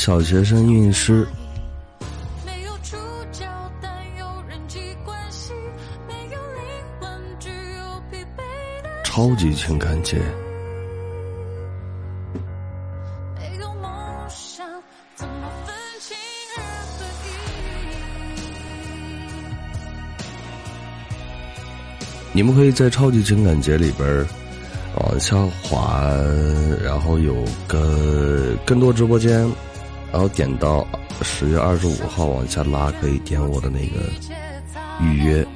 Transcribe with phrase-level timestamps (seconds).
[0.00, 1.28] 小学生运师。
[9.04, 10.16] 超级情感节。
[22.32, 24.26] 你们可以在超级情感节里边
[24.96, 26.00] 往下滑，
[26.82, 29.46] 然后有个更多直播间，
[30.12, 30.86] 然后点到
[31.22, 34.10] 十月二十五号往下拉，可以点我的那个
[35.00, 35.46] 预约。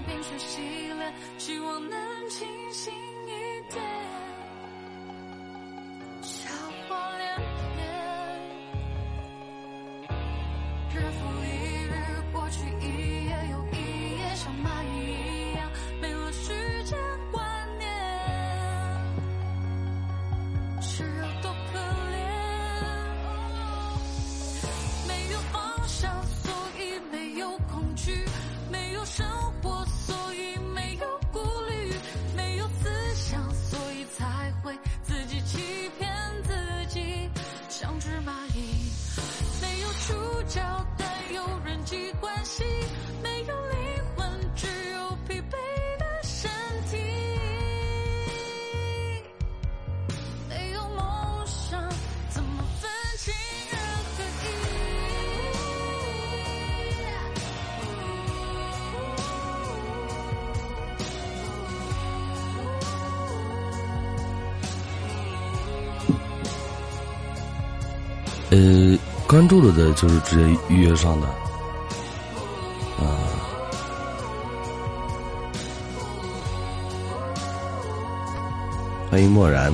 [69.95, 71.27] 就是直接预约上的，
[72.99, 73.05] 啊，
[79.11, 79.73] 欢迎漠然。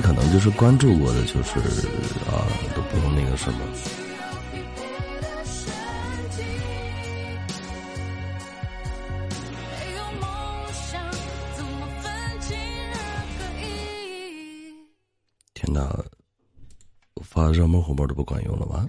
[0.00, 1.58] 可能就是关注过的，就是
[2.30, 3.60] 啊，都不用那个什么。
[15.54, 15.80] 天哪，
[17.14, 18.88] 我发热门红包都不管用了吗？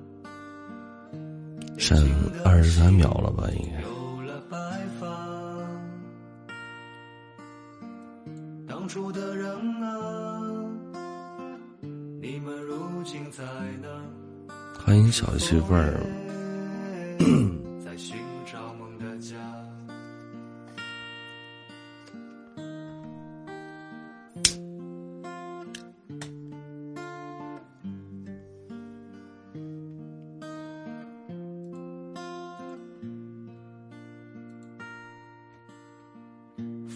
[1.81, 1.97] 剩
[2.45, 3.81] 二十三秒了吧，应该。
[8.67, 9.49] 当初的人
[9.81, 10.39] 啊，
[12.21, 13.43] 你们如今在
[13.81, 13.89] 哪？
[14.77, 15.99] 欢迎小媳妇儿。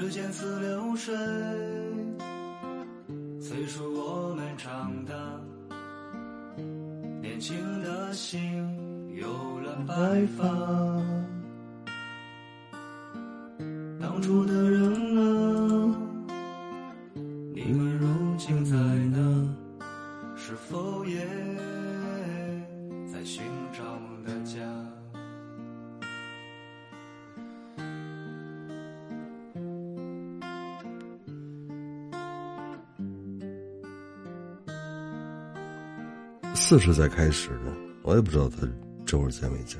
[0.00, 1.14] 时间似流水
[3.38, 5.12] 催促我们长大
[7.20, 8.40] 年轻的心
[9.14, 9.94] 有了白
[10.38, 10.99] 发。
[36.70, 37.72] 四十才开始的
[38.02, 38.58] 我也不知道他
[39.04, 39.76] 这会儿在没在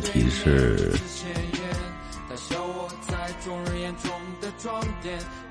[0.00, 0.92] 题是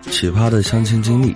[0.09, 1.35] 奇葩的相亲经历。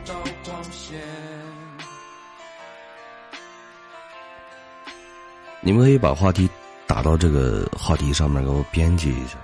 [5.62, 6.50] 你们可以把话题
[6.86, 9.38] 打到这个话题上面，给我编辑一下。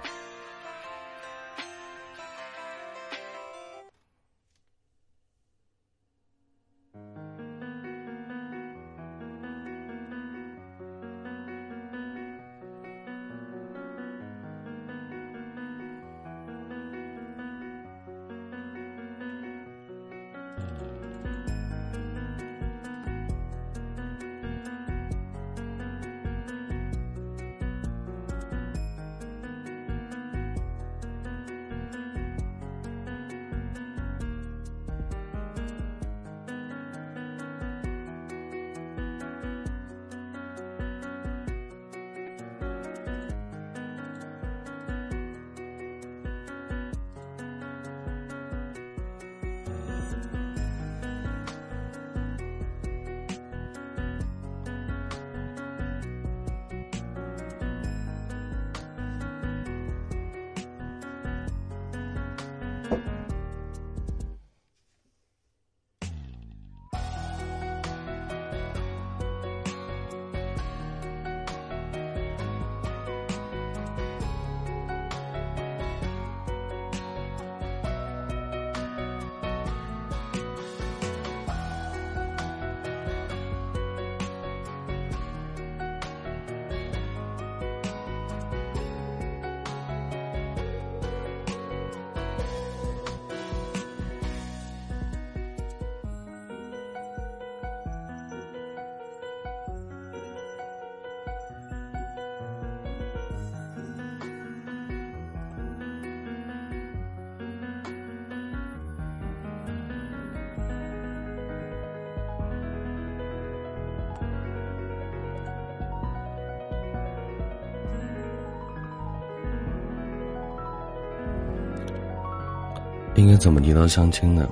[123.20, 124.48] 应该怎么提到相亲呢？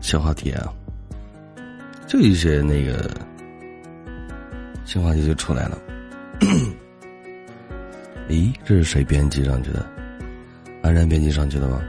[0.00, 0.72] 小话题啊，
[2.06, 3.10] 就一些那个
[4.86, 5.78] 新话题就出来了。
[8.28, 9.84] 咦，这是谁编辑上去的？
[10.82, 11.82] 安然编辑上去的吗？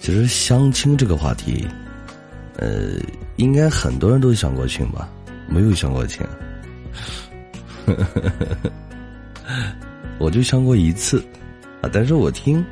[0.00, 1.68] 其实相亲这个话题，
[2.56, 2.92] 呃，
[3.36, 5.08] 应该很多人都相过亲吧？
[5.46, 6.26] 没有相过亲，
[10.18, 11.22] 我就相过一次
[11.82, 11.90] 啊！
[11.92, 12.64] 但是我听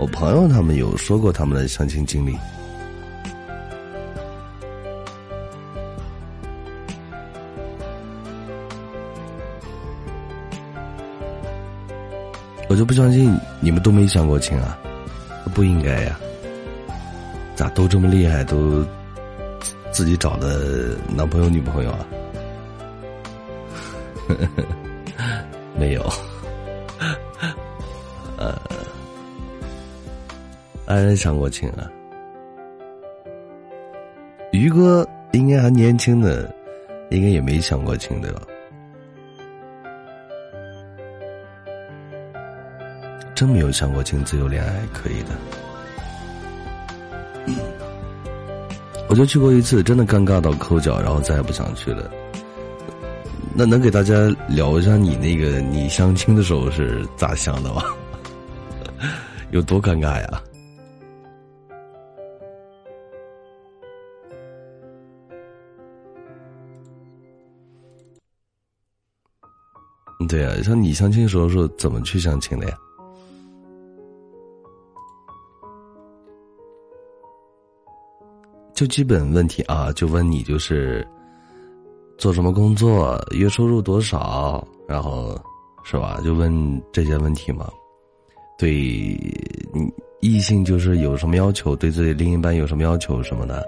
[0.00, 2.34] 我朋友他们有说过他们的相亲经历。
[12.66, 14.78] 我就不相信你们都没相过亲啊，
[15.52, 16.18] 不应该呀！
[17.54, 18.82] 咋都这么厉害，都
[19.90, 22.06] 自己找的男朋友女朋友啊？
[25.76, 26.12] 没有，
[31.04, 31.90] 然相过亲啊？
[34.52, 36.52] 于哥应该还年轻的，
[37.10, 38.42] 应该也没相过亲对吧？
[43.34, 45.30] 真没有相过亲，自由恋爱可以的。
[49.08, 52.10] 我就去过一次，真的尴尬到抠脚，然后再也不想去了。
[53.54, 54.14] 那能给大家
[54.48, 57.82] 聊一下你那个你相亲的时候是咋想的吗？
[59.50, 60.42] 有多尴尬呀？
[70.62, 72.76] 像你相亲的时候是怎么去相亲的呀？
[78.74, 81.06] 就基本问题啊，就问你就是
[82.16, 85.38] 做什么工作，月收入多少，然后
[85.84, 86.18] 是吧？
[86.24, 87.70] 就问这些问题嘛。
[88.56, 88.72] 对，
[90.20, 93.66] 异性就是有什么要求，对自己另一半有什么要求什么的。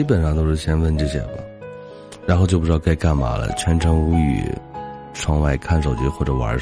[0.00, 1.32] 基本上都是先问这些吧，
[2.26, 4.50] 然后就不知道该干嘛了，全程无语，
[5.12, 6.58] 窗外看手机或者玩，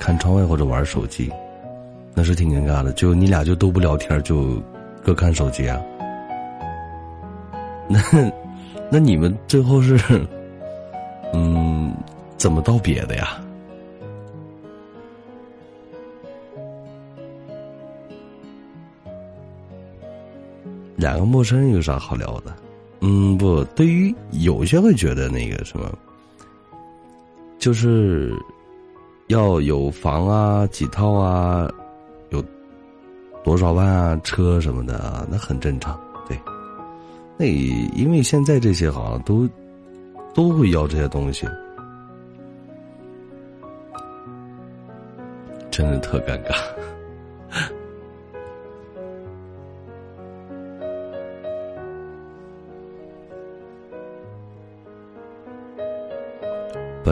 [0.00, 1.32] 看窗外或者玩手机，
[2.12, 2.92] 那是挺尴尬的。
[2.94, 4.60] 就你俩就都不聊天，就
[5.00, 5.80] 各看手机啊？
[7.86, 8.00] 那
[8.90, 9.96] 那你们最后是
[11.32, 11.94] 嗯
[12.36, 13.40] 怎么道别的呀？
[20.96, 22.52] 两个陌生人有啥好聊的？
[23.04, 25.92] 嗯，不对于有些会觉得那个什么，
[27.58, 28.32] 就是
[29.26, 31.68] 要有房啊、几套啊、
[32.30, 32.40] 有
[33.42, 36.00] 多少万啊、车什么的啊，那很正常。
[36.28, 36.38] 对，
[37.36, 39.48] 那因为现在这些好像都
[40.32, 41.44] 都会要这些东西，
[45.72, 46.54] 真的特尴尬。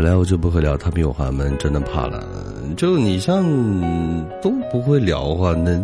[0.00, 2.24] 本来我就不会聊，他比我话闷真的怕了。
[2.74, 3.44] 就你像
[4.40, 5.78] 都不会聊的话，那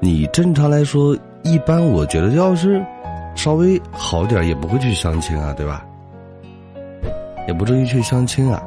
[0.00, 2.84] 你正常来说，一般我觉得要是
[3.36, 5.86] 稍微好点，也不会去相亲啊，对吧？
[7.46, 8.60] 也不至于去相亲啊。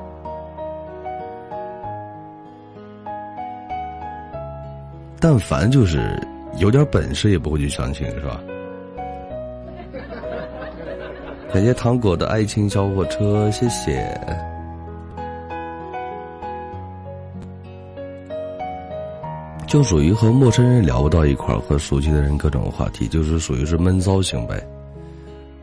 [5.19, 6.17] 但凡就是
[6.55, 8.39] 有点本事，也不会去相亲，是吧？
[11.53, 14.17] 感谢糖果的爱情小火车，谢谢。
[19.69, 24.67] 就属于和陌生人聊不到一块儿，和熟悉的人各种话题，就是属于是闷骚型呗，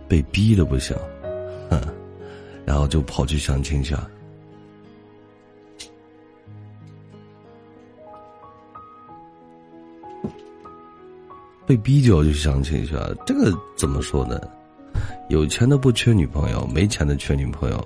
[0.06, 0.96] 被逼的不行，
[1.68, 1.80] 哼，
[2.64, 3.96] 然后就跑去相亲去，
[11.66, 12.94] 被逼就要去相亲去，
[13.26, 14.40] 这个怎么说呢？
[15.30, 17.84] 有钱的不缺女朋友，没钱的缺女朋友，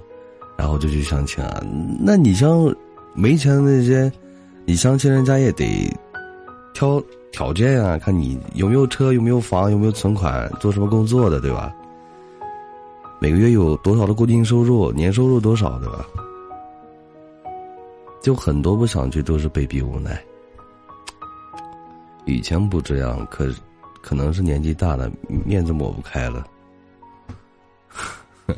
[0.58, 1.64] 然后就去相亲啊？
[1.98, 2.72] 那你像
[3.14, 4.12] 没钱的那些，
[4.66, 5.90] 你相亲人家也得。
[6.72, 11.74] 挑条件啊，看你有没有车，有没有房，有没有存款，做什么工作的，对吧？
[13.20, 16.06] 每个月有多少的固定收入，年收入多少，对吧？
[18.22, 20.22] 就很多不想去，都是被逼无奈。
[22.26, 23.52] 以前不这样，可
[24.02, 26.46] 可能是年纪大了，面子抹不开了。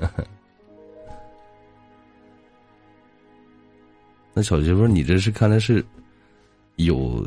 [4.34, 5.84] 那小媳妇，你这是看来是
[6.76, 7.26] 有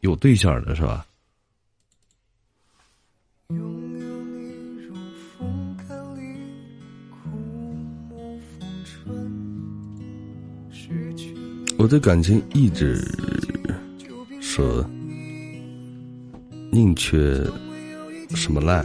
[0.00, 1.04] 有对象的是吧？
[11.78, 13.00] 我对感情一直
[14.40, 14.84] 说
[16.72, 17.40] 宁缺
[18.30, 18.84] 什么烂，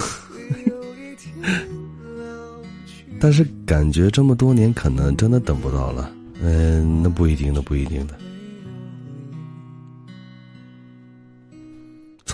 [3.20, 6.10] 但是感觉这么多年可能真的等不到了。
[6.40, 8.18] 嗯，那不一定，那不一定的。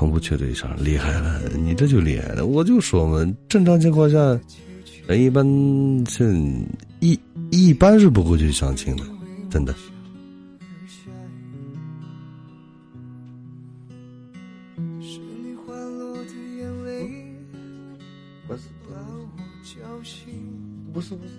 [0.00, 2.46] 从不缺对象，厉害了，你这就厉害了。
[2.46, 4.16] 我就说嘛，正常情况下，
[5.06, 5.44] 人一般
[6.08, 6.34] 是
[7.00, 7.20] 一。
[7.50, 9.04] 一般是不会去相亲的，
[9.50, 9.74] 真的。
[20.94, 21.32] 不是不是。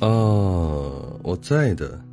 [0.00, 2.04] 哦，我在的。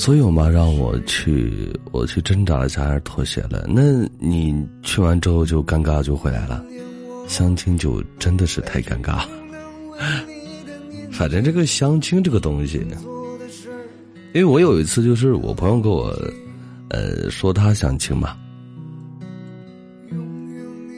[0.00, 3.66] 所以我妈让我去，我去挣扎了一下，还是妥协了。
[3.68, 6.64] 那你去完之后就尴尬，就回来了。
[7.28, 9.26] 相亲就真的是太尴尬。
[11.12, 12.78] 反正这个相亲这个东西，
[14.32, 16.16] 因为我有一次就是我朋友跟我，
[16.88, 18.34] 呃，说他相亲嘛，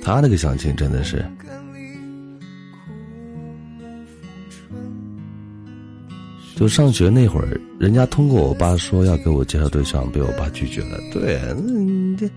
[0.01, 1.29] 他那个相亲真的是。
[6.55, 10.99] 就上学那会儿，人家通过我爸说要给我介绍对象，被我爸拒绝了。
[11.12, 12.29] 对，那你这，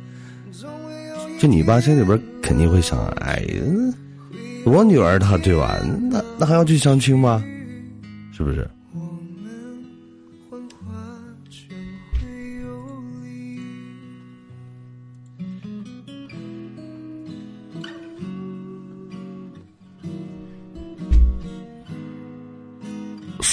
[1.39, 3.45] 就你爸心里边肯定会想：哎，
[4.65, 5.80] 我女儿她对吧？
[6.10, 7.43] 那那还要去相亲吗？
[8.32, 8.67] 是不是？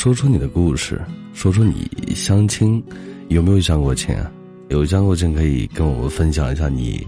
[0.02, 1.00] 说出你的故事，
[1.32, 2.82] 说出你相亲
[3.28, 4.28] 有没有相过亲啊？
[4.68, 7.06] 有相过亲可以跟我们分享一下你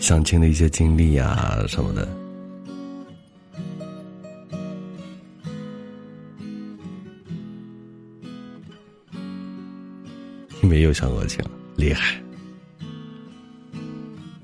[0.00, 2.08] 相亲的一些经历啊什么的。
[10.60, 11.38] 没有相过亲，
[11.76, 12.20] 厉害。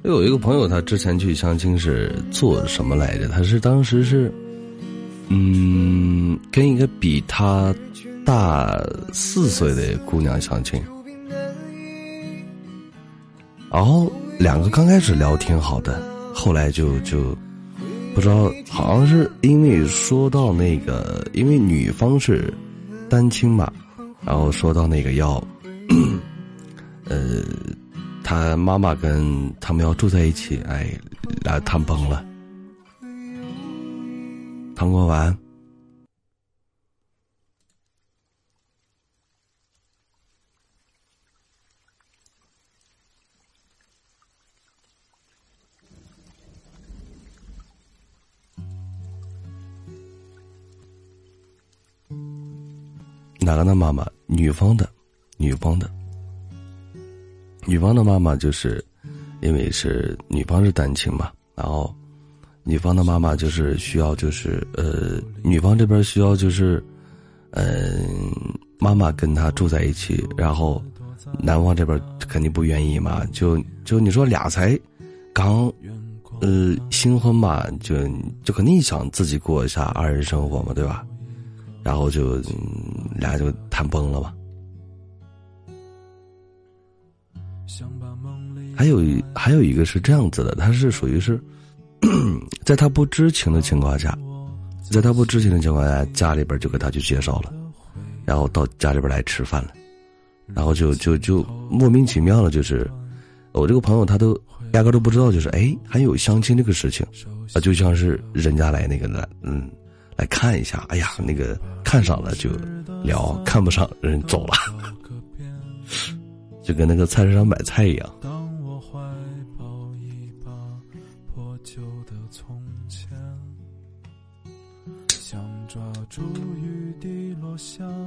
[0.05, 3.26] 有一个朋友，他之前去相亲是做什么来着？
[3.26, 4.33] 他是当时是。
[5.33, 7.73] 嗯，跟一个比他
[8.25, 8.69] 大
[9.12, 10.83] 四岁的姑娘相亲，
[13.71, 16.03] 然后两个刚开始聊挺好的，
[16.35, 17.37] 后来就就
[18.12, 22.53] 不知道，好像是因为说到那个，因为女方是
[23.09, 23.73] 单亲嘛，
[24.25, 25.43] 然后说到那个要，
[27.07, 27.40] 呃，
[28.25, 30.93] 他妈妈跟他们要住在一起，哎，
[31.45, 32.25] 俩谈崩了。
[34.81, 35.37] 糖果丸。
[53.38, 54.11] 哪个的妈妈？
[54.27, 54.90] 女方的，
[55.37, 55.90] 女方的，
[57.66, 58.83] 女方的妈妈就是，
[59.43, 61.95] 因为是女方是单亲嘛，然后。
[62.71, 66.81] 女方的妈妈就是需要，就是呃，女方这边需要就是，
[67.51, 68.07] 嗯，
[68.79, 70.81] 妈妈跟他住在一起，然后
[71.41, 74.79] 男方这边肯定不愿意嘛，就就你说俩才
[75.33, 75.67] 刚
[76.41, 77.97] 呃新婚嘛，就
[78.45, 81.05] 就肯定想自己过一下二人生活嘛，对吧？
[81.83, 82.41] 然后就
[83.17, 84.33] 俩就谈崩了嘛。
[88.77, 89.01] 还有
[89.35, 91.43] 还有一个是这样子的，他是属于是。
[92.65, 94.17] 在他不知情的情况下，
[94.91, 97.53] 在他不知情的情况下，家里边就给他去介绍了，
[98.25, 99.71] 然后到家里边来吃饭了，
[100.55, 102.91] 然后就就就莫名其妙了，就是
[103.53, 104.35] 我这个朋友他都
[104.73, 107.07] 压根都不知道，就是哎还有相亲这个事情
[107.55, 109.71] 啊，就像是人家来那个来嗯
[110.17, 112.51] 来看一下，哎呀那个看上了就
[113.05, 114.55] 聊，看不上人走了，
[116.65, 118.11] 就跟那个菜市场买菜一样。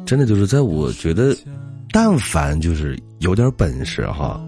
[0.05, 1.35] 真的就是在我觉得，
[1.91, 4.39] 但凡就是有点本事哈，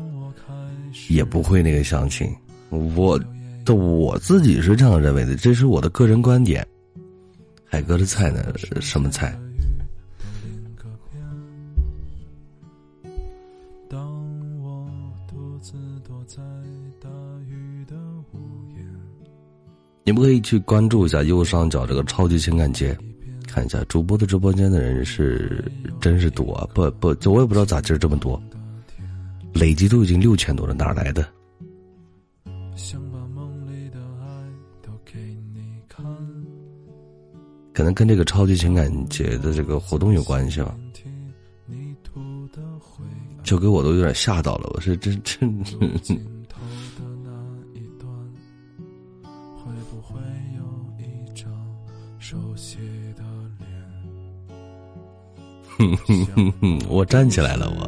[1.10, 2.28] 也不会那个相亲。
[2.70, 3.20] 我
[3.64, 6.66] 的我自己是这样认为的，这是我的个人观点。
[7.64, 8.54] 海哥的菜呢？
[8.80, 9.38] 什么菜？
[20.08, 22.96] 你们可以去关注一下右上角这个超级情感节，
[23.56, 25.64] 看一下主播的直播间的人是
[26.02, 28.38] 真是多啊，不不，我也不知道咋今儿这么多，
[29.54, 31.26] 累计都已经六千多了，哪来的？
[37.72, 40.76] 可能跟这个超级情感节的这个活动有关系吧，
[43.42, 46.35] 就给我都有点吓到了，我是真真。
[56.90, 57.86] 我站起来了，我。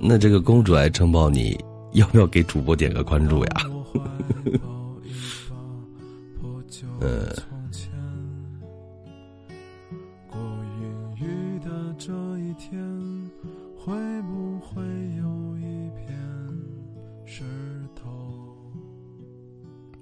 [0.00, 1.58] 那这个公主爱城堡，你
[1.92, 3.50] 要不要给主播点个关注呀？
[7.00, 7.32] 呃。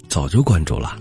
[0.09, 0.98] 早就关注了。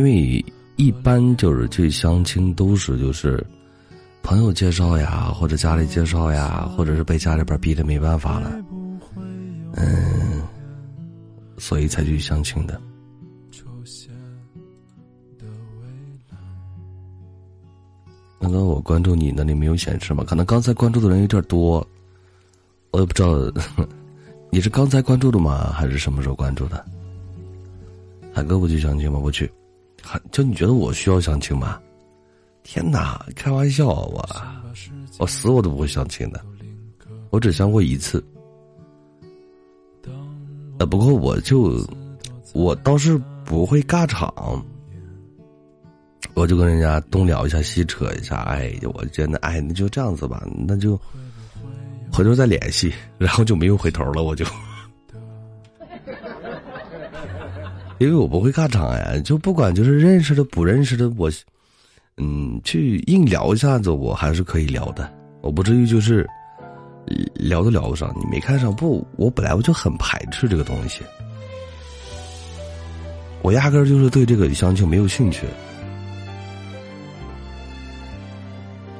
[0.00, 0.42] 因为
[0.76, 3.46] 一般就是去相亲都是就是
[4.22, 8.64] 朋友介绍呀，或者家里介绍呀，或者是被家里边逼的没办法了，
[9.74, 10.42] 嗯，
[11.58, 12.80] 所以才去相亲的。
[18.40, 20.24] 刚刚我关注你那里没有显示吗？
[20.26, 21.86] 可能刚才关注的人有点多，
[22.90, 23.36] 我也不知道，
[24.50, 25.70] 你是刚才关注的吗？
[25.74, 26.82] 还是什么时候关注的？
[28.32, 29.20] 海哥不去相亲吗？
[29.20, 29.50] 不去，
[30.32, 31.80] 就你觉得我需要相亲吗？
[32.62, 34.28] 天哪，开玩笑，我
[35.18, 36.40] 我死我都不会相亲的，
[37.30, 38.24] 我只相过一次。
[40.78, 41.84] 呃，不过我就
[42.54, 44.64] 我倒是不会尬场。
[46.34, 50.98] 我就跟人家东聊一下西扯一下，哎，我觉得哎，那就这样子吧，那就
[52.10, 54.44] 回头再联系，然后就没有回头了，我就，
[58.00, 61.30] 因为我不会尬场呀，就不管就是认识的不认识的，我，
[62.16, 66.26] 嗯，去硬聊一下子，我还是可以聊的，我不至于就是
[67.34, 69.06] 聊都聊不上，你没看上不？
[69.18, 71.02] 我本来我就很排斥这个东西，
[73.42, 75.46] 我压根儿就是对这个相亲没有兴趣。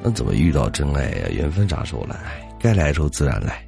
[0.03, 1.27] 那怎么遇到真爱呀？
[1.31, 2.15] 缘分啥时候来？
[2.59, 3.65] 该来的时候自然来。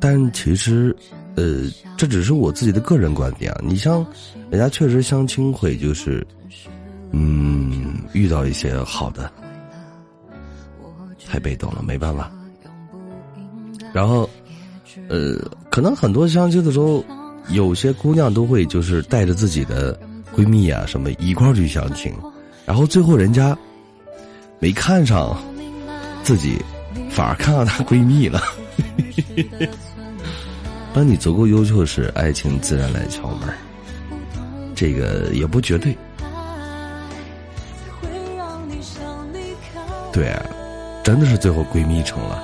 [0.00, 0.94] 但其实，
[1.34, 1.64] 呃，
[1.96, 3.60] 这只是我自己的个人观点啊。
[3.62, 4.06] 你像，
[4.50, 6.26] 人家确实相亲会就是，
[7.10, 9.30] 嗯，遇到一些好的，
[11.26, 12.30] 太被动了，没办法。
[13.92, 14.28] 然后，
[15.08, 15.36] 呃，
[15.70, 17.04] 可能很多相亲的时候，
[17.50, 19.98] 有些姑娘都会就是带着自己的。
[20.36, 22.14] 闺蜜啊，什么一块儿去相亲，
[22.64, 23.58] 然后最后人家
[24.60, 25.36] 没看上
[26.22, 26.62] 自己，
[27.10, 28.40] 反而看上她闺蜜了。
[30.98, 33.48] 当你足够优秀时，爱情自然来敲门。
[34.74, 35.96] 这个也不绝对。
[40.12, 40.42] 对啊，
[41.04, 42.42] 真的是最后闺蜜成了，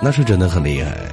[0.00, 1.10] 那是真的很厉害。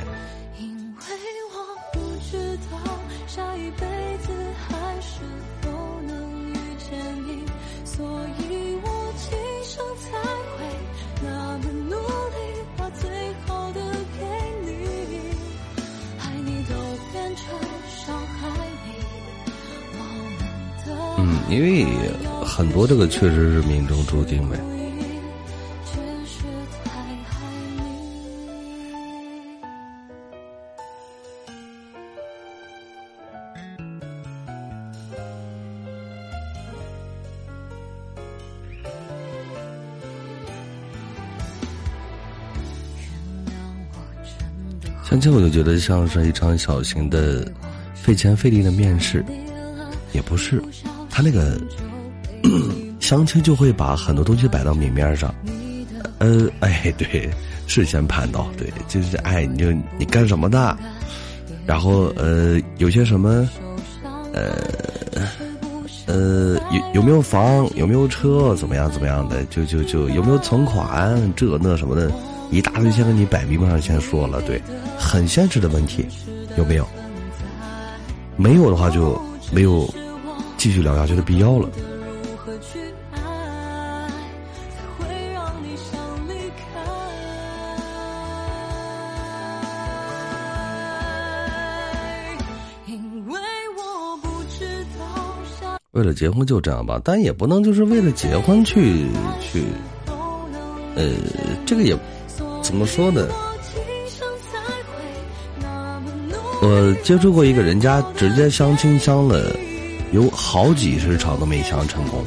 [22.75, 24.59] 多这个确实是命中注定呗。
[45.09, 47.49] 相亲我就觉得像是一场小型的、
[47.93, 49.23] 费钱费力的面试，
[50.11, 50.61] 也不是。
[51.09, 51.57] 他那个
[52.99, 55.33] 相亲就会把很多东西摆到明面上，
[56.19, 57.29] 呃，哎，对，
[57.67, 60.75] 事先盘到，对，就是哎，你就你干什么的，
[61.65, 63.47] 然后呃，有些什么，
[64.33, 64.55] 呃，
[66.07, 72.11] 呃，有有没有房，有没有车，怎么样怎么样的，就就就有没有存款，这那什么的，
[72.51, 74.61] 一大堆先跟你摆明面上先说了，对，
[74.97, 76.05] 很现实的问题，
[76.57, 76.87] 有没有？
[78.35, 79.87] 没有的话就没有。
[80.57, 81.69] 继续聊下去的必要了。
[95.95, 99.07] 为了结婚就这样吧，但也不能就是为了结婚去
[99.41, 99.63] 去，
[100.93, 101.09] 呃，
[101.65, 101.97] 这个也
[102.61, 103.25] 怎么说呢？
[106.61, 109.55] 我接触过一个人家直接相亲相了
[110.11, 112.25] 有好几十场都没相成功，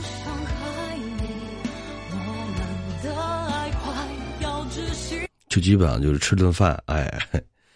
[5.50, 7.12] 就基本上就是吃顿饭，哎，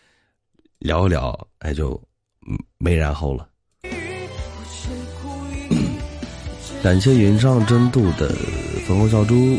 [0.81, 2.01] 聊一聊，哎，就
[2.79, 3.47] 没然后了。
[6.83, 8.29] 感谢云上真度的
[8.87, 9.57] 粉红小猪。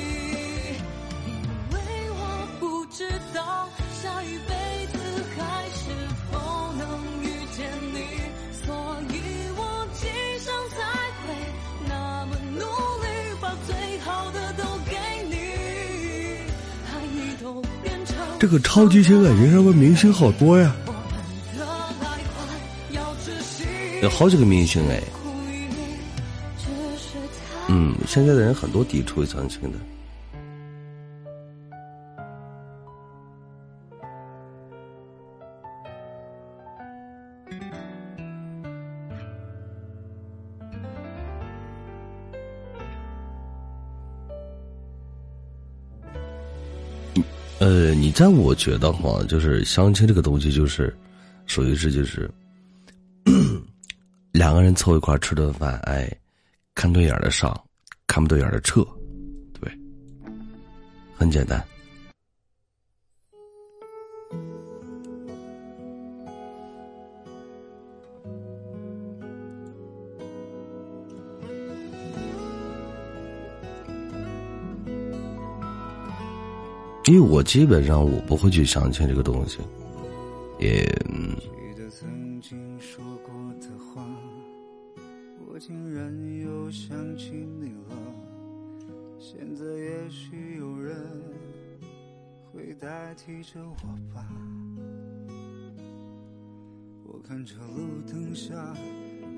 [18.40, 20.76] 这个超级星感觉上面明星好多呀，
[24.02, 25.02] 有好几个明星哎。
[27.70, 29.78] 嗯，现在的人很多抵触相亲的。
[47.60, 50.94] 呃，你在我觉得话，就是相亲这个东西，就是
[51.46, 52.30] 属于是就是
[54.34, 56.12] 两个人凑一块吃顿饭，哎。
[56.76, 57.54] 看对眼的上，
[58.08, 58.86] 看不对眼的撤，
[59.60, 59.72] 对，
[61.16, 61.64] 很简单。
[77.06, 79.60] 因为我基本上我不会去相亲这个东西，
[80.60, 80.84] 也。
[92.84, 94.28] 代替着我吧，
[97.06, 98.54] 我看着路灯下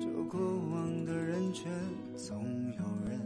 [0.00, 1.70] 这过往的人群，
[2.16, 3.20] 总有人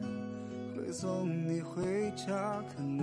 [0.76, 1.82] 会送你回
[2.14, 2.62] 家。
[2.76, 3.02] 可能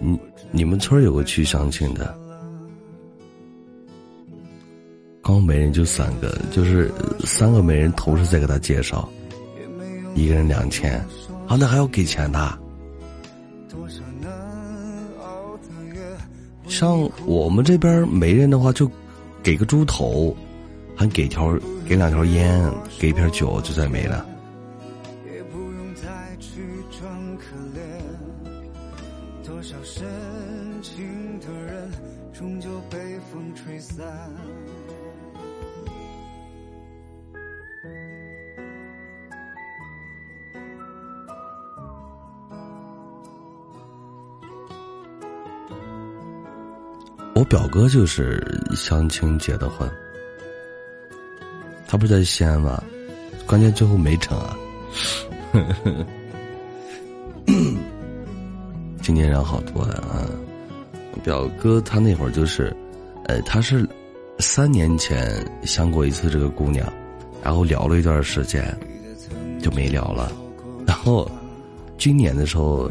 [0.00, 2.18] 你你们村有个去相亲的，
[5.22, 9.08] 刚媒人就三个，就是三个媒人同时在给他介绍，
[10.16, 10.98] 一个人两千，
[11.46, 12.58] 啊，那还要给钱的。
[16.80, 18.90] 像我们这边没人的话，就
[19.42, 20.34] 给个猪头，
[20.96, 21.54] 还给条
[21.86, 24.24] 给两条烟，给一瓶酒，就再没了。
[47.50, 48.40] 表哥就是
[48.76, 49.90] 相亲结的婚，
[51.88, 52.80] 他不是在西安吗？
[53.44, 54.56] 关键最后没成啊。
[59.02, 60.30] 今年人好多呀啊！
[61.24, 62.72] 表哥他那会儿就是，
[63.26, 63.84] 呃，他是
[64.38, 66.86] 三年前相过一次这个姑娘，
[67.42, 68.72] 然后聊了一段时间，
[69.60, 70.30] 就没聊了。
[70.86, 71.28] 然后
[71.98, 72.88] 今年的时候，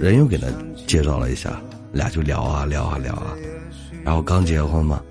[0.00, 0.46] 人又给他
[0.86, 1.60] 介绍了一下，
[1.92, 3.36] 俩就聊啊聊啊聊啊。
[4.06, 5.02] 然后刚结婚嘛。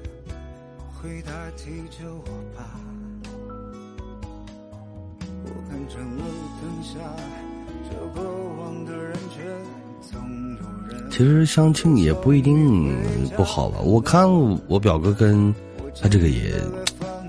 [11.12, 12.96] 其实相亲也不一定
[13.36, 14.30] 不好吧，我看
[14.68, 15.54] 我表哥跟
[16.02, 16.54] 他这个也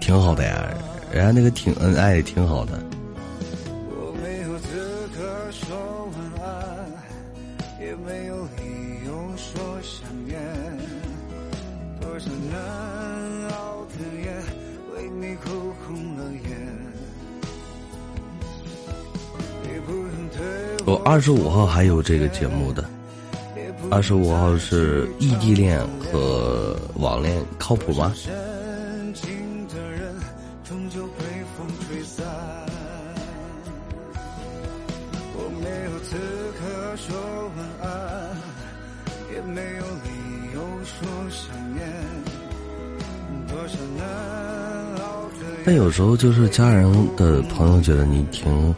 [0.01, 0.69] 挺好的呀，
[1.13, 2.81] 人家那个挺恩爱，挺好的。
[21.09, 22.85] 二十五号还有这个节目的，
[23.93, 28.13] 二十五号是异地恋和网恋靠谱吗？
[43.49, 44.07] 多少难
[44.97, 48.75] 熬的但有时候就是家人的朋友觉得你挺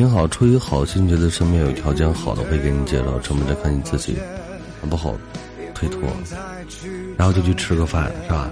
[0.00, 4.16] 挺好，出于好心觉得身边有条件好的会给你介绍，成不着看你自己
[4.88, 5.14] 不好
[5.74, 6.00] 推脱，
[7.18, 8.50] 然后就去吃个饭，是吧？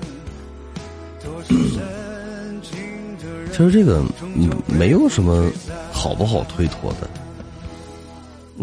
[3.51, 4.05] 其实这个
[4.67, 5.51] 没有什么
[5.91, 7.09] 好不好推脱的，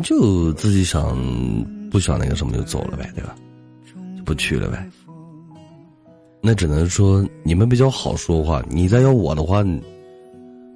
[0.04, 1.18] 就自己想
[1.90, 3.36] 不想那个什么就走了呗，对吧？
[4.16, 4.88] 就不去了呗。
[6.40, 8.64] 那只能说你们比较好说话。
[8.70, 9.66] 你再要我的话，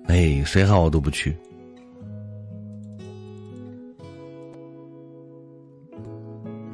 [0.08, 1.38] 哎，谁喊我都不去。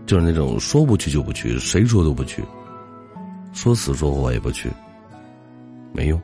[0.05, 2.43] 就是那种说不去就不去，谁说都不去，
[3.53, 4.69] 说死说活也不去，
[5.93, 6.21] 没用。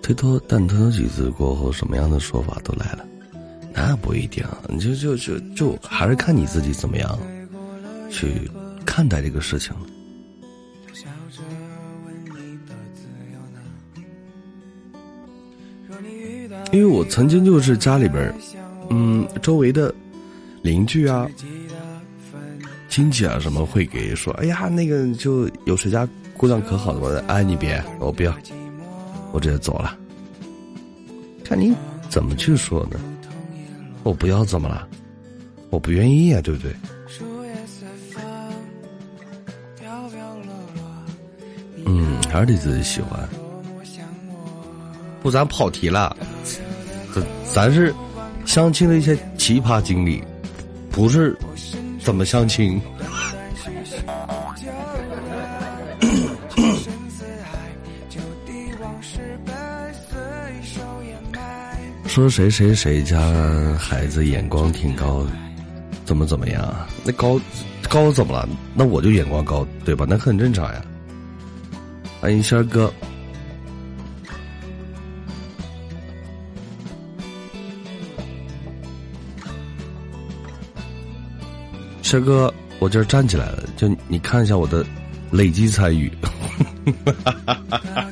[0.00, 3.06] 推脱，但推脱几次过后，什么样的说法都来了，
[3.86, 4.44] 那不一定。
[4.68, 7.18] 你就就就就还是看你自己怎么样
[8.10, 8.50] 去
[8.84, 9.74] 看待这个事情。
[16.70, 18.34] 因为我曾经就是家里边
[18.90, 19.94] 嗯，周围的
[20.60, 21.26] 邻居啊、
[22.90, 28.36] 亲戚啊什么会给说，哎呀，那个就有谁家姑娘可好了，我哎，你别，我不要。
[29.32, 29.96] 我直接走了，
[31.42, 31.74] 看你
[32.10, 33.00] 怎么去说呢？
[34.02, 34.86] 我不要怎么了？
[35.70, 36.74] 我不愿意呀，对不对？
[41.84, 43.28] 嗯，还是得自己喜欢。
[45.22, 46.16] 不，咱跑题了，
[47.14, 47.94] 咱咱是
[48.46, 50.22] 相亲的一些奇葩经历，
[50.90, 51.36] 不是
[52.02, 52.80] 怎么相亲。
[62.18, 63.16] 说谁谁谁家
[63.78, 65.24] 孩子眼光挺高，
[66.04, 66.74] 怎么怎么样？
[67.04, 67.40] 那高
[67.88, 68.48] 高怎么了？
[68.74, 70.04] 那我就眼光高，对吧？
[70.08, 70.82] 那很正常呀。
[72.20, 72.92] 欢迎仙儿哥，
[82.02, 84.84] 仙儿哥，我今儿站起来了，就你看一下我的
[85.30, 86.10] 累计参与。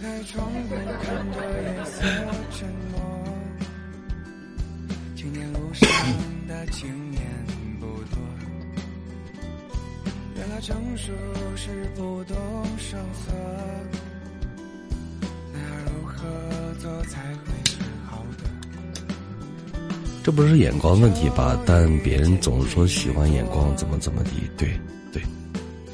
[20.22, 21.56] 这不是眼光问题吧？
[21.64, 24.68] 但别人总说喜欢眼光怎么怎么的，对
[25.12, 25.22] 对，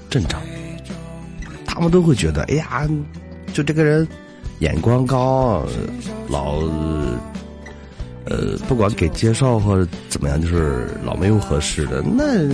[0.09, 0.41] 正常。
[1.67, 2.89] 他们都会觉得，哎呀，
[3.53, 4.09] 就这个人
[4.61, 5.67] 眼光高，
[6.29, 6.61] 老
[8.25, 12.03] 呃，不管给介绍或者怎么样，就是老没有合适的。
[12.03, 12.49] 那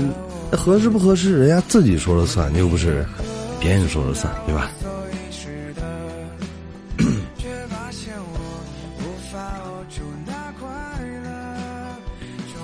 [0.53, 3.07] 合适不合适，人家自己说了算，又不是
[3.61, 4.71] 别人说了算，对吧？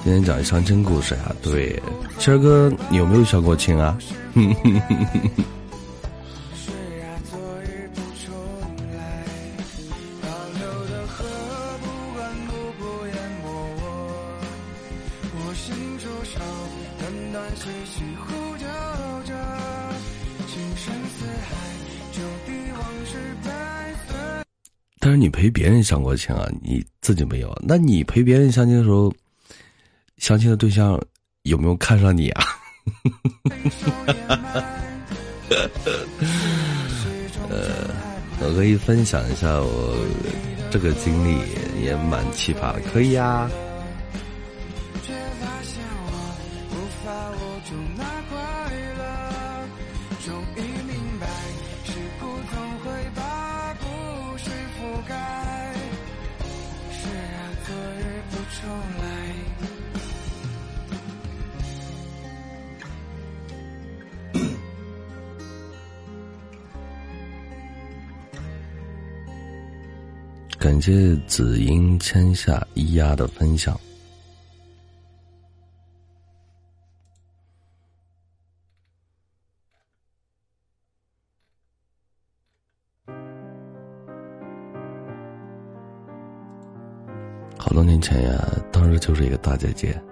[0.05, 1.83] 今天讲一相亲故事啊，对，
[2.19, 3.97] 谦儿哥，你有没有相过亲啊？
[25.95, 27.57] 相过亲啊，你自己没有？
[27.65, 29.15] 那你陪别人相亲的时候？
[30.19, 31.01] 相亲的对象
[31.43, 32.45] 有没有看上你啊？
[37.49, 37.89] 呃，
[38.41, 39.97] 我可以分享一下我
[40.69, 41.39] 这个经历，
[41.81, 43.49] 也蛮奇葩的，可以呀。
[70.65, 73.79] 感谢紫英签下咿呀的分享。
[87.59, 88.43] 好多年前呀，
[88.73, 90.03] 当时就是一个大姐姐。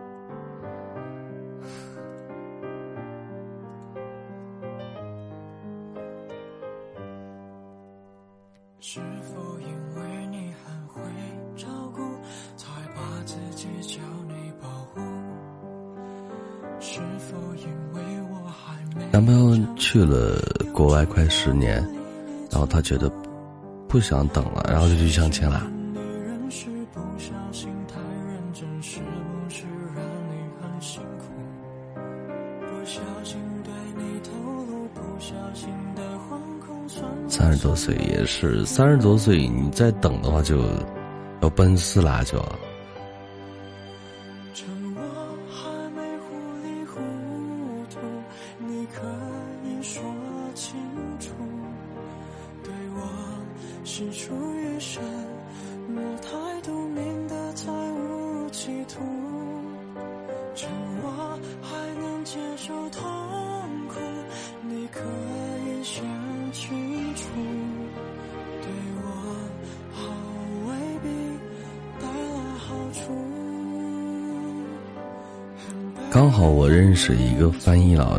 [21.43, 21.85] 十年，
[22.53, 23.11] 然后他觉得
[23.89, 25.61] 不想等了，然后就去相亲了。
[37.29, 40.63] 三十多岁也是，三十多岁你再等的话就
[41.41, 42.39] 要奔四了，就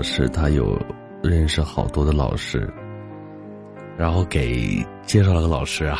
[0.03, 0.77] 师，他有
[1.23, 2.69] 认识好多的老师，
[3.97, 5.99] 然后给介绍了个老师啊。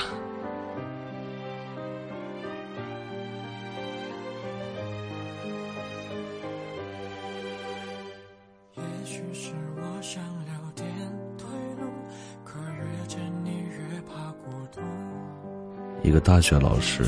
[8.75, 10.85] 也许是我想留点
[11.37, 11.47] 退
[11.81, 11.89] 路，
[12.43, 14.81] 可越见你越怕孤独。
[16.03, 17.03] 一个大学老师，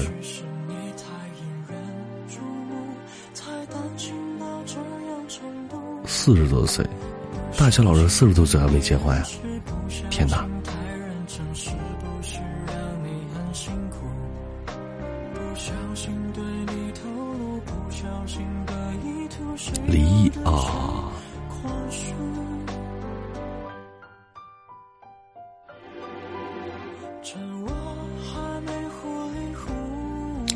[6.25, 6.83] 四十多岁，
[7.55, 9.23] 大学老师四十多岁还没结婚呀、
[10.09, 10.43] 天哪！
[19.85, 21.11] 离异啊，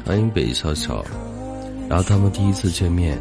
[0.04, 1.06] 欢迎北笑笑。
[1.88, 3.20] 然后他们第一次见面，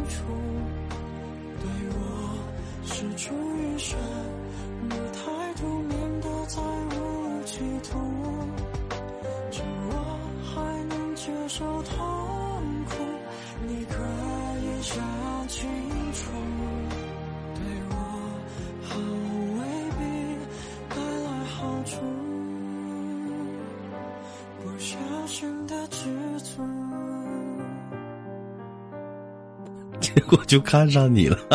[30.48, 31.38] 就看上你了。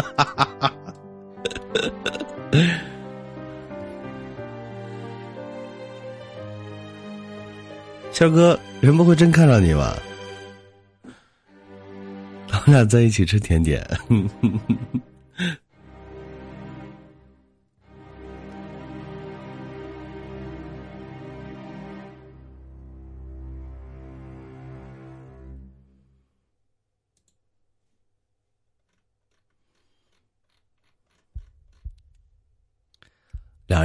[8.12, 9.98] 肖哥，人不会真看上你吧？
[12.48, 13.84] 咱们俩在一起吃甜点。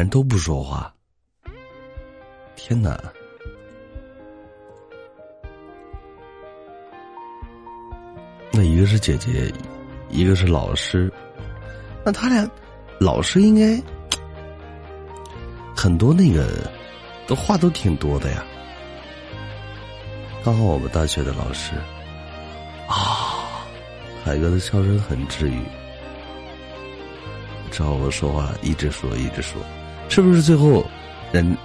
[0.08, 0.92] 都不说话。
[2.56, 2.98] 天哪！
[8.50, 9.52] 那一个是姐姐，
[10.08, 11.12] 一个是老师，
[12.04, 12.50] 那他俩
[12.98, 13.80] 老师应该
[15.76, 16.68] 很多那个
[17.26, 18.44] 都话都挺多的呀。
[20.42, 21.74] 刚好我们大学的老师
[22.88, 23.62] 啊，
[24.24, 25.62] 海哥的笑声很治愈。
[27.70, 29.60] 找我说话，一直说，一直说，
[30.08, 30.84] 是不是最后
[31.32, 31.56] 人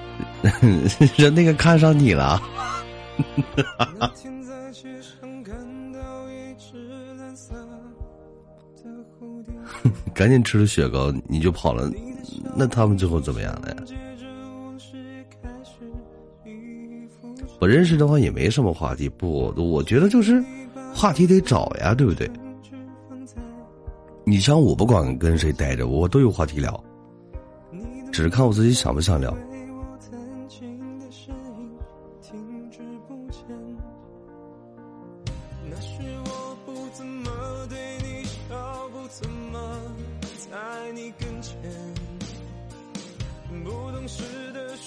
[1.18, 2.41] 人那个看上你了？
[4.00, 5.56] 那天在街上看
[5.91, 6.78] 到一只
[7.18, 7.56] 蓝色
[8.84, 8.89] 的
[9.20, 9.54] 蝴蝶，
[10.14, 11.89] 赶紧吃了雪糕，你就跑了，
[12.56, 13.76] 那他们最后怎么样了呀？
[17.60, 20.44] 不认识的话也没什么话题，不，我觉得就是
[20.94, 22.30] 话题得找呀，对不对？
[24.26, 26.84] 你像我不管跟谁待着，我都有话题聊，
[28.14, 29.36] 只是看我自己想不想聊。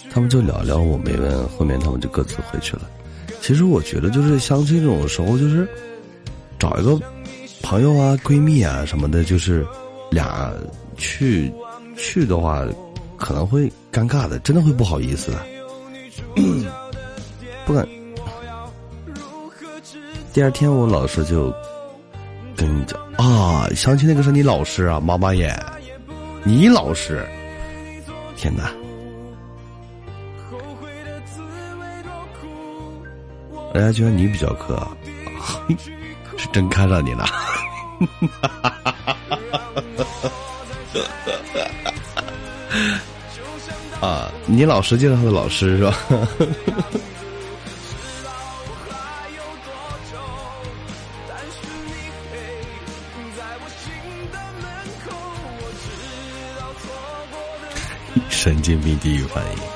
[0.08, 2.88] 他们就聊聊，我没问，后面他们就各自回去了。
[3.42, 5.68] 其实我觉得就是相亲这种时候，就是
[6.58, 6.98] 找一个
[7.60, 9.66] 朋友啊、闺蜜啊什么的，就是
[10.10, 10.54] 俩
[10.96, 11.52] 去
[11.96, 12.64] 去的话，
[13.16, 15.44] 可能会尴尬的，真的会不好意思的。
[17.66, 17.86] 不敢。
[20.32, 21.52] 第二天我老师就
[22.54, 25.58] 跟你讲啊，相亲那个是你老师啊，妈妈耶，
[26.44, 27.26] 你老师，
[28.36, 28.70] 天哪！
[33.72, 34.86] 人家觉得你比较磕，
[36.36, 37.26] 是真看上你了。
[44.00, 45.96] 啊，你老师介绍的老师是吧？
[58.30, 59.75] 神经病地狱反应。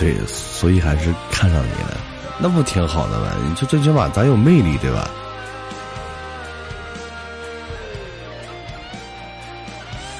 [0.00, 2.00] 对，所以还是看上你了，
[2.38, 3.54] 那不挺好的吗？
[3.54, 5.10] 就最起码咱有魅力，对吧？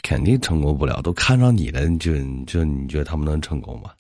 [0.03, 2.13] 肯定成功不了，都看上你了，就
[2.45, 3.91] 就你觉得他们能成功吗？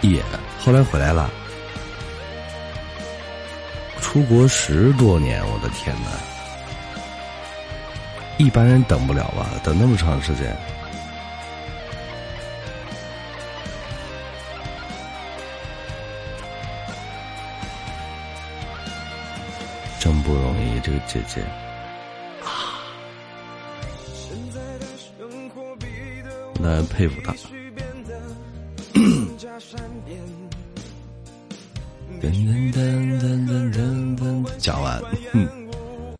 [0.00, 0.20] 耶，
[0.58, 1.30] 后来回来了，
[4.14, 6.10] 出国十多年，我的天哪！
[8.38, 9.50] 一般人等不了吧？
[9.64, 10.56] 等那么长时间。
[19.98, 21.40] 真不容易，这个姐姐
[22.44, 22.78] 啊，
[26.60, 27.34] 那佩服她。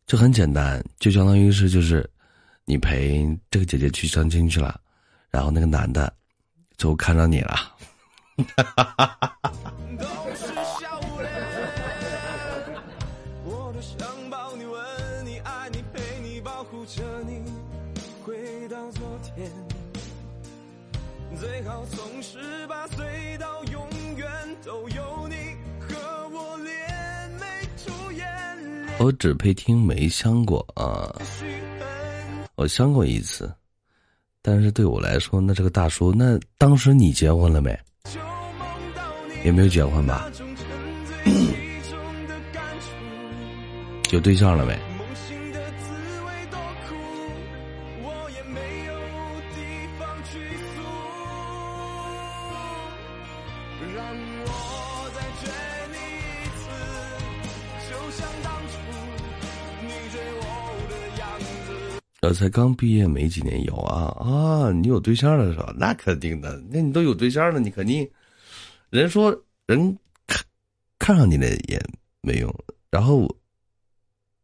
[0.06, 2.08] 这很简单，就相当于是就是
[2.66, 4.78] 你陪这个姐姐去相亲去了，
[5.30, 6.12] 然后那个男的
[6.76, 7.72] 就看上你了。
[21.40, 24.28] 最好从十八岁到永远
[24.64, 25.13] 都有
[28.98, 31.14] 我只配听没相过啊，
[32.54, 33.52] 我相过一次，
[34.40, 37.78] 但是对我来说，那这个大叔，那当时你结婚了没？
[39.44, 40.30] 也没有结婚吧？
[44.10, 44.78] 有对象了没？
[62.26, 64.72] 我才刚毕业没几年，有啊啊！
[64.72, 65.74] 你有对象了是吧？
[65.76, 68.10] 那肯定的，那你都有对象了，你肯定
[68.88, 69.30] 人说
[69.66, 69.94] 人
[70.26, 70.42] 看
[70.98, 71.78] 看上你了也
[72.22, 72.50] 没用。
[72.90, 73.28] 然后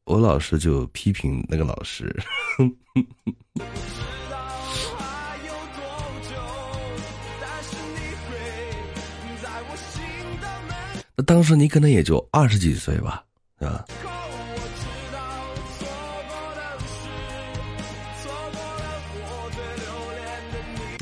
[0.05, 2.15] 我老师就批评那个老师。
[11.17, 13.25] 那当时你可能也就二十几岁吧，
[13.59, 13.87] 是吧？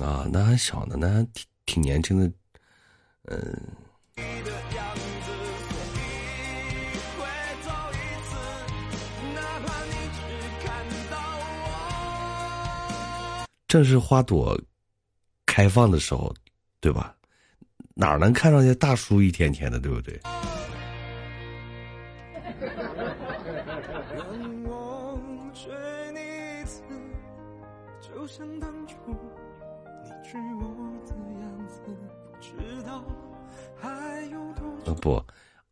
[0.03, 2.33] 啊，那还小呢，那还挺挺年轻的，
[3.25, 3.61] 嗯。
[13.67, 14.59] 正是花朵
[15.45, 16.35] 开放的时候，
[16.81, 17.15] 对吧？
[17.95, 20.19] 哪能看上去大叔一天天的，对不对？
[34.99, 35.25] 不，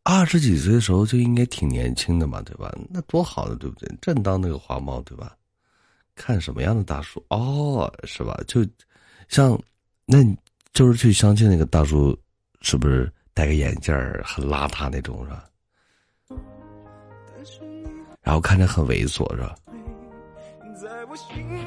[0.03, 2.73] 二十几岁的时候就应该挺年轻的嘛，对吧？
[2.89, 3.89] 那多好的，对不对？
[4.01, 5.35] 正当那个花猫，对吧？
[6.15, 8.39] 看什么样的大叔哦，是吧？
[8.47, 8.65] 就
[9.27, 9.59] 像
[10.05, 10.35] 那你，
[10.73, 12.17] 就是去相亲那个大叔，
[12.61, 15.43] 是不是戴个眼镜儿，很邋遢那种，是吧？
[18.21, 19.55] 然后看着很猥琐，是吧？
[20.81, 21.66] 在我心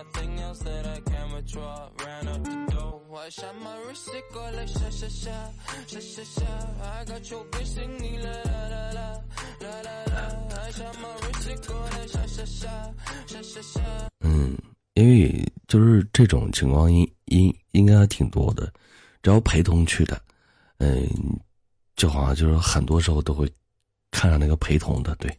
[0.00, 1.88] nothing else that I can withdraw.
[2.04, 3.00] Ran up the dough.
[3.12, 5.38] I shot my wrist, it go like sha sha sha,
[5.86, 6.52] sha sha sha.
[6.82, 9.08] I got your bitch singing la la la la,
[9.60, 10.22] la la la.
[10.66, 12.92] I shot my wrist, it go like sha sha sha,
[13.26, 14.08] sha sha sha.
[14.20, 14.56] 嗯，
[14.94, 18.72] 因为就是这种情况应应应该挺多的，
[19.22, 20.20] 只要陪同去的，
[20.78, 21.06] 嗯，
[21.96, 23.50] 就好像就是很多时候都会
[24.10, 25.36] 看上那个陪同的，对。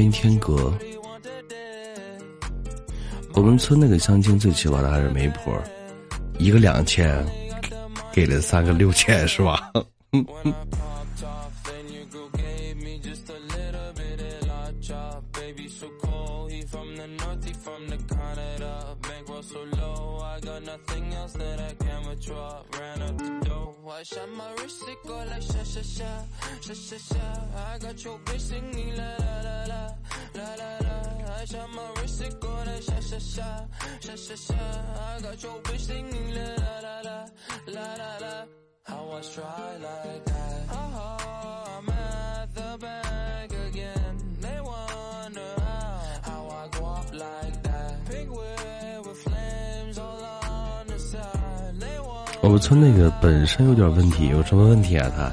[0.00, 0.72] 欢迎天哥，
[3.34, 5.52] 我们村那个相亲最奇葩的还是媒婆，
[6.38, 7.22] 一个两千，
[8.10, 9.70] 给了三个六千，是吧？
[23.90, 26.10] Watch out my wrist, it go like sha sha sha,
[26.60, 27.26] sha sha sha.
[27.72, 29.82] I got your bitch singing la la la la,
[30.36, 31.34] la la la.
[31.34, 33.66] I shot my wrist, it go like sha sha sha,
[33.98, 34.54] sha sha sha.
[34.54, 37.26] I got your bitch singing la la la la,
[37.66, 38.44] la la la.
[38.84, 40.70] How I try like that.
[40.70, 41.19] Uh-huh.
[52.42, 55.32] 我们村那个本身有点问题有什么问题啊他？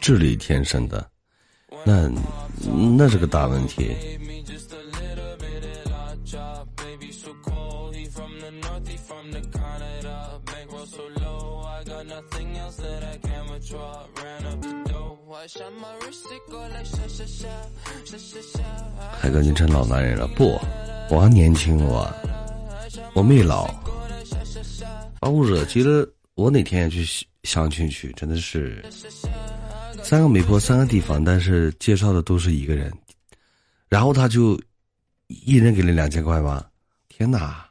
[0.00, 1.04] 智力天生的
[1.84, 2.08] 那
[2.96, 3.96] 那是个大问题。
[19.20, 20.26] 海哥，你成老男人了？
[20.26, 20.60] 不，
[21.08, 22.12] 我还年轻，我
[23.14, 23.72] 我没老。
[25.20, 28.84] 把我惹急了，我哪天也去相亲去，真的是
[30.02, 32.92] 三个媒婆三个地方，但是介绍的都是一个人，
[33.88, 34.60] 然后他就
[35.28, 36.64] 一人给了两千块吗？
[37.08, 37.64] 天哪，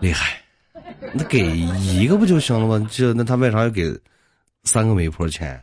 [0.00, 0.40] 厉害！
[1.12, 2.88] 那给一个不就行了吗？
[2.90, 3.94] 这那他为啥要给
[4.66, 5.62] 三个媒婆钱？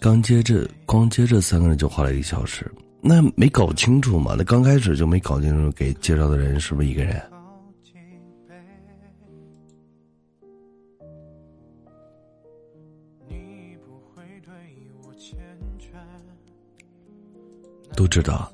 [0.00, 2.68] 刚接这光接这三个人就花了一个小时，
[3.02, 4.34] 那没搞清楚嘛？
[4.36, 7.20] 那刚开始就没搞清楚给介绍的人是不是一个人？
[17.94, 18.50] 都知道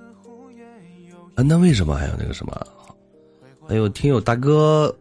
[1.36, 2.66] 啊，那为什么还有那个什么？
[3.68, 4.92] 还有听友大哥，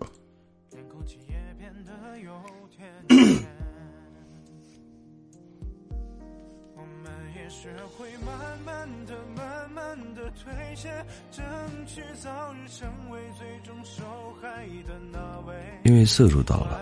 [15.86, 16.82] 因为岁数到了，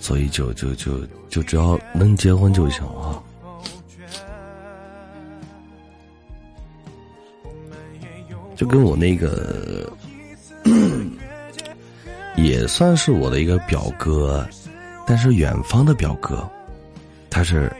[0.00, 3.20] 所以就就就就只要能结婚就行啊。
[8.54, 9.92] 就跟我那个，
[12.36, 14.48] 也算是我的一个表哥，
[15.06, 16.48] 但是远方的表哥，
[17.28, 17.70] 他是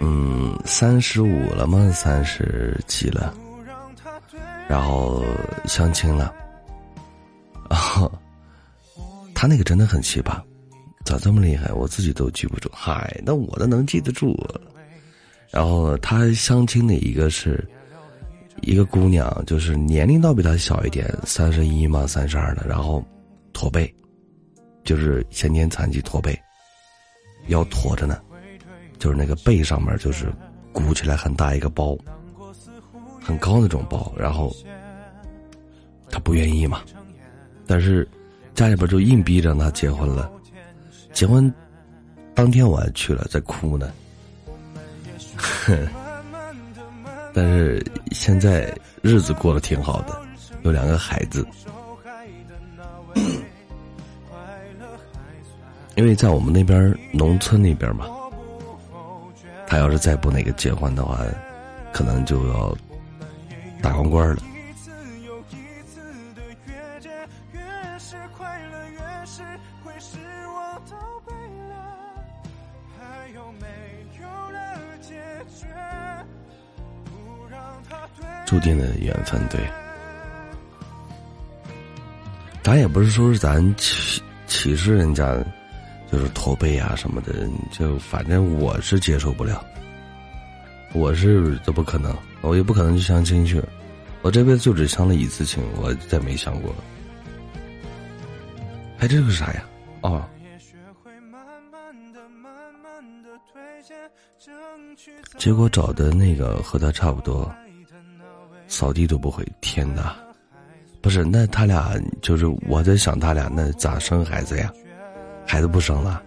[0.00, 1.90] 嗯三十五了吗？
[1.94, 3.32] 三十几了，
[4.68, 5.24] 然后
[5.64, 6.34] 相亲了，
[7.68, 8.10] 啊，
[9.40, 10.38] 他那个真的很奇葩，
[11.02, 11.72] 咋这么厉害？
[11.72, 12.70] 我自己都记不住。
[12.74, 14.36] 嗨，那我的能记得住。
[15.48, 17.66] 然后他相亲的一个是
[18.60, 23.02] 一个姑娘，就是年龄倒比他小一点，三十一嘛，三十二的，然后
[23.54, 23.90] 驼背，
[24.84, 26.38] 就是先天残疾驼背，
[27.46, 28.20] 腰驼着呢，
[28.98, 30.30] 就是那个背上面就是
[30.70, 31.96] 鼓起来很大一个包，
[33.22, 34.54] 很高那种包，然后
[36.10, 36.82] 他不愿意嘛，
[37.66, 38.06] 但是
[38.60, 40.30] 家里边就硬逼着他结婚了，
[41.14, 41.50] 结婚
[42.34, 43.90] 当天我还去了，在哭呢，
[45.34, 45.88] 哼。
[47.32, 50.14] 但是现在日子过得挺好的，
[50.60, 51.46] 有两个孩子。
[55.96, 58.04] 因为在我们那边农村那边嘛，
[59.66, 61.18] 他要是再不那个结婚的话，
[61.94, 62.76] 可能就要
[63.80, 64.42] 打光棍了。
[78.50, 79.60] 注定的缘分，对。
[82.64, 85.38] 咱也不是说是咱歧歧视人家，
[86.10, 87.32] 就是驼背啊什么的，
[87.70, 89.64] 就反正我是接受不了。
[90.92, 93.62] 我是这不可能，我也不可能去相亲去。
[94.20, 96.74] 我这辈子就只相了一次亲，我再没相过。
[98.98, 99.62] 哎，这个啥呀？
[100.00, 100.28] 哦。
[105.38, 107.48] 结果找的那个和他差不多。
[108.70, 110.16] 扫地都不会，天哪！
[111.02, 111.92] 不是，那他俩
[112.22, 114.72] 就是我在想，他俩那咋生孩子呀？
[115.46, 116.22] 孩子不生了？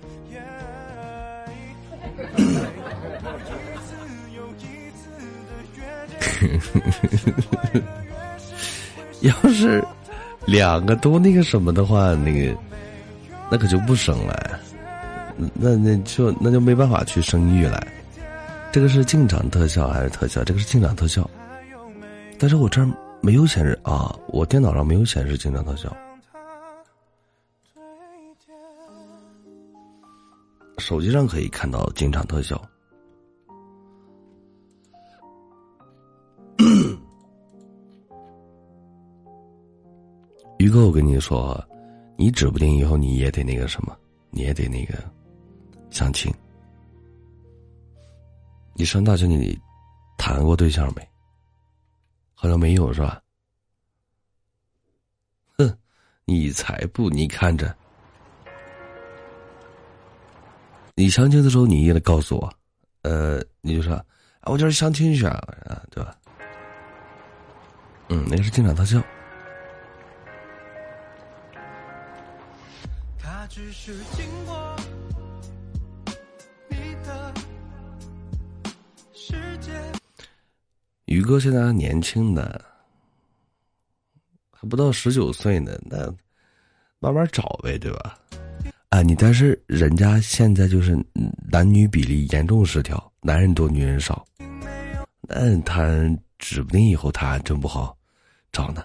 [9.21, 9.81] 要是
[10.45, 12.53] 两个都那个什么的话，那个
[13.49, 14.59] 那可就不生了，
[15.53, 17.81] 那那就那就没办法去生育了。
[18.71, 20.43] 这个是进场特效还是特效？
[20.43, 21.29] 这个是进场特效。
[22.39, 25.95] 但是我这儿没有显示啊，我电脑上没有显示进场特效，
[30.77, 32.61] 手机上可以看到进场特效。
[40.59, 41.63] 于哥，我跟你说，
[42.17, 43.97] 你指不定以后你也得那个什么，
[44.31, 45.01] 你也得那个
[45.89, 46.29] 相亲。
[48.73, 49.57] 你上大学你
[50.17, 51.07] 谈过对象没？
[52.43, 53.21] 好像没有是吧？
[55.57, 55.77] 哼，
[56.25, 57.09] 你才不！
[57.09, 57.73] 你看着，
[60.93, 62.53] 你相亲的时候你也得告诉我，
[63.03, 64.03] 呃，你就说啊，
[64.51, 65.41] 我就是相亲去啊，
[65.89, 66.13] 对吧？
[68.09, 69.01] 嗯，那个是经常特效。
[73.17, 74.52] 他只是经过
[81.13, 82.59] 宇哥现在还年轻呢，
[84.49, 86.11] 还不到十九岁呢，那
[86.97, 88.17] 慢慢找呗，对吧？
[88.89, 90.97] 啊，你但是人家现在就是
[91.51, 94.25] 男女比例严重失调，男人多女人少，
[95.21, 95.85] 那他
[96.39, 97.95] 指不定以后他还真不好
[98.51, 98.83] 找呢。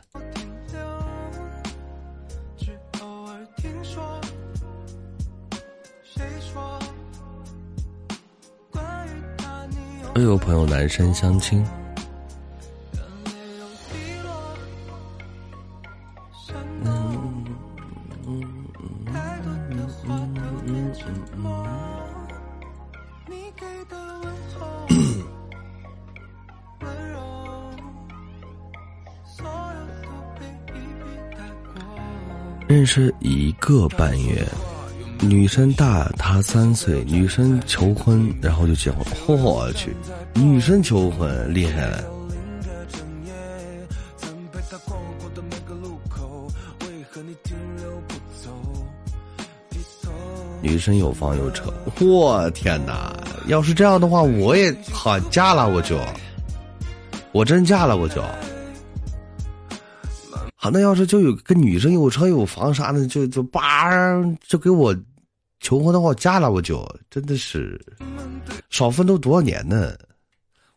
[10.15, 11.65] 我有朋友男生相亲。
[32.99, 34.45] 认识一个半月，
[35.21, 39.07] 女生大他三岁，女生求婚，然后就结婚。
[39.41, 39.95] 我去，
[40.35, 42.03] 女生求婚厉害了。
[50.61, 53.17] 女生有房有车，我天哪！
[53.47, 56.01] 要是这样的话，我也好嫁了，我就，
[57.31, 58.21] 我真嫁了，我就。
[60.73, 63.91] 那要是就有个女生有车有房啥的，就就叭
[64.47, 64.95] 就给我
[65.61, 67.81] 求婚的话，嫁了我就真的是
[68.71, 69.95] 少奋斗多少年呢？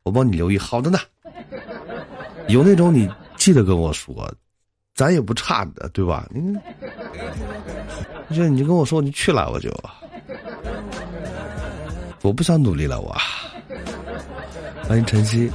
[0.04, 0.98] 我帮你留意，好的呢。
[2.48, 4.34] 有那种你记得跟我说，
[4.96, 6.28] 咱也不差的，对吧？
[6.34, 6.58] 你，
[8.36, 9.72] 就你就跟我说，你去了我就，
[12.22, 13.16] 我不想努力了，我。
[14.88, 15.50] 欢迎晨曦。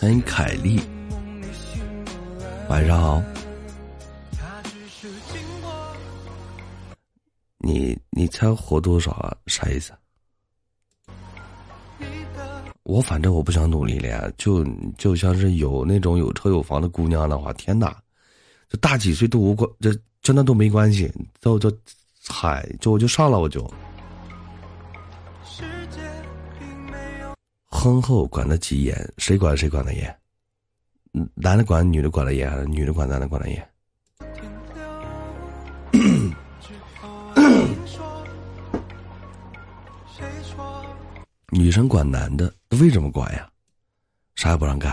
[0.00, 0.80] 欢迎凯丽，
[2.68, 3.20] 晚上好。
[7.58, 9.36] 你你猜活多少啊？
[9.48, 9.92] 啥意思？
[12.84, 14.32] 我反正我不想努力了呀。
[14.38, 14.64] 就
[14.96, 17.96] 就像是有那种有车有房的姑娘的话，天哪，
[18.68, 19.92] 这大几岁都无关，这
[20.22, 21.12] 真的都没关系。
[21.40, 21.76] 就就，
[22.28, 23.68] 嗨，就我就上了，我就。
[27.70, 29.12] 婚后管得几严？
[29.18, 30.16] 谁管谁管得严？
[31.34, 33.68] 男的管女的管得严，还是女的管男的管得严？
[41.50, 43.48] 女生管男的，为什么管呀？
[44.34, 44.92] 啥也不让干。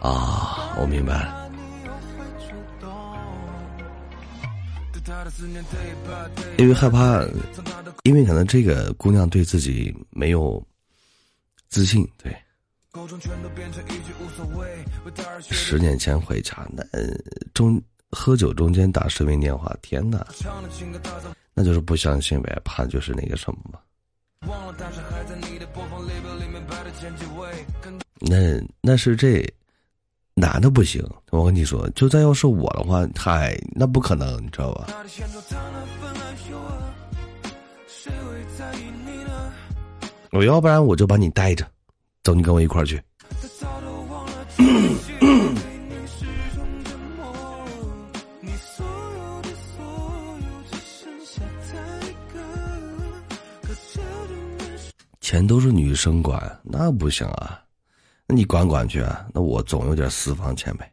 [0.00, 1.38] 啊，我明白了。
[6.58, 7.22] 因为害怕，
[8.02, 10.62] 因为可能这个姑娘对自己没有
[11.68, 12.06] 自信。
[12.22, 12.36] 对。
[15.40, 16.82] 十年前回家，那
[17.54, 20.26] 中喝酒中间打视频电话，天哪！
[21.54, 23.78] 那就是不相信呗，怕就是那个什么嘛。
[28.20, 29.44] 那那是这
[30.34, 34.88] 男的不行，我跟你说，就再要是我的话，嗨，那不可能，你知道吧？
[40.30, 41.66] 我要不然我就把你带着，
[42.22, 43.02] 走，你跟我一块儿去。
[55.20, 57.62] 钱都是女生管，那不行啊！
[58.26, 59.26] 那你管管去啊！
[59.34, 60.90] 那我总有点私房钱呗。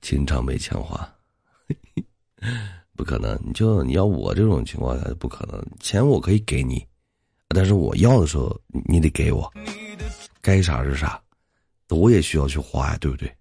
[0.00, 1.08] 经常没钱花，
[2.98, 3.38] 不可能！
[3.46, 5.64] 你就你要我这种情况下不可能。
[5.78, 6.84] 钱我可以给你，
[7.48, 8.54] 但是我要的时候
[8.86, 9.48] 你得给我，
[10.42, 11.18] 该啥是啥，
[11.88, 13.32] 我也需要去花呀，对不对？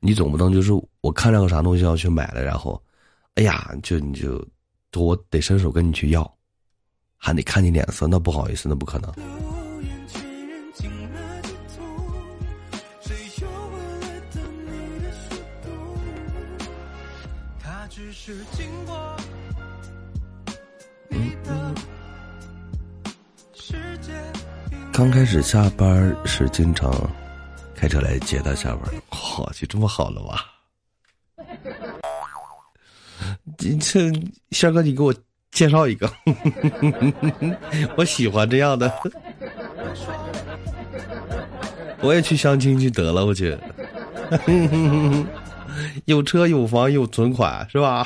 [0.00, 2.80] 你总不能就是我看上个啥东西要去买了，然后，
[3.34, 4.42] 哎呀，就你就。
[4.96, 6.28] 我得伸手跟你去要，
[7.16, 9.12] 还得看你脸色，那不好意思，那不可能。
[24.98, 26.92] 刚开始下班是，经常
[27.72, 28.92] 开车来接他下班。
[29.38, 30.44] 哇，就这么好了吧？
[33.56, 33.78] 这
[34.50, 35.14] 轩哥，你给我
[35.52, 36.12] 介绍一个，
[37.96, 38.92] 我喜欢这样的，
[42.00, 43.56] 我也去相亲去得了，我去，
[46.06, 48.04] 有车有房有存款是吧？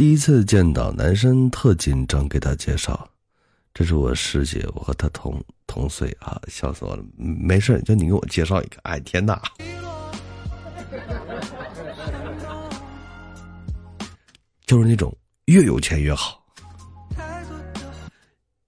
[0.00, 3.06] 第一次见到男生特紧张，给他介绍。
[3.74, 7.04] 这是我师姐，我和她同同岁啊，笑死我了。
[7.18, 8.78] 没事，就你给我介绍一个。
[8.84, 9.42] 哎，天哪！
[14.64, 16.42] 就是那种越有钱越好。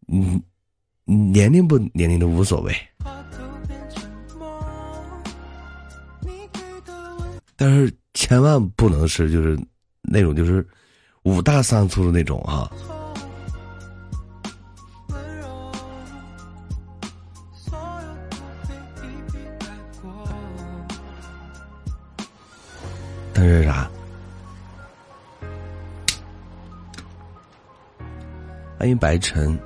[0.08, 0.38] 嗯，
[1.06, 2.76] 年龄不年龄都无所谓，
[7.56, 9.58] 但是千万不能是就是
[10.02, 10.62] 那种就是
[11.24, 12.70] 五大三粗的那种啊。
[23.34, 23.88] 但是啥？
[28.78, 29.58] 欢迎白晨。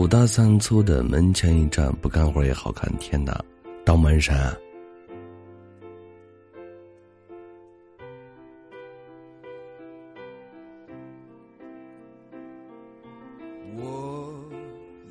[0.00, 2.90] 五大三粗的门前一站，不干活也好看。
[2.96, 3.38] 天哪，
[3.84, 4.34] 当门山。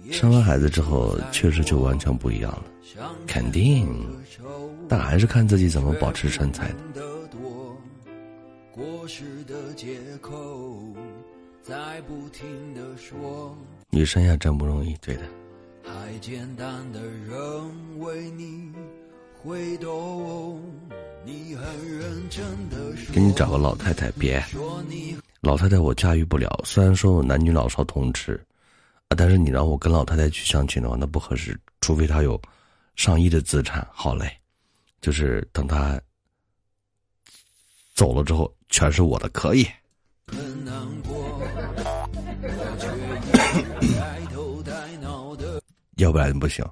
[0.10, 2.66] 生完孩子之后，确实就完全不一样了，
[3.28, 3.88] 肯定，
[4.88, 6.76] 但还是看自己怎么保持身材的。
[13.92, 15.24] 女生呀，真不容易，对的。
[23.12, 24.44] 给你找个老太太，别，
[25.42, 26.50] 老太太我驾驭不了。
[26.64, 28.34] 虽然说我男女老少通吃，
[29.08, 31.60] 啊，但是你让我跟老太太去相亲的话，那不合适。
[31.82, 32.40] 除非她有
[32.96, 34.32] 上亿的资产，好嘞，
[35.02, 36.00] 就是等她
[37.96, 39.66] 走了之后，全是我的，可以。
[45.98, 46.66] 要不然不行，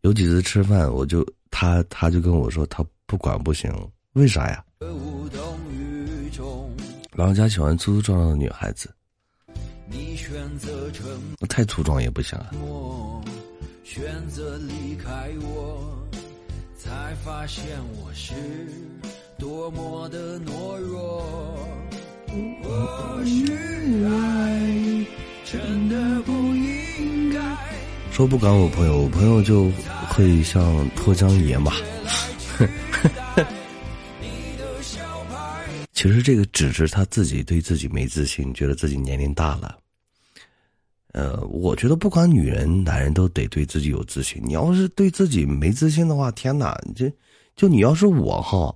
[0.00, 3.70] 有几次吃饭，我就他他就跟我说他不管不行，
[4.14, 4.64] 为啥呀？
[4.80, 6.70] 无动于衷。
[7.12, 8.90] 老人家喜欢粗粗壮壮的女孩子，
[9.90, 11.04] 你选择沉
[11.48, 12.50] 太粗壮也不行啊。
[13.84, 15.98] 选择离开我，
[16.78, 17.62] 才发现
[18.00, 18.32] 我是
[19.38, 21.22] 多么的懦弱。
[22.62, 23.44] 或许
[24.06, 25.06] 爱
[25.52, 27.38] 真的不应该。
[28.10, 29.70] 说不管我朋友，我朋友就
[30.08, 31.72] 会像脱缰野马。
[35.92, 39.76] 其实这个只是他自己对自己没自信，觉得自己年龄大了。
[41.12, 44.40] 呃，我觉得不管女人、男人都得对自己有自信。
[44.42, 46.74] 你要是对自己没自信的话，天哪！
[46.96, 47.12] 这
[47.54, 48.74] 就你要是我哈，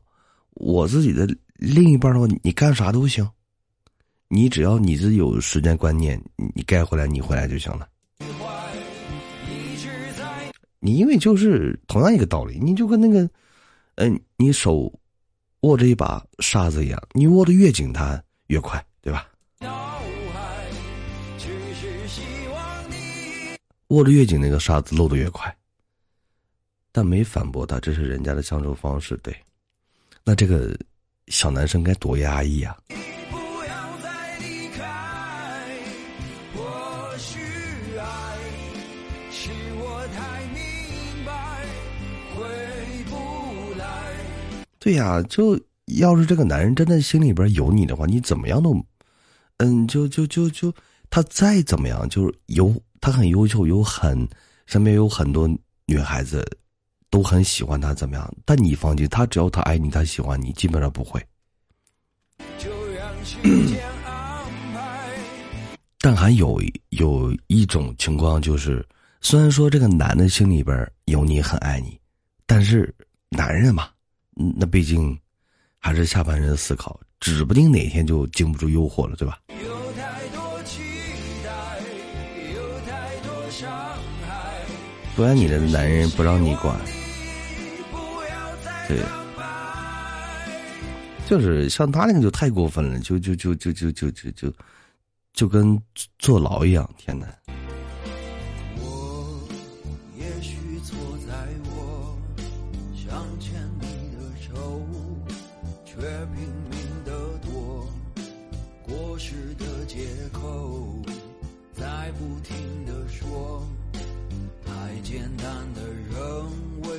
[0.52, 3.26] 我自己的另一半的话，你干啥都行。
[4.28, 6.20] 你只要你是有时间观念，
[6.54, 7.88] 你该回来你回来就行了。
[10.80, 13.28] 你因为就是同样一个道理，你就跟那个，
[13.96, 14.92] 嗯，你手
[15.60, 19.28] 握着一把沙子一样，你握的越紧，它越快，对吧？
[23.88, 25.56] 握着越紧，那个沙子漏的越快。
[26.90, 29.36] 但没反驳他，这是人家的相处方式，对。
[30.24, 30.76] 那这个
[31.28, 32.76] 小男生该多压抑啊！
[44.86, 45.60] 对呀，就
[45.98, 48.72] 要是这个男人真的心里边有你的话，你怎么样都，
[49.56, 50.72] 嗯，就就就就
[51.10, 54.16] 他再怎么样，就是有他很优秀，有很
[54.66, 55.50] 身边有很多
[55.86, 56.46] 女孩子
[57.10, 58.32] 都很喜欢他，怎么样？
[58.44, 61.20] 但你放心，他只要他爱你，他喜欢你，基本上不会。
[65.98, 68.86] 但还有有一种情况就是，
[69.20, 71.98] 虽然说这个男的心里边有你，很爱你，
[72.46, 72.94] 但是
[73.30, 73.88] 男人嘛。
[74.36, 75.18] 那毕竟
[75.78, 79.38] 还是下半身思考，指不定哪天就经不住诱惑了，对吧？
[85.16, 86.78] 不爱你的男人不让你管，
[88.86, 89.00] 对，
[91.26, 94.52] 就是像他那个就太过分了，就就就就就就就就
[95.32, 95.80] 就跟
[96.18, 97.26] 坐牢一样，天哪！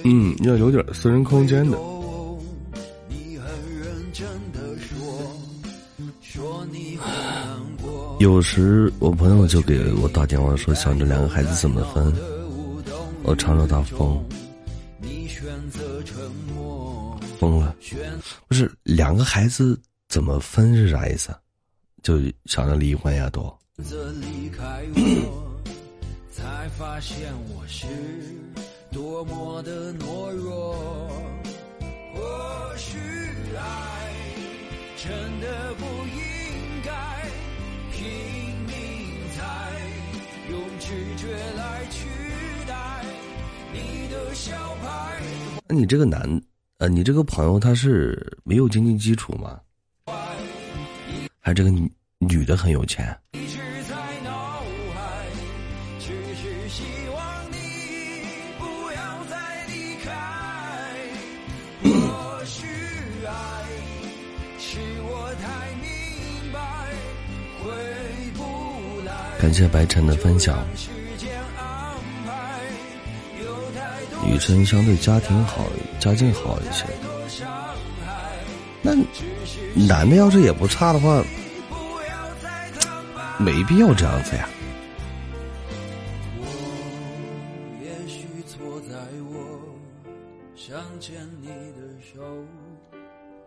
[0.10, 1.78] 嗯，要有点私人空间的。
[8.20, 12.14] 有时我朋友就给我打电话说，想着两个孩子怎么分，
[13.24, 14.24] 我常常他疯，
[17.38, 17.76] 疯了，
[18.48, 19.78] 不是两个孩子
[20.08, 21.36] 怎么分是啥意思？
[22.02, 23.54] 就想着离婚呀，都。
[28.98, 30.76] 多么的懦弱，
[32.16, 32.98] 或许
[33.56, 34.12] 爱
[34.96, 36.92] 真的不应该
[37.92, 38.08] 拼
[38.66, 38.74] 命
[39.36, 39.72] 才
[40.50, 42.08] 用直觉来取
[42.68, 43.06] 代
[43.72, 45.22] 你的小牌。
[45.68, 46.42] 那你这个男，
[46.80, 49.60] 呃，你这个朋友他是没有经济基础吗？
[51.40, 53.16] 还这个女女的很有钱？
[69.40, 70.66] 感谢白晨的分享。
[74.26, 75.66] 女生相对家庭好，
[76.00, 76.86] 家境好一些。
[78.82, 78.94] 那
[79.74, 81.24] 男的要是也不差的话，
[83.40, 84.50] 没必要这样子呀。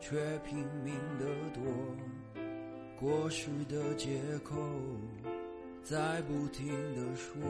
[0.01, 1.25] 却拼命的
[1.55, 1.63] 躲
[2.99, 4.09] 过时的借
[4.43, 4.57] 口。
[5.83, 7.43] 在不停的说，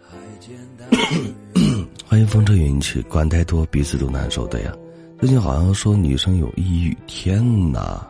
[0.00, 0.88] 还简单。
[2.06, 4.72] 欢迎风车云起，管太多彼此都难受的呀。
[5.18, 7.42] 最近好像说女生有抑郁，天
[7.72, 8.06] 哪！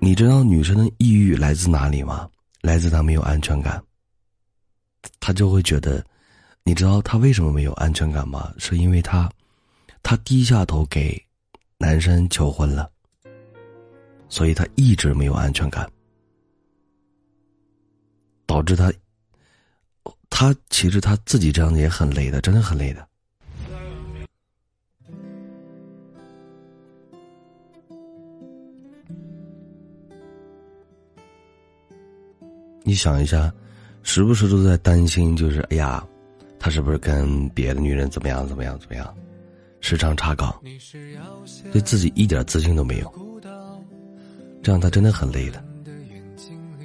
[0.00, 2.28] 你知道女生的抑郁来自哪里吗？
[2.60, 3.80] 来自她没有安全感。
[5.20, 6.04] 她就会觉得，
[6.64, 8.52] 你知道她为什么没有安全感吗？
[8.58, 9.30] 是因为她，
[10.02, 11.22] 她低下头给
[11.78, 12.90] 男生求婚了，
[14.28, 15.88] 所以她一直没有安全感。
[18.52, 18.92] 导致他
[20.28, 23.08] 他其实他自己这样子也很累的，真的很累的。
[32.82, 33.50] 你想一下，
[34.02, 36.06] 时不时都在担心，就是哎呀，
[36.58, 39.16] 他是不是跟别的女人怎么样怎么样怎么样，
[39.80, 40.54] 时常查岗，
[41.72, 43.40] 对自己一点自信都没有，
[44.62, 45.64] 这样他真的很累的，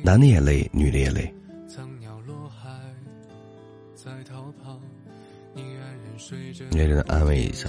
[0.01, 1.33] 男的也累，女的也累。
[6.77, 7.67] 你也只能安慰一下，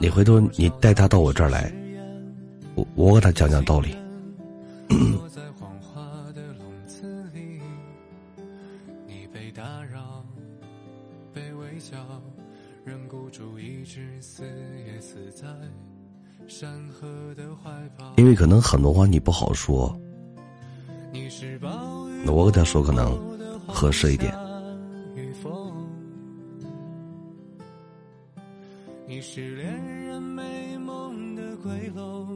[0.00, 1.72] 你回头你带他到我这儿来，
[2.74, 3.94] 我我给他讲讲道理。
[18.16, 19.96] 因为可能很多话你不好说，
[22.24, 23.16] 那我跟他说可能
[23.68, 24.34] 合适一点。
[29.10, 29.66] 你是恋
[30.06, 32.28] 人美梦的归楼，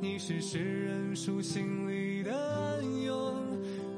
[0.00, 3.34] 你是诗人书信里的暗涌，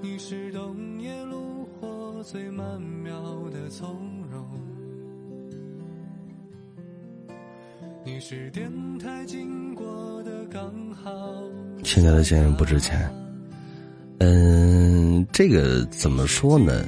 [0.00, 3.20] 你是冬夜炉火最曼妙
[3.50, 4.00] 的从
[4.32, 4.42] 容，
[8.02, 11.12] 你是电台经过的刚好。
[11.84, 13.12] 现在的钱不值钱，
[14.20, 16.82] 嗯，这个怎么说呢？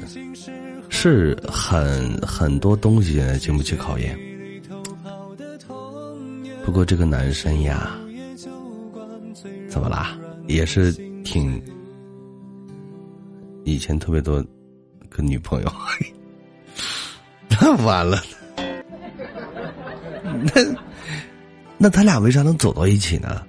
[0.89, 4.19] 是很很多东西经不起考验。
[6.65, 7.99] 不过这个男生呀，
[9.69, 10.17] 怎么啦？
[10.49, 10.93] 也是
[11.23, 11.63] 挺
[13.65, 14.43] 以前特别多
[15.09, 15.73] 个女朋友，
[17.49, 18.23] 那完了，
[20.25, 20.53] 那
[21.79, 23.43] 那他俩为啥能走到一起呢？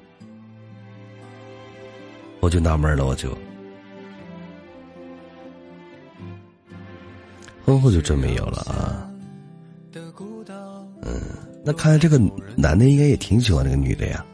[2.40, 3.36] 我就纳闷了，我就
[7.66, 9.10] 婚后就真没有了啊，
[11.04, 11.53] 嗯。
[11.66, 12.20] 那看来这个
[12.58, 14.26] 男的应该也挺喜欢那个女的呀。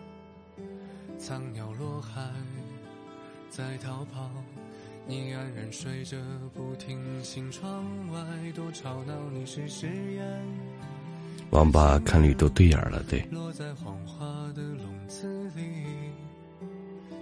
[11.51, 13.23] 王八看绿豆对眼了，对。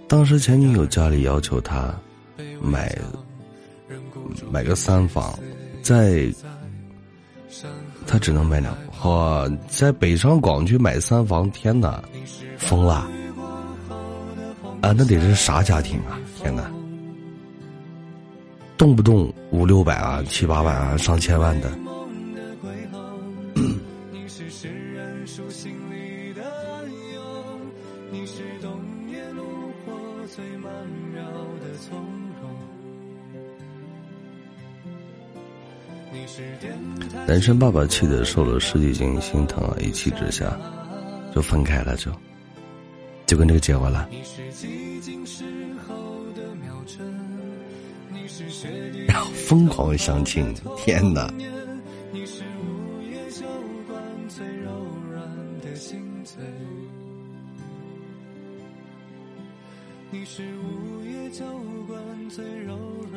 [0.07, 1.93] 当时前女友家里要求他
[2.61, 2.97] 买
[4.49, 5.37] 买个三房，
[5.81, 6.33] 在
[8.05, 8.73] 他只能买两。
[9.03, 12.03] 哇，在北上广去买三房，天哪，
[12.57, 13.07] 疯了！
[14.81, 16.19] 啊，那得是啥家庭啊？
[16.41, 16.69] 天哪，
[18.77, 21.69] 动不动五六百啊，七八万啊，上千万的。
[37.27, 39.75] 男生爸爸气得瘦了十几斤心疼啊！
[39.81, 40.57] 一气之下，
[41.35, 42.09] 就分开了，就
[43.25, 44.07] 就跟这个结婚了。
[49.05, 51.29] 然后疯狂相亲，天哪！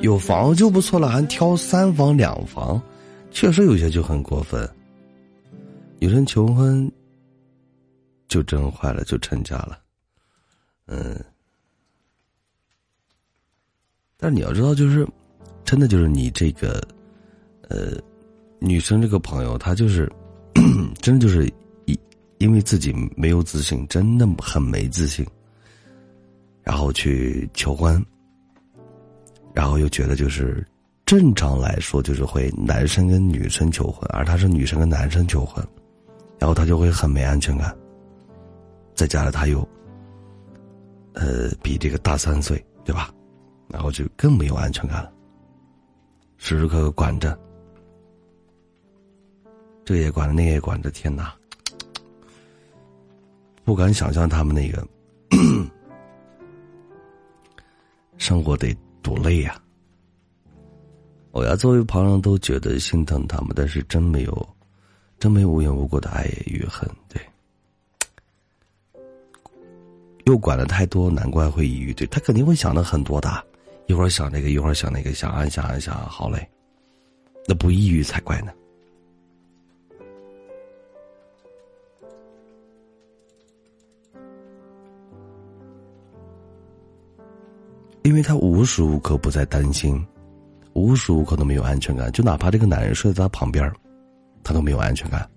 [0.01, 2.83] 有房就不错了，还挑三房两房。
[3.31, 4.69] 确实有些就很过分，
[6.01, 6.91] 有人求婚
[8.29, 9.79] 就真坏了，就成家了，
[10.87, 11.19] 嗯。
[14.17, 15.07] 但你要知道，就是
[15.65, 16.81] 真的就是你这个，
[17.69, 17.97] 呃，
[18.59, 20.11] 女生这个朋友，她就是
[21.01, 21.51] 真的就是
[21.87, 21.99] 因
[22.39, 25.27] 因为自己没有自信，真的很没自信，
[26.63, 28.05] 然后去求婚，
[29.55, 30.67] 然后又觉得就是。
[31.11, 35.61] 正常来说，就是会男生跟女生求婚，而他是女生跟男生求婚，
[36.39, 37.77] 然后他就会很没安全感。
[38.95, 39.69] 再加上他又，
[41.15, 43.13] 呃，比这个大三岁，对吧？
[43.67, 45.13] 然后就更没有安全感了，
[46.37, 47.37] 时时刻刻管着，
[49.85, 51.35] 这也管着，那也管着，天哪！
[53.65, 54.87] 不敢想象他们那个
[58.17, 58.73] 生活得
[59.03, 59.61] 多累呀。
[61.33, 64.49] 我要，作为旁人都觉得心疼他们，但是真没有，
[65.19, 66.89] 真没无缘无故的爱与恨。
[67.09, 67.23] 对，
[70.25, 71.95] 又管的太多，难怪会抑郁。
[71.95, 73.31] 对他肯定会想的很多的，
[73.87, 76.49] 一会儿想这个，一会儿想那个，想啊想啊想啊，好嘞，
[77.47, 78.53] 那不抑郁才怪呢。
[88.03, 90.05] 因为他无时无刻不在担心。
[90.75, 93.71] 无时无刻都没有安全感，就哪怕这个男人睡在他旁边，
[94.43, 95.29] 他都没有安全感。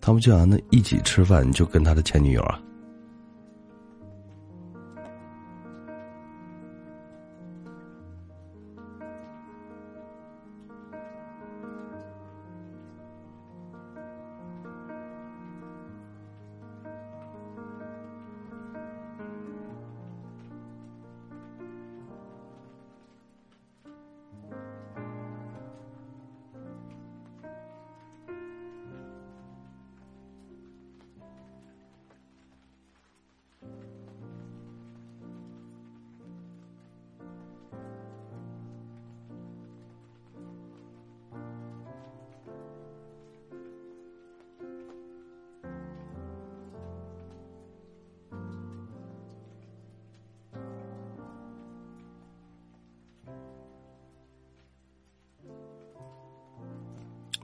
[0.00, 2.60] 他们就想那一起吃饭，就跟他的前女友啊，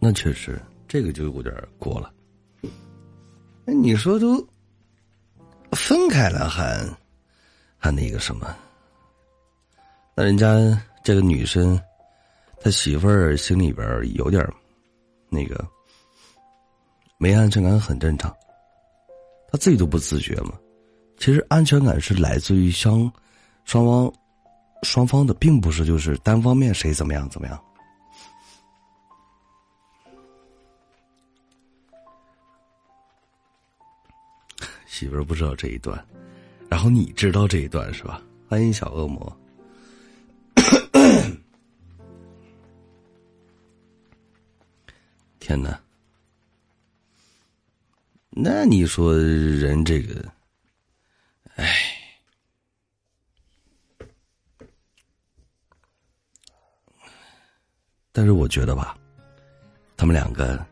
[0.04, 2.12] 那确实，这个就有点过了。
[3.64, 4.44] 那你说都
[5.70, 6.84] 分开了，还
[7.78, 8.52] 还那个什么？
[10.16, 11.80] 那人家这个女生，
[12.60, 14.44] 他媳妇儿心里边有点
[15.28, 15.64] 那个
[17.16, 18.34] 没安全感，很正常。
[19.52, 20.58] 他自己都不自觉嘛。
[21.16, 23.08] 其实安全感是来自于相
[23.64, 24.12] 双方
[24.82, 27.64] 双方的，并不是就是单方面谁怎么样怎么样。
[35.02, 36.06] 媳妇儿不知道这一段，
[36.70, 38.22] 然后你知道这一段是吧？
[38.48, 39.36] 欢迎小恶魔。
[45.40, 45.76] 天哪！
[48.30, 50.24] 那你说人这个，
[51.56, 51.66] 哎，
[58.12, 58.96] 但是我觉得吧，
[59.96, 60.64] 他们两个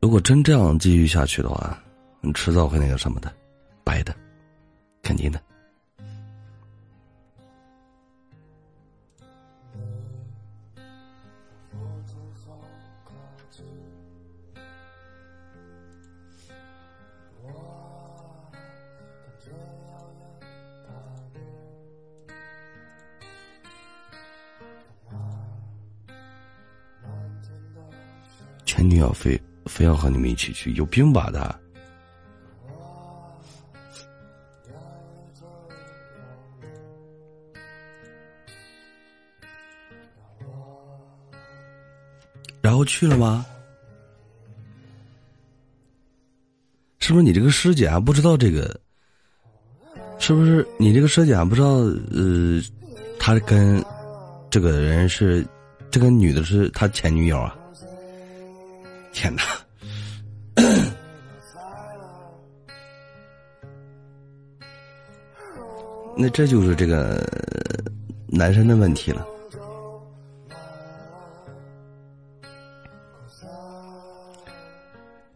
[0.00, 1.76] 如果真这样继续下去的话，
[2.20, 3.30] 你迟早会那个什么的，
[3.84, 4.14] 白的，
[5.02, 5.42] 肯定的。
[28.64, 31.54] 前女友飞非要和你们一起去，有病吧他？
[42.60, 43.46] 然后去了吗？
[46.98, 48.78] 是不是你这个师姐还不知道这个？
[50.18, 51.68] 是不是你这个师姐还不知道？
[51.68, 52.60] 呃，
[53.18, 53.82] 他跟
[54.50, 55.46] 这个人是
[55.90, 57.56] 这个女的是他前女友啊？
[59.12, 59.42] 天哪！
[66.20, 67.24] 那这就是这个
[68.26, 69.24] 男生的问题了。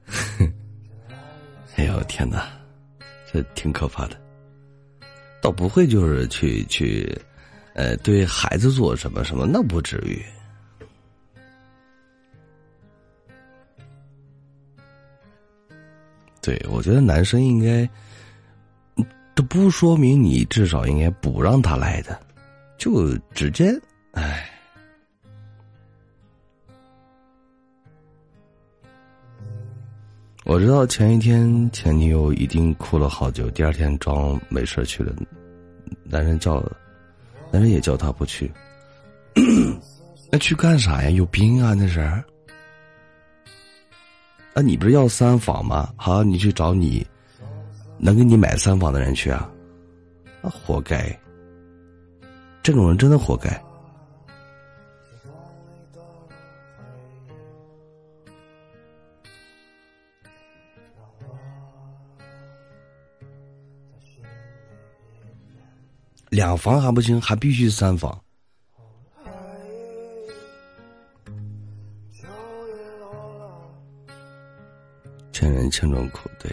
[1.77, 2.51] 哎呦天哪，
[3.33, 4.21] 这挺可怕的。
[5.41, 7.17] 倒不会就是去去，
[7.75, 10.21] 呃，对孩子做什么什么，那不至于。
[16.41, 17.89] 对，我觉得男生应该，
[19.35, 22.21] 这不说明你至少应该不让他来的，
[22.77, 23.73] 就直接，
[24.13, 24.49] 哎。
[30.45, 35.15] 我知道前一天前女友一定哭了好久，第二天装没事去了，
[36.05, 36.61] 男人叫，
[37.51, 38.51] 男人也叫他不去，
[40.31, 41.09] 那去干啥呀？
[41.11, 41.75] 有病啊！
[41.75, 42.01] 那是。
[42.01, 42.25] 啊，
[44.63, 45.91] 你不是要三房吗？
[45.97, 47.07] 好，你去找你
[48.05, 49.49] 能给你买三房的人去啊！
[50.43, 51.17] 啊，活该！
[52.61, 53.49] 这种人真的活该。
[66.29, 68.21] 两房还不行，还必须三房。
[75.31, 76.51] 欠人千种苦，对，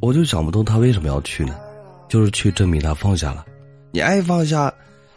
[0.00, 1.54] 我就想不通他为什么要去呢？
[2.08, 3.44] 就是去证明他放下了。
[3.92, 4.72] 你爱放下，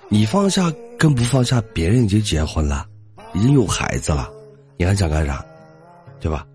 [0.09, 2.85] 你放下跟不放下，别人已经结婚了，
[3.33, 4.29] 已经有孩子了，
[4.77, 5.45] 你还想干啥？
[6.19, 6.45] 对吧？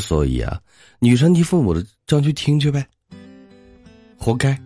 [0.00, 0.58] 所以啊，
[0.98, 2.84] 女生听父母的，这样去听去呗，
[4.18, 4.58] 活该。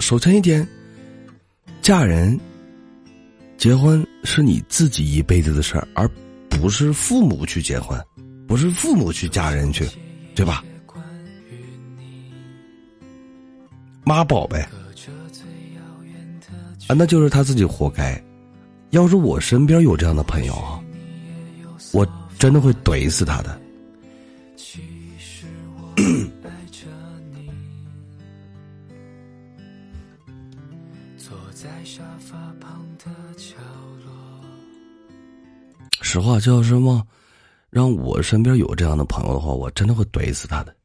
[0.00, 0.66] 首先一点，
[1.80, 2.38] 嫁人、
[3.56, 6.10] 结婚是你自己一辈子的事儿，而
[6.48, 7.98] 不是父母去结婚，
[8.46, 9.88] 不是父母去嫁人去，
[10.34, 10.64] 对吧？
[14.04, 14.68] 妈宝呗，
[16.88, 18.22] 啊，那就是他自己活该。
[18.90, 20.80] 要是我身边有这样的朋友啊，
[21.92, 22.06] 我。
[22.44, 23.58] 真的会怼死他的。
[36.02, 37.06] 实话，就要是让
[37.70, 40.76] 让我身边有这样的朋友的话，我真的会怼死他的。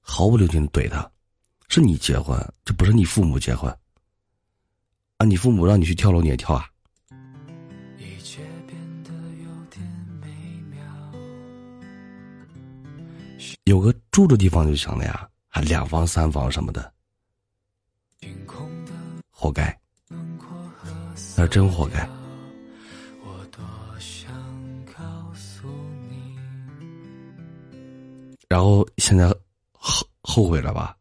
[0.00, 1.08] 毫不留情怼他，
[1.68, 3.70] 是你结婚，这不是你父母结婚。
[5.18, 6.68] 啊，你父母让你去跳楼，你也跳啊？
[13.64, 16.92] 有个住的地方就行了呀，还两房三房什么的，
[19.30, 19.78] 活该，
[21.36, 22.08] 那真活该。
[28.46, 29.28] 然后现在
[29.72, 30.94] 后后悔了吧？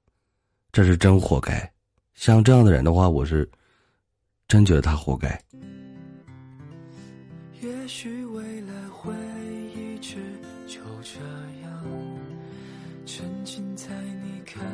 [0.72, 1.72] 这是真活该。
[2.15, 3.48] 像这样的人的话，我是
[4.48, 5.40] 真觉得他活该。
[7.61, 8.23] 也许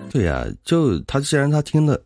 [0.09, 2.01] 对呀，就他既然他听了，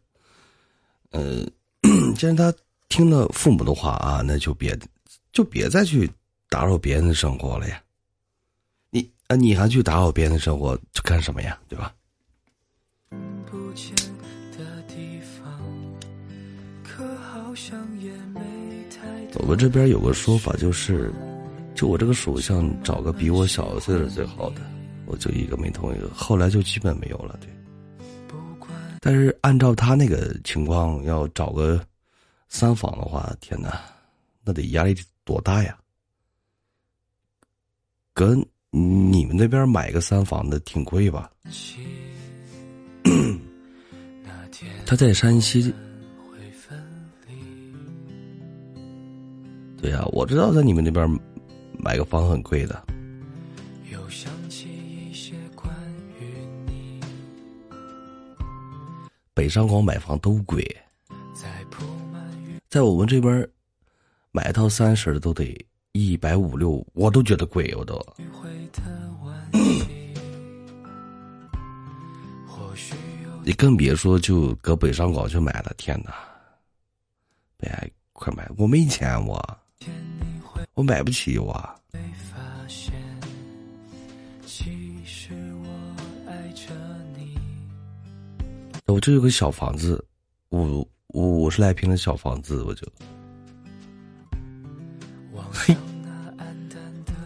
[1.11, 1.45] 呃，
[2.15, 2.53] 既然他
[2.89, 4.77] 听了父母的话啊，那就别
[5.31, 6.09] 就别再去
[6.49, 7.81] 打扰别人的生活了呀。
[8.89, 11.57] 你啊你还去打扰别人的生活，去干什么呀？
[11.67, 11.93] 对吧？
[19.35, 21.11] 我们这边有个说法，就是，
[21.75, 24.61] 就我这个属相找个比我小岁的最好的，
[25.05, 27.37] 我就一个没同意，后来就基本没有了。
[27.41, 27.52] 对。
[29.05, 31.85] 但是按照他那个情况，要找个
[32.47, 33.81] 三房的话，天哪，
[34.45, 35.77] 那得压力多大呀？
[38.13, 38.43] 跟。
[38.75, 41.31] 你们那边买个三房的挺贵吧？
[44.83, 45.71] 他在山西。
[49.79, 51.07] 对呀，我知道在你们那边
[51.77, 52.83] 买个房很贵的。
[59.33, 60.63] 北上广买房都贵，
[62.69, 63.47] 在我们这边
[64.31, 65.55] 买一套三室的都得
[65.91, 67.99] 一百五六，我都觉得贵，我都。
[73.43, 76.13] 你更别说就搁北上广去买了，天哪！
[77.59, 78.49] 哎，快买！
[78.57, 79.59] 我没钱，我
[80.75, 81.53] 我买不起，我。
[88.87, 90.03] 我这有个小房子，
[90.49, 92.85] 五五十来平的小房子，我就。
[95.51, 95.75] 嘿，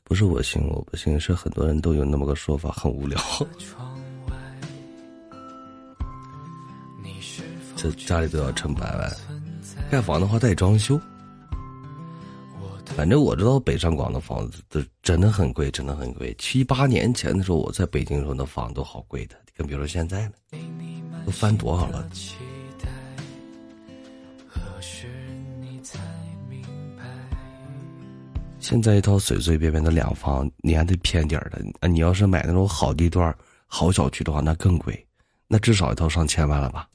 [0.03, 3.19] 不是我行，我不行，是很多人都有那么个说法，很无聊。
[7.75, 9.11] 这家里都要成百万，
[9.89, 10.99] 盖房的话带装修。
[12.95, 16.35] 反正我知道北上广的房子都真的很贵，真的很贵。
[16.39, 20.33] 七八年前的时候，我在北京时候那房都好贵的，更别说现在呢，
[21.25, 22.07] 都翻多少了。
[28.59, 31.87] 现在一套随随便便的两房，你还得偏点的啊！
[31.87, 33.33] 你要是买那种好地段、
[33.65, 35.07] 好小区的话，那更贵，
[35.47, 36.87] 那至少一套上千万了吧？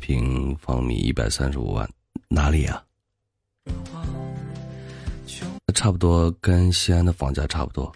[0.00, 1.88] 平方米一百三十五万，
[2.28, 2.82] 哪里啊？
[5.74, 7.92] 差不多跟西安的房价差不多。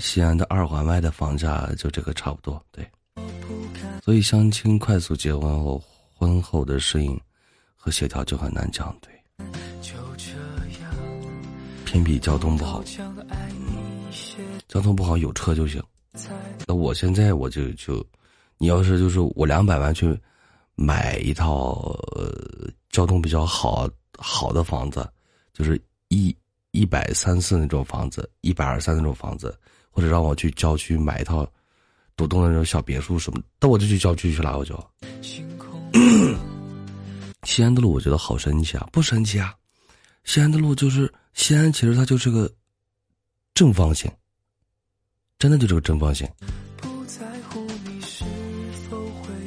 [0.00, 2.84] 西安的二环外的房价就这个差不多，对。
[4.02, 5.82] 所以相亲快速结婚后，
[6.14, 7.20] 婚后的适应
[7.76, 9.12] 和协调就很难讲，对。
[11.84, 12.82] 偏僻交通不好，
[14.68, 15.82] 交通不好有车就行。
[16.66, 18.04] 那我现在我就就，
[18.58, 20.18] 你要是就是我两百万去
[20.74, 25.08] 买一套呃交通比较好好的房子，
[25.52, 26.34] 就是一
[26.72, 29.56] 一百三四那种房子，一百二三那种房子，
[29.90, 31.46] 或者让我去郊区买一套
[32.16, 34.74] 独栋的那种小别墅什么，那我就去郊区去了，我就。
[37.44, 39.54] 西安的路我觉得好神奇啊，不神奇啊。
[40.24, 42.50] 西安的路就是西安，其实它就是个
[43.58, 44.08] 正方形，
[45.36, 46.24] 真的就是个正方形，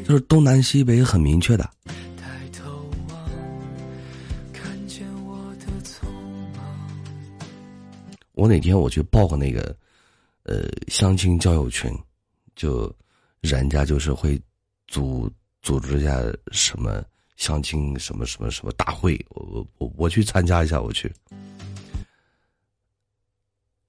[0.05, 1.71] 就是东南西北很明确的。
[8.33, 9.73] 我哪天我去报个那个，
[10.43, 11.89] 呃，相亲交友群，
[12.53, 12.93] 就
[13.39, 14.38] 人家就是会
[14.88, 15.31] 组
[15.61, 16.21] 组织一下
[16.51, 17.01] 什么。
[17.38, 21.11] 相亲什么什么什么大会，我我我我去参加一下，我去。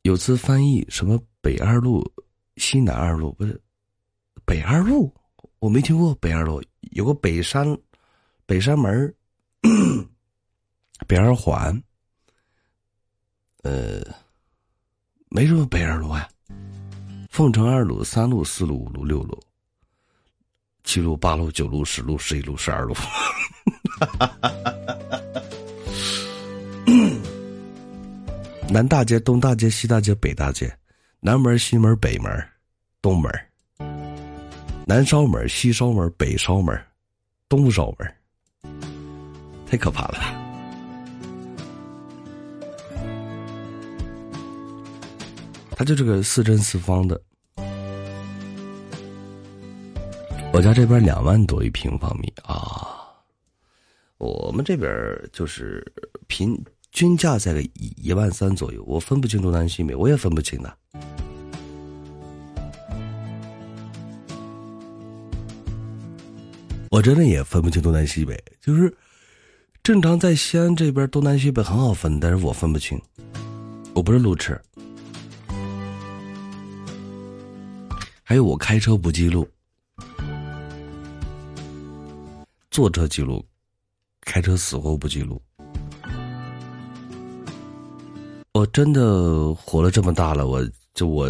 [0.02, 2.04] 有次翻译什么北二路、
[2.56, 3.60] 西南二路，不是
[4.44, 5.14] 北二路，
[5.60, 6.60] 我没听过北二路，
[6.90, 7.64] 有个北山
[8.44, 9.14] 北山门
[11.06, 11.80] 北二环，
[13.62, 14.02] 呃，
[15.28, 16.28] 没什么北二路啊，
[17.30, 19.40] 凤城二路、三路、四路、五路、六路、
[20.82, 22.92] 七路、八路、九路、十路、十一路、十二路。
[28.72, 30.74] 南大街、东大街、西大街、北大街，
[31.20, 32.32] 南门、西门、北门、
[33.02, 33.30] 东门，
[34.86, 36.74] 南烧门、西烧门、北烧门、
[37.50, 38.72] 东烧门，
[39.66, 40.18] 太可怕了。
[45.76, 47.20] 它就这个四正四方的，
[50.50, 53.04] 我家这边两万多一平方米啊，
[54.16, 54.90] 我们这边
[55.30, 55.84] 就是
[56.26, 56.58] 平。
[56.92, 60.76] 均价在个一一万三左右，我分不清东南西北，我也分不清的。
[66.90, 68.94] 我真的也分不清东南西北，就是
[69.82, 73.00] 正常在西安这边东南西北很好分，但是我分不清。
[73.94, 74.60] 我不是路痴，
[78.22, 79.48] 还有我开车不记录，
[82.70, 83.42] 坐车记录，
[84.20, 85.40] 开车死活不记录。
[88.52, 90.62] 我真的活了这么大了，我
[90.92, 91.26] 就我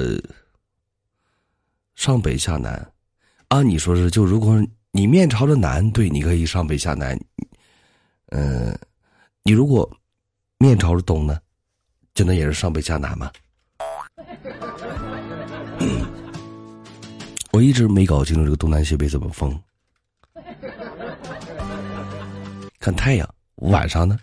[1.94, 2.92] 上北下南，
[3.46, 7.16] 啊，你说是就如果你面朝着南，对，你可以上北下南，
[8.30, 8.76] 嗯，
[9.44, 9.88] 你如果
[10.58, 11.38] 面朝着东呢，
[12.12, 13.30] 就那也是上北下南吗？
[17.52, 19.56] 我一直没搞清楚这个东南西北怎么分。
[22.80, 24.18] 看太阳，晚上呢？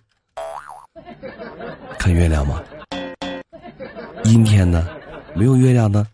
[1.98, 2.62] 看月亮吗？
[4.26, 4.88] 阴天呢，
[5.34, 6.06] 没有月亮呢，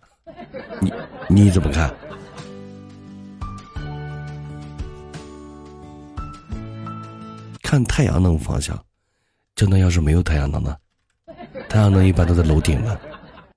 [0.79, 0.91] 你
[1.27, 1.93] 你怎么看？
[7.61, 8.81] 看太阳能方向，
[9.55, 10.77] 就那要是没有太阳能呢？
[11.67, 12.97] 太阳能一般都在楼顶呢，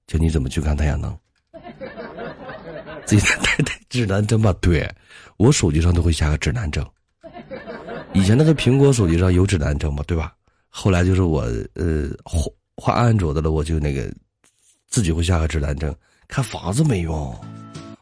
[0.06, 1.16] 就你怎么去看太阳能？
[3.04, 4.52] 自己太太指南针吧？
[4.60, 4.92] 对，
[5.36, 6.84] 我手机上都会下个指南针。
[8.12, 10.34] 以前那个苹果手机上有指南针嘛，对吧？
[10.68, 11.42] 后来就是我
[11.74, 12.42] 呃换
[12.76, 14.12] 换安卓的了，我就那个。
[14.88, 15.94] 自己会下个指南针，
[16.26, 17.34] 看房子没用。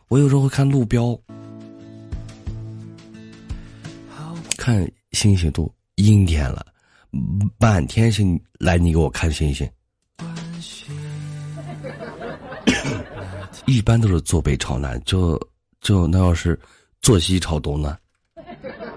[0.08, 1.18] 我有时候会看路标，
[4.56, 6.64] 看星星都阴天了，
[7.58, 9.68] 满天星来，你给我看星星。
[13.66, 15.38] 一般都是坐北朝南，就
[15.80, 16.58] 就那要是
[17.02, 17.98] 坐西朝东呢？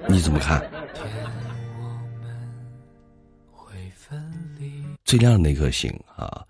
[0.07, 0.63] 你怎么看？
[5.03, 6.45] 最亮的那颗星啊！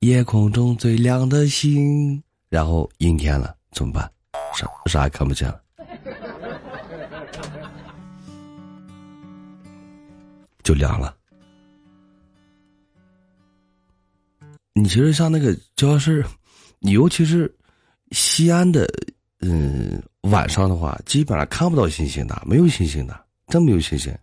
[0.00, 4.10] 夜空中最亮的星，然后阴天了怎么办？
[4.56, 5.60] 啥啥也看不见了，
[10.62, 11.14] 就凉了。
[14.72, 16.24] 你其实像那个，就要是
[16.78, 17.54] 你，尤其是
[18.12, 18.90] 西安的，
[19.40, 24.16] 嗯，晚上的话，基本上看不到星星的，没有星星的，真没有星星。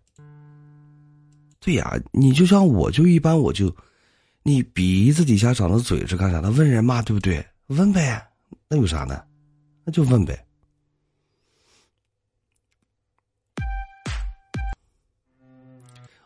[1.60, 3.72] 对呀，你就像我，就一般我就。
[4.48, 6.50] 你鼻子底下长的嘴是干啥的？
[6.52, 7.46] 问人嘛，对不对？
[7.66, 8.26] 问呗，
[8.70, 9.22] 那有啥呢？
[9.84, 10.42] 那就问呗。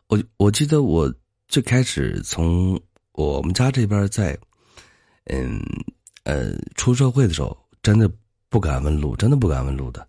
[0.06, 1.11] 我我记得我
[1.48, 2.80] 最开始从
[3.14, 4.38] 我们家这边在，
[5.23, 5.60] 嗯
[6.23, 8.07] 呃出社会的时候，真的
[8.49, 10.06] 不敢问路，真的不敢问路的，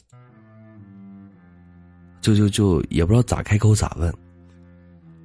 [2.21, 4.15] 就就就也不知道咋开口咋问。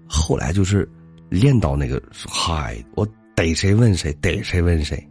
[0.07, 0.89] 后来就是。
[1.29, 5.01] 练到那个，嗨，我逮谁问谁，逮谁问谁，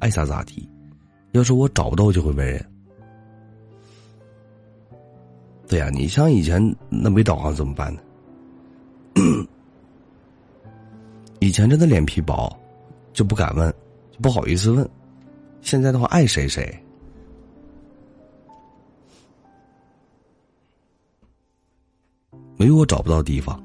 [0.00, 0.68] 爱咋咋地。
[1.32, 2.64] 要是我找不到，就会问人。
[5.66, 8.00] 对呀，你像以前那没导航怎么办呢？
[11.40, 12.54] 以前真的脸皮薄，
[13.12, 13.72] 就不敢问，
[14.10, 14.88] 就不好意思问。
[15.60, 16.78] 现在的话，爱谁谁，
[22.56, 23.60] 没有我找不到地方。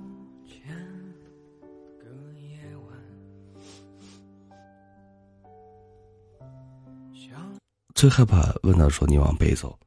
[8.00, 9.78] 最害怕问他说：“你往北走。”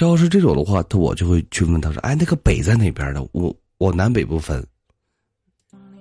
[0.00, 3.22] 要是这种的话，他我就会去问他说：“哎，那个北在哪边呢？
[3.32, 4.66] 我我南北不分，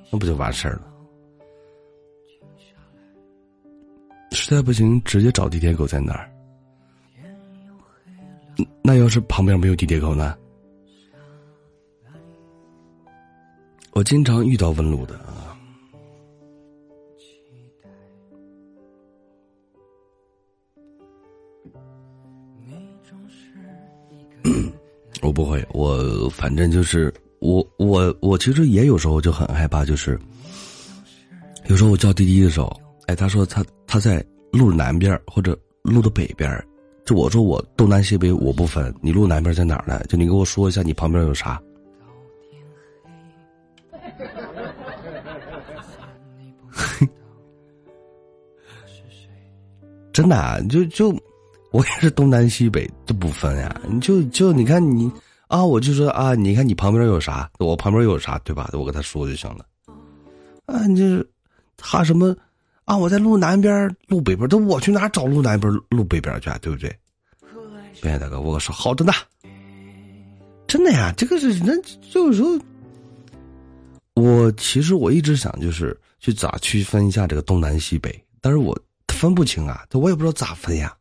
[0.10, 0.88] 那不就完事儿了？
[4.32, 6.32] 实在不行，直接找地铁口在哪儿。
[8.82, 10.38] 那要是旁边没有地铁口呢？
[13.92, 15.48] 我经常遇到问路的啊。”
[25.22, 30.20] 我不会，我反正就是我我我其实也有时候就很害怕，就是
[31.68, 36.50] 有时候我叫滴滴的时候，哎，他说他他在路南边或者路的北边，
[37.06, 40.02] 就我说我东南西北我不分，你路南边在哪儿呢？
[40.08, 41.62] 就你给我说一下你旁边有啥。
[50.14, 51.16] 真的，就就
[51.72, 53.80] 我也是东南西北都不分呀。
[53.88, 55.12] 你就就你看你
[55.48, 58.70] 啊，我就说啊，你看你旁边有啥，我旁边有啥，对吧？
[58.74, 59.66] 我跟他说就行了。
[60.66, 61.28] 啊，你就是
[61.78, 62.36] 他什么
[62.86, 62.98] 啊？
[62.98, 66.96] 我在路南边、路北边，都我去哪找路南边、路北边去，对不对？
[68.02, 69.14] 别大哥，我说好的呢。
[70.68, 71.82] 真的呀，这个是人，
[72.14, 72.58] 有时候
[74.16, 78.78] 我其实我一直想就是去咋区分一下这个东南西北，但是我。
[79.20, 80.96] 分不清啊，我也不知道咋分呀。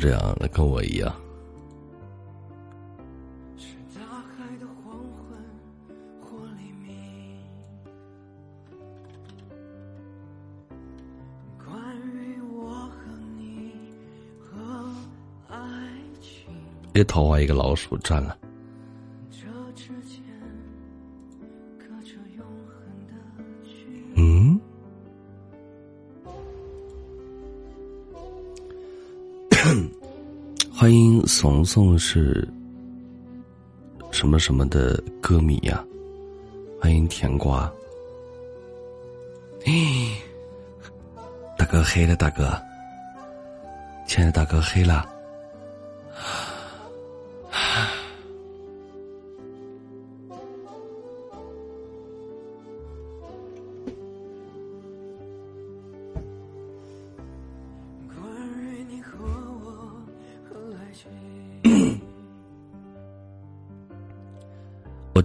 [0.00, 1.14] 这样，跟我一样。
[16.92, 18.36] 别桃花一个老鼠占了。
[24.16, 24.59] 嗯
[31.40, 32.46] 怂怂是
[34.10, 35.82] 什么什么的歌迷呀？
[36.78, 37.72] 欢迎甜瓜，
[41.56, 42.52] 大哥黑了，大哥，
[44.06, 45.08] 亲爱的大哥黑了。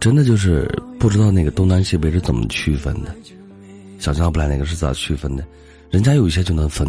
[0.05, 3.15] 真的就是不知道那个东南西北是怎么区分的，
[3.97, 5.43] 想象不来那个是咋区分的。
[5.89, 6.87] 人家有一些就能分，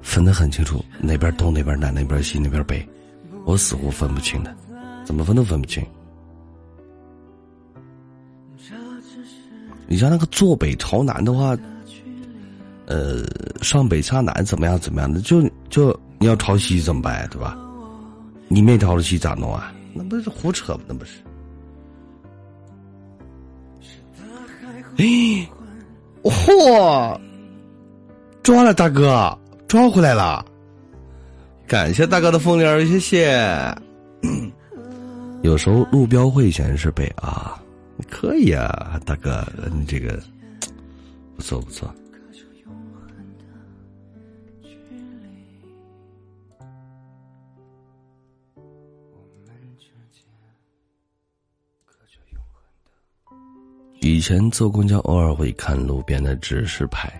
[0.00, 2.82] 分得很清楚，哪边东哪边南，哪边西哪边北，
[3.44, 4.56] 我似乎分不清的，
[5.04, 5.84] 怎么分都分不清。
[9.86, 11.54] 你像那个坐北朝南的话，
[12.86, 13.26] 呃，
[13.60, 17.58] 上北下南怎么样怎么样的，就就你要朝西怎么办，对吧？
[18.48, 19.70] 你面朝着西咋弄啊？
[19.92, 20.80] 那不是胡扯吗？
[20.88, 21.18] 那不是。
[24.96, 25.04] 哎，
[26.22, 27.20] 嚯！
[28.42, 30.44] 抓了大哥，抓回来了！
[31.66, 33.74] 感谢大哥的风铃，谢谢。
[35.42, 37.60] 有时候路标会显示被啊，
[38.10, 40.18] 可以啊，大哥，你这个
[41.36, 41.92] 不错不错。
[54.14, 57.12] 以前坐公交偶尔会看路边的指示牌，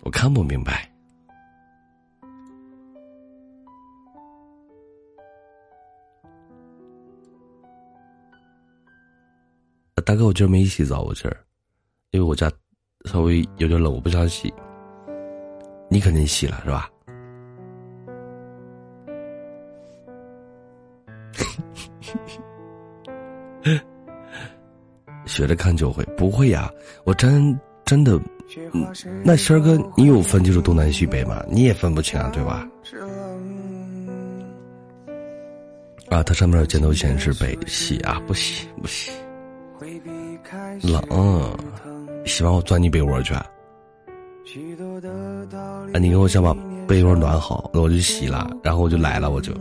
[0.00, 0.90] 我看不明白。
[10.06, 11.36] 大哥，我今儿没洗澡，我今儿，
[12.12, 12.50] 因为我家
[13.04, 14.50] 稍微有点冷，我不想洗。
[15.90, 16.90] 你肯定洗了是吧？
[25.36, 26.70] 学着看就会，不会呀！
[27.04, 27.54] 我真
[27.84, 28.18] 真的，
[29.22, 31.44] 那仙儿哥，你有分清楚东南西北吗？
[31.46, 32.66] 你也分不清啊，对吧？
[36.08, 39.12] 啊，它上面有箭头显示北洗啊，不洗不洗。
[40.80, 41.02] 冷，
[42.24, 43.34] 洗完我钻你被窝去。
[43.34, 43.44] 啊，
[46.00, 46.56] 你给我先把
[46.88, 49.52] 被窝暖好，那我就洗了，然后我就来了，我就。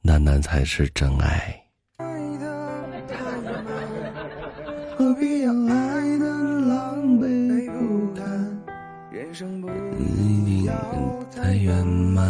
[0.00, 1.60] 楠楠才是真爱。
[1.96, 2.06] 爱
[2.38, 3.64] 的太满
[4.96, 6.24] 何必要爱的
[6.68, 8.62] 狼狈不堪？
[9.10, 9.68] 人生不
[9.98, 10.72] 一定
[11.34, 12.24] 太圆满。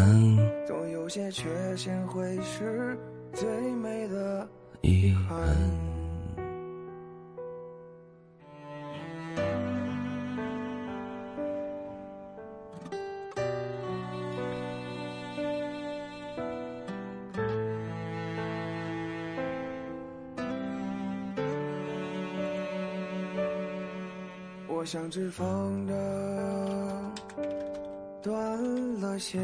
[0.67, 1.45] 总有些缺
[1.77, 2.99] 陷会是
[3.35, 4.49] 最美的
[4.81, 5.47] 遗憾。
[24.91, 25.93] 像只风筝，
[28.21, 29.41] 断了线，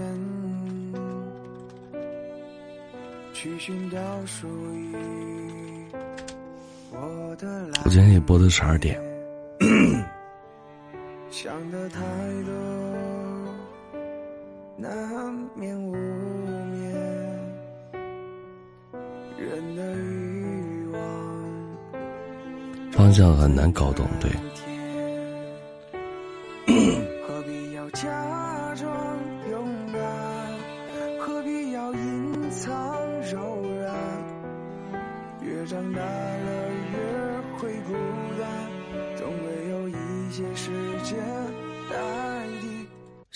[3.33, 3.97] 去寻找
[4.27, 4.93] 属于
[6.91, 7.71] 我的蓝。
[7.85, 9.01] 我今天也播到十二点。
[11.31, 12.01] 想的太
[12.45, 12.53] 多，
[14.77, 16.93] 难免无眠。
[19.39, 21.01] 人的欲望
[22.91, 24.29] 方向很难搞懂，对。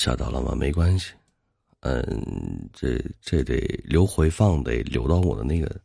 [0.01, 0.55] 吓到了吗？
[0.57, 1.13] 没关系，
[1.81, 2.03] 嗯，
[2.73, 5.79] 这这得留回放，得留到我的那个，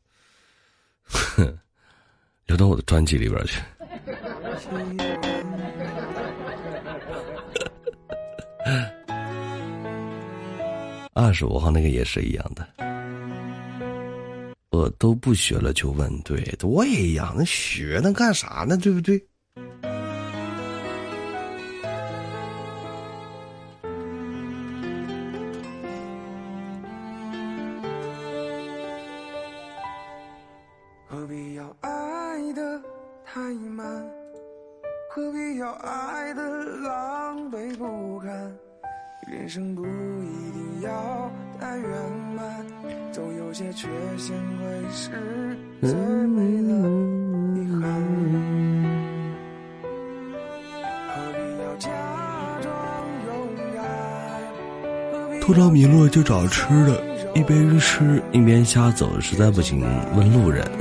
[1.03, 1.53] 哼
[2.47, 3.59] 留到我的专辑里边去。
[11.13, 12.65] 二十五号那个也是一样的，
[14.69, 18.77] 我都不学了就问，对，我也一样，那学那干啥呢？
[18.77, 19.21] 对不对？
[56.25, 57.01] 找吃的，
[57.35, 59.79] 一边吃一边瞎走，实在不行
[60.15, 60.65] 问路人。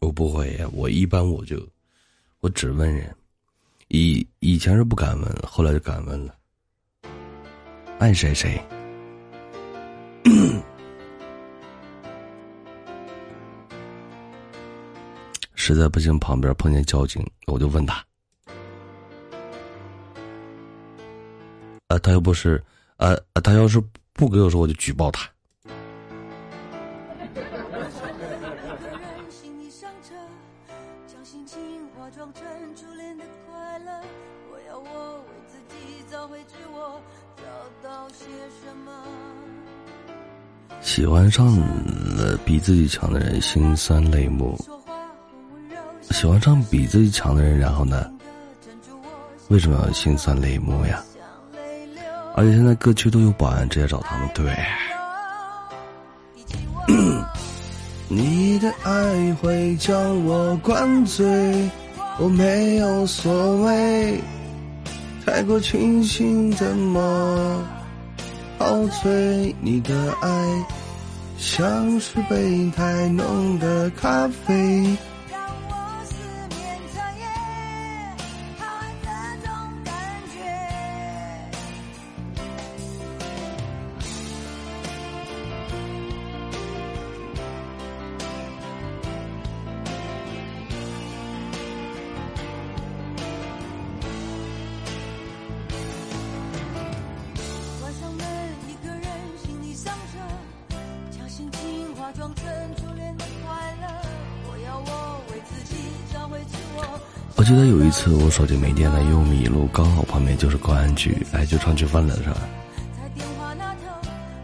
[0.00, 1.56] 我不会呀，我一般我就
[2.42, 3.14] 我只问人，
[3.86, 6.34] 以以前是不敢问，后来就敢问了。
[8.00, 8.60] 爱谁谁。
[15.54, 18.04] 实在不行，旁边碰见交警，我就问他。
[21.86, 22.60] 啊，他又不是，
[22.96, 23.80] 啊啊，他要是
[24.14, 25.31] 不给我说，我就举报他。
[40.94, 41.58] 喜欢上
[42.14, 44.54] 了比自己强的人，心酸泪目；
[46.10, 48.10] 喜欢上比自己强的人，然后呢？
[49.48, 51.02] 为什么要心酸泪目呀？
[52.36, 54.28] 而且现在各区都有保安，直接找他们。
[54.34, 54.54] 对，
[58.08, 61.70] 你的爱会将我灌醉，
[62.18, 64.20] 我没有所谓，
[65.24, 67.66] 太过清醒怎么
[68.58, 69.56] 陶醉？
[69.62, 70.28] 你的爱
[71.42, 74.96] 像是杯太浓的咖啡。
[108.02, 112.36] 次我手机没电了，又迷路，刚好旁边就是公安局，哎，就上去问了是吧？
[113.00, 113.78] 在电话那头，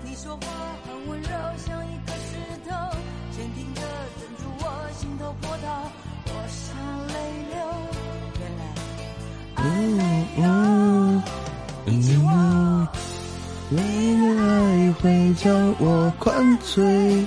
[0.04, 0.42] 你说话
[0.86, 1.28] 很温柔，
[1.66, 2.70] 像一颗石头，
[3.36, 3.80] 坚定的
[4.20, 4.64] 镇住我
[4.96, 5.90] 心头波涛。
[6.26, 6.70] 我想
[7.08, 7.14] 泪
[7.50, 7.58] 流，
[8.38, 8.42] 原
[9.98, 10.06] 来
[10.36, 11.20] 嗯嗯
[11.86, 11.90] 嗯，
[13.70, 13.76] 你
[14.20, 17.26] 的爱会将我灌醉。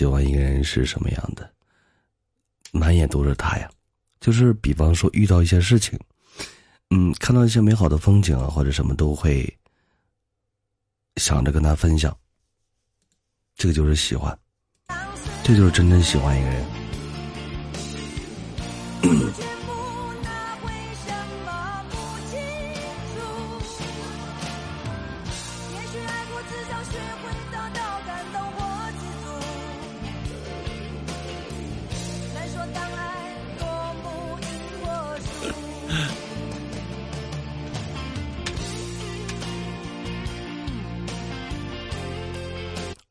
[0.00, 1.52] 喜欢一个人是什么样的？
[2.72, 3.70] 满眼都是他呀，
[4.18, 5.98] 就是比方说遇到一些事情，
[6.88, 9.46] 嗯，看到一些美好的风景啊，或者什么都会
[11.16, 12.16] 想着跟他分享。
[13.56, 14.38] 这个就是喜欢，
[15.44, 16.79] 这就是真正喜欢一个人。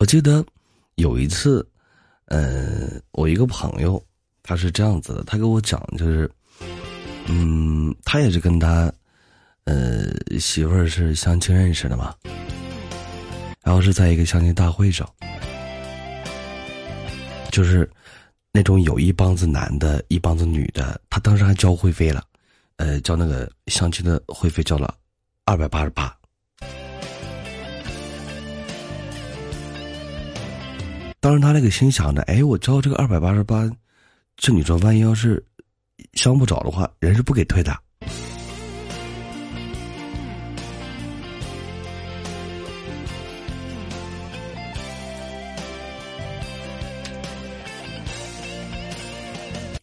[0.09, 0.43] 记得
[0.95, 1.63] 有一次，
[2.25, 4.03] 呃，我一个朋友，
[4.41, 6.27] 他是这样子的，他跟我讲，就是，
[7.27, 8.91] 嗯，他也是跟他，
[9.65, 10.07] 呃，
[10.39, 12.15] 媳妇儿是相亲认识的嘛，
[13.61, 15.07] 然后是在一个相亲大会上，
[17.51, 17.87] 就是
[18.51, 22.23] 那种有一帮子男的，一帮子女的，他当时还交会费了，
[22.77, 24.91] 呃，交那个相亲的会费交了
[25.45, 26.18] 二百八十八。
[31.21, 33.69] 当时他那个心想着，哎，我交这个二百八十八，
[34.37, 35.45] 这女装万一要是
[36.13, 37.77] 相不着的话，人是不给退的。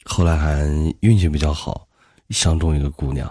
[0.04, 0.64] 后来还
[1.00, 1.86] 运气比较好，
[2.30, 3.30] 相中一个姑娘。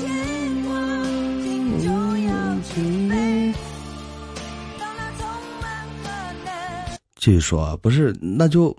[7.21, 8.75] 继续说，不是，那就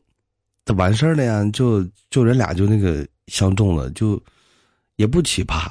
[0.76, 4.20] 完事儿了呀，就就人俩就那个相中了，就
[4.96, 5.70] 也不奇葩。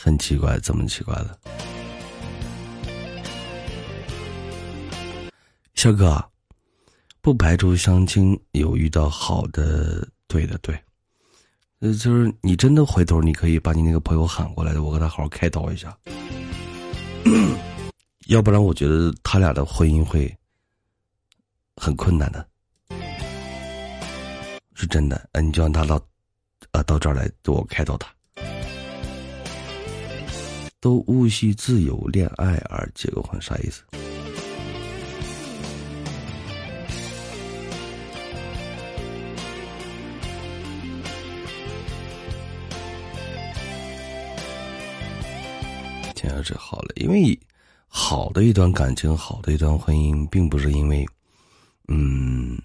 [0.00, 1.36] 很奇怪，怎么奇怪了？
[5.78, 6.20] 小哥，
[7.20, 10.76] 不排除相亲有遇到好的，对的，对，
[11.78, 15.96] 呃，就是你真的回头，你可以把你那个朋友喊过来，我跟他好好开导一下，
[18.26, 20.36] 要不然我觉得他俩的婚姻会
[21.76, 22.44] 很困难的，
[24.74, 25.28] 是真的。
[25.30, 25.94] 呃，你就让他到，
[26.72, 28.12] 啊，到这儿来，我开导他，
[30.80, 33.84] 都物系自由恋爱而结个婚，啥意思？
[46.38, 47.38] 要是好了，因为
[47.88, 51.04] 好的一段感情，好的一段婚姻，并不是因为，
[51.88, 52.56] 嗯，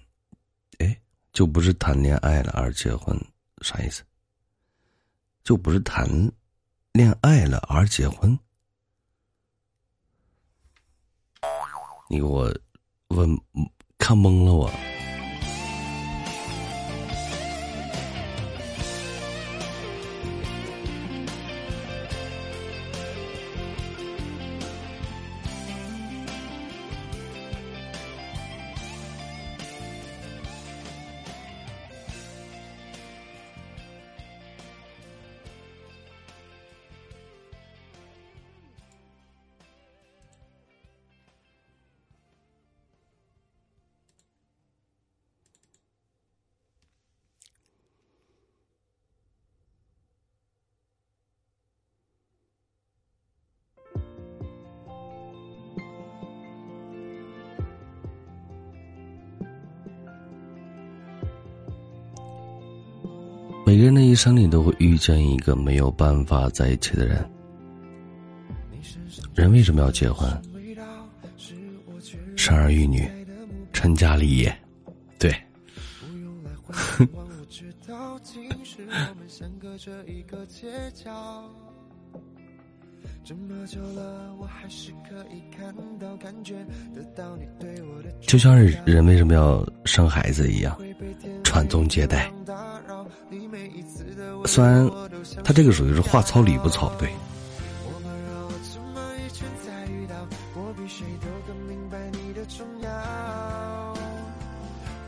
[0.78, 0.96] 哎，
[1.32, 3.20] 就不是谈恋爱了而结婚，
[3.62, 4.04] 啥意思？
[5.42, 6.08] 就不是谈
[6.92, 8.38] 恋爱了而结婚？
[12.08, 12.54] 你给我
[13.08, 13.36] 问，
[13.98, 14.70] 看懵了我。
[64.14, 67.28] 一生里都会遇见一个没有办法在一起的人。
[69.34, 70.30] 人为什么要结婚？
[72.36, 73.10] 生儿育女，
[73.72, 74.56] 成家立业，
[75.18, 75.34] 对。
[88.20, 90.78] 就像是人为什么要生孩子一样，
[91.42, 92.30] 传宗接代。
[94.44, 94.86] 虽然
[95.42, 97.08] 他这个属于是话糙理不糙，对，
[97.86, 100.14] 我们绕了这么一圈才遇到，
[100.54, 103.94] 我比谁都更明白你的重要。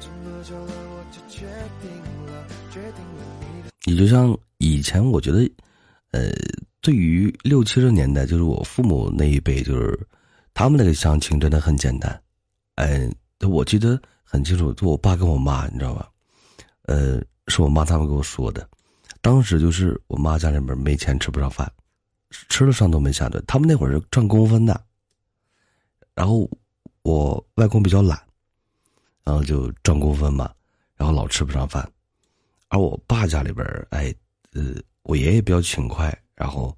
[0.00, 1.46] 这么久了，我就决
[1.82, 1.90] 定
[2.26, 3.68] 了，决定了你的。
[3.84, 5.40] 你就像以前，我觉得，
[6.12, 6.30] 呃，
[6.86, 9.98] 对于六七十年代，就是我父母那一辈，就是
[10.54, 12.22] 他们那个相亲真的很简单。
[12.76, 13.10] 哎，
[13.40, 16.08] 我记得很清楚，就我爸跟我妈，你知道吧？
[16.82, 18.70] 呃，是我妈他们跟我说的。
[19.20, 21.68] 当时就是我妈家里面没钱吃不上饭，
[22.30, 23.42] 吃了上顿没下顿。
[23.48, 24.80] 他们那会儿是赚工分的，
[26.14, 26.48] 然后
[27.02, 28.16] 我外公比较懒，
[29.24, 30.54] 然后就赚工分嘛，
[30.94, 31.84] 然后老吃不上饭。
[32.68, 34.14] 而我爸家里边，哎，
[34.52, 34.62] 呃，
[35.02, 36.76] 我爷爷比较勤快，然后，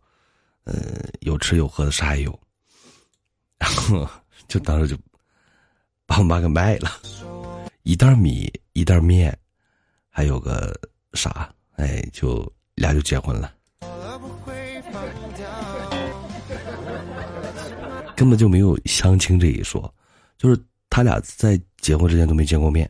[0.65, 0.75] 呃，
[1.21, 2.41] 有吃有喝的啥也有，
[3.59, 4.09] 然后
[4.47, 4.97] 就当时就
[6.07, 6.89] 把我妈给卖了，
[7.83, 9.37] 一袋米，一袋面，
[10.09, 10.73] 还有个
[11.15, 13.53] 啥，哎，就俩就结婚了，
[18.15, 19.93] 根本就没有相亲这一说，
[20.37, 20.57] 就是
[20.89, 22.89] 他俩在结婚之前都没见过面。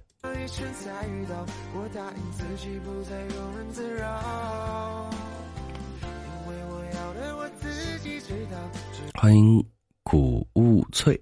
[9.28, 9.62] 欢迎
[10.02, 11.20] 谷物翠。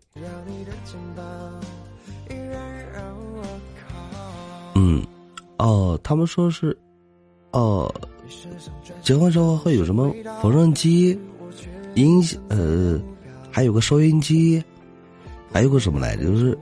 [4.76, 5.04] 嗯，
[5.58, 6.78] 哦，他们说是，
[7.50, 7.92] 哦，
[9.02, 11.18] 结婚之后会有什么缝纫机、
[11.96, 12.96] 音呃，
[13.50, 14.62] 还有个收音机，
[15.52, 16.26] 还有个什么来着？
[16.26, 16.56] 就是，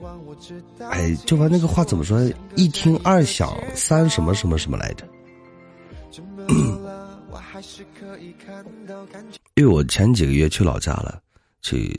[0.79, 2.19] 哎，就把那个话怎么说？
[2.55, 5.07] 一听二响三什么什么什么来着？
[9.53, 11.21] 因为我前几个月去老家了，
[11.65, 11.91] 去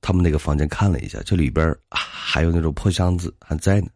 [0.00, 3.86] 他们那个房间看了一下，这里边啊还有那种破箱子还在呢，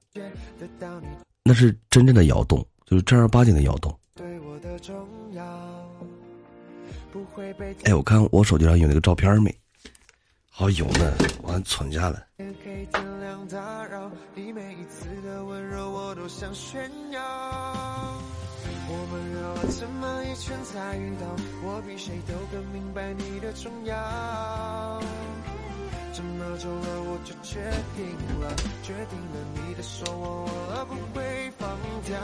[1.42, 3.92] 那是真正的窑洞，就是正儿八经的窑洞。
[7.82, 9.52] 哎，我看我手机上有那个照片没？
[10.48, 11.12] 好有呢，
[11.42, 12.24] 我还存下来。
[12.36, 16.14] 天黑天亮打扰，你每一次的温柔我
[20.36, 20.44] 都想炫耀。
[20.44, 21.26] 我们绕了这么一圈才遇到，
[21.64, 23.94] 我比谁都更明白你的重要。
[26.12, 27.60] 这么久了，我就决
[27.96, 28.04] 定
[28.40, 31.68] 了，决定了你的手我握了不会放
[32.04, 32.18] 掉。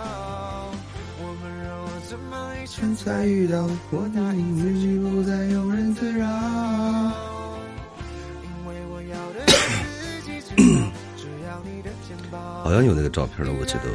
[1.24, 6.26] 我们绕了这么一圈才遇到，我答应自己不再庸人自扰。
[8.42, 9.52] 因为我要的是
[10.22, 10.56] 自己知道，
[11.16, 13.88] 只要你的肩膀好像有那个照片了，我记得。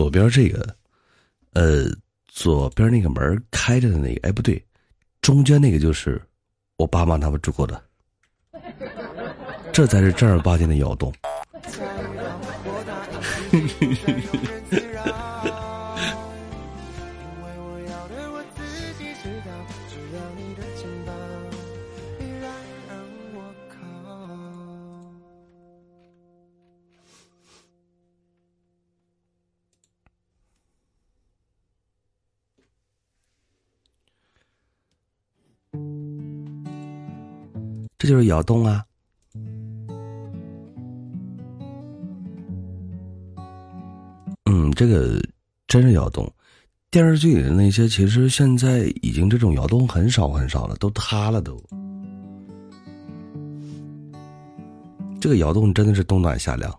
[0.00, 0.74] 左边这个，
[1.52, 1.84] 呃，
[2.26, 4.64] 左边那个门开着的那个，哎，不对，
[5.20, 6.18] 中间那个就是
[6.78, 7.82] 我爸妈他们住过的，
[9.70, 11.12] 这才是正儿八经的窑洞。
[38.00, 38.82] 这就是窑洞啊。
[44.46, 45.22] 嗯，这个
[45.68, 46.26] 真是窑洞。
[46.90, 51.62] 电视剧里的那些，其实现在已经这种窑洞很少很少了，都塌了都。
[55.20, 56.74] 这个窑洞真的是冬暖夏凉。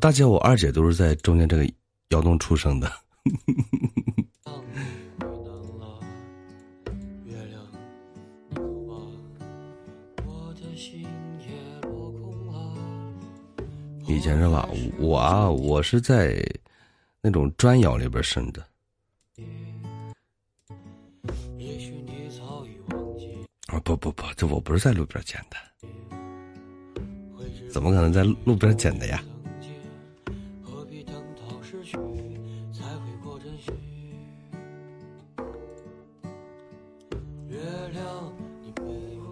[0.00, 1.70] 大姐、我二姐都是在中间这个
[2.08, 2.90] 窑洞出生的。
[14.06, 14.66] 以前是吧？
[14.98, 16.42] 我啊，我是在
[17.20, 18.66] 那种砖窑里边生的
[23.66, 23.78] 啊！
[23.84, 25.56] 不不不，这我不是在路边捡的，
[27.70, 29.22] 怎么可能在路边捡的呀？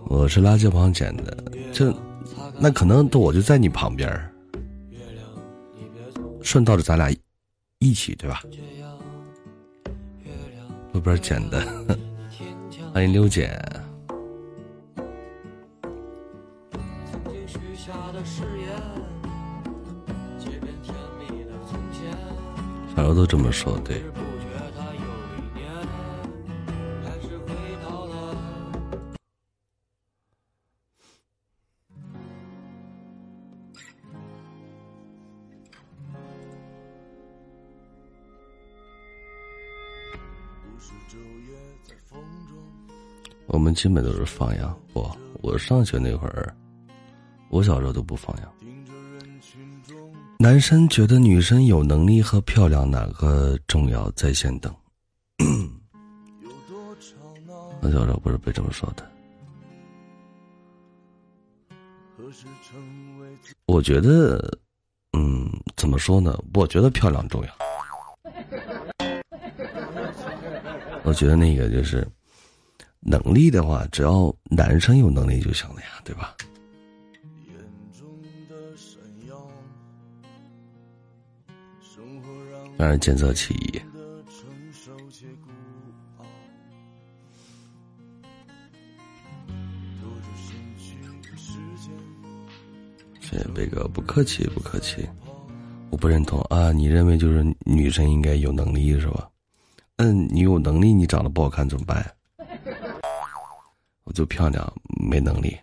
[0.08, 1.36] 我，是垃圾房捡的，
[1.72, 1.94] 这
[2.58, 4.32] 那可能都我就在你旁边儿，
[6.42, 7.14] 顺道着咱俩
[7.78, 8.42] 一起对吧？
[10.92, 11.60] 路边捡的，
[12.92, 13.60] 欢迎刘姐。
[22.96, 24.02] 小时候都这么说，对。
[43.48, 44.78] 我们基本都是放羊。
[44.92, 46.54] 我我上学那会儿，
[47.48, 48.54] 我小时候都不放羊。
[50.38, 54.10] 男生觉得女生有能力和漂亮哪个重要？
[54.12, 54.72] 在线等。
[57.80, 59.10] 我小时候不是被这么说的。
[63.66, 64.58] 我觉得，
[65.16, 66.38] 嗯，怎么说呢？
[66.52, 67.50] 我觉得漂亮重要。
[71.02, 72.06] 我觉得那个就是
[73.00, 76.36] 能力的话，只要男生有能力就行了呀，对吧？
[77.46, 77.54] 眼
[77.98, 78.06] 中
[78.48, 79.34] 的闪耀
[81.80, 82.28] 生活
[82.76, 83.80] 让人见色起意。
[93.20, 95.06] 谢谢贝哥，不客气，不客气。
[95.90, 96.72] 我不认同啊！
[96.72, 99.28] 你认为就是女生应该有能力是吧？
[99.96, 102.14] 嗯，你有能力，你长得不好看怎么办？
[104.08, 104.66] 我就漂亮，
[105.06, 105.54] 没能力。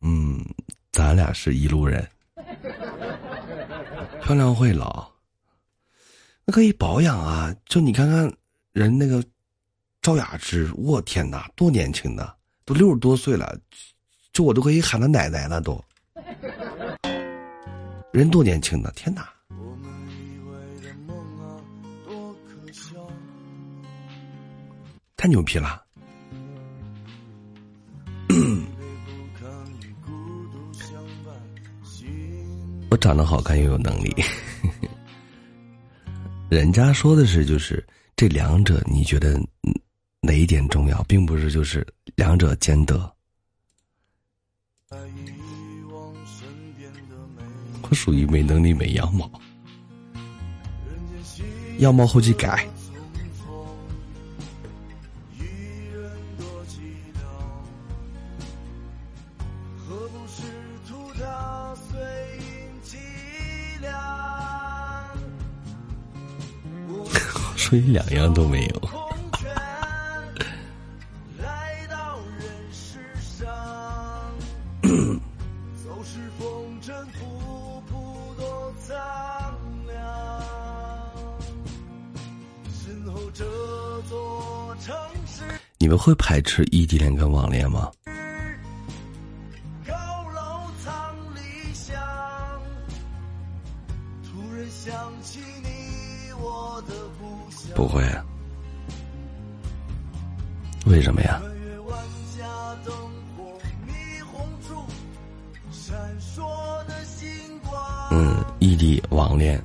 [0.00, 0.42] 嗯，
[0.90, 2.08] 咱俩是一路人。
[4.22, 5.06] 漂亮会老，
[6.46, 7.54] 那可以保养啊！
[7.66, 8.32] 就你看看
[8.72, 9.22] 人那个
[10.00, 13.54] 赵雅芝，我天哪，多年轻的，都六十多岁了，
[14.32, 15.78] 就我都可以喊她奶奶了都。
[18.12, 19.28] 人多年轻的，天哪！
[25.18, 25.84] 太牛逼了！
[32.90, 34.12] 我长得好看又有能力，
[36.50, 37.86] 人家说的是就是
[38.16, 39.40] 这两者，你觉得
[40.20, 41.86] 哪一点重要，并不是就是
[42.16, 43.10] 两者兼得。
[47.82, 49.30] 我属于没能力没样貌，
[51.78, 52.68] 样貌后期改。
[67.70, 68.90] 所以两样都没有。
[85.78, 87.88] 你们会排斥异地恋跟网恋吗？
[97.74, 98.02] 不会，
[100.86, 101.40] 为什么呀？
[108.10, 109.62] 嗯，异地网恋。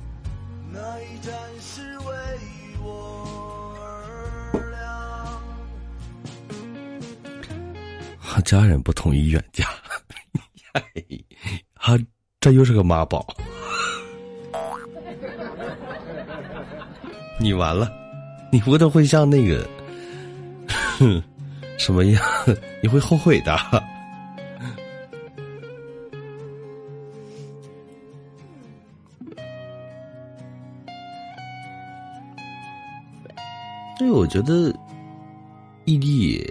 [8.44, 9.64] 家人不同意远嫁，
[11.74, 11.98] 哈，
[12.38, 13.26] 这又是个妈宝，
[17.46, 17.88] 你完了。
[18.50, 19.64] 你不能会像那个，
[21.78, 22.20] 什么样？
[22.82, 23.56] 你会后悔的。
[33.96, 34.74] 所以我觉得
[35.84, 36.44] 异地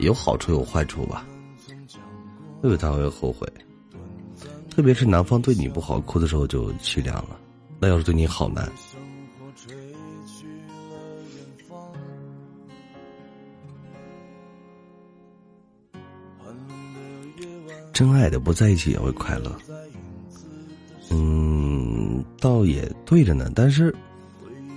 [0.00, 1.24] 有好处有坏处吧。
[2.62, 3.46] 为什么他会后悔？
[4.68, 7.38] 特别是男方对你不好，哭的时候就凄凉了。
[7.78, 8.68] 那要是对你好呢？
[17.92, 19.54] 真爱的不在一起也会快乐，
[21.10, 23.50] 嗯，倒也对着呢。
[23.54, 23.94] 但是，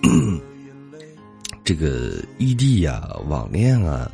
[1.64, 4.12] 这个异地呀、网恋啊，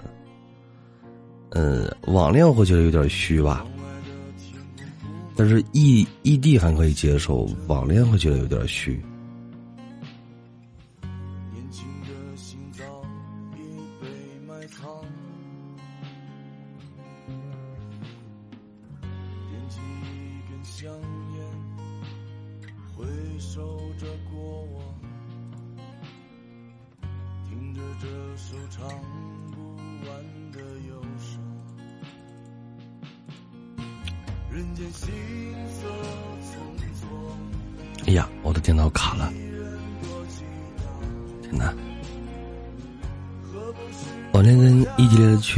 [1.50, 3.66] 呃，网恋我会觉得有点虚吧。
[5.36, 9.02] 但是异异地还可以接受，网恋会觉得有点虚。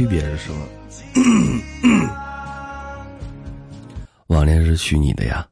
[0.04, 0.66] 区别是什么？
[4.28, 5.48] 网恋是虚拟的呀，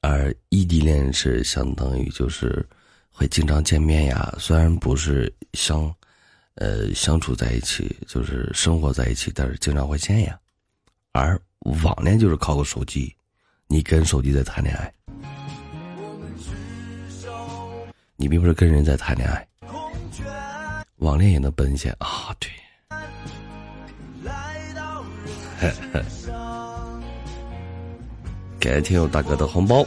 [0.00, 2.64] 而异地恋是相当于就是
[3.10, 5.92] 会经常见面呀，虽然不是相，
[6.54, 10.38] 呃相处在一起，就是生活在一起，但是经常会见呀。
[11.10, 11.36] 而
[11.82, 13.12] 网恋就是靠个手机，
[13.66, 14.94] 你跟手机在谈恋爱，
[18.14, 19.44] 你并不是跟人在谈恋爱。
[20.98, 22.48] 网恋也能奔现啊，对。
[28.60, 29.84] 感谢听友大哥的红包。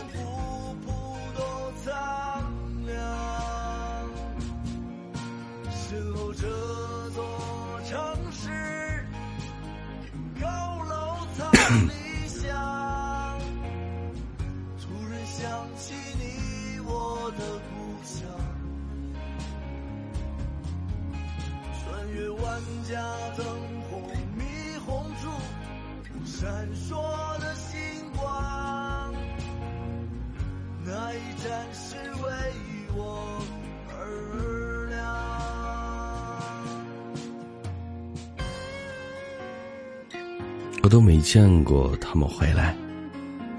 [42.17, 42.75] 他们回来，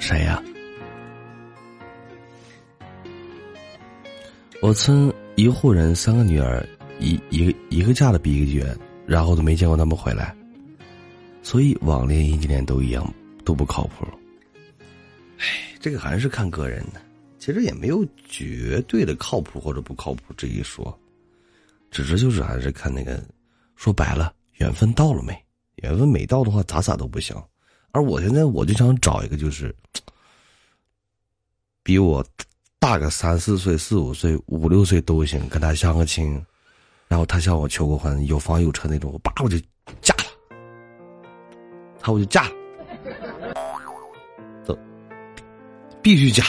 [0.01, 0.43] 谁呀？
[4.61, 6.69] 我村一户人三个女儿，
[6.99, 8.77] 一一个一个嫁的比一个远，
[9.07, 10.37] 然后都没见过他们回来，
[11.41, 13.09] 所以网恋、异地恋都一样，
[13.45, 14.05] 都不靠谱。
[15.39, 15.45] 哎，
[15.79, 17.01] 这个还是看个人的，
[17.39, 20.99] 其实也没有绝对的靠谱或者不靠谱这一说，
[21.93, 23.23] 只是就是还是看那个，
[23.77, 25.33] 说白了，缘分到了没？
[25.77, 27.41] 缘分没到的话，咋咋都不行。
[27.93, 29.75] 而我现在我就想找一个，就是
[31.83, 32.25] 比我
[32.79, 36.41] 大个三四岁、四五岁、五六岁都行，跟他相个亲，
[37.09, 39.59] 然后他向我求过婚，有房有车那种，我叭我就
[40.03, 40.25] 嫁了，
[42.01, 42.51] 他我就嫁了，
[44.65, 44.79] 走，
[46.03, 46.45] 必须嫁。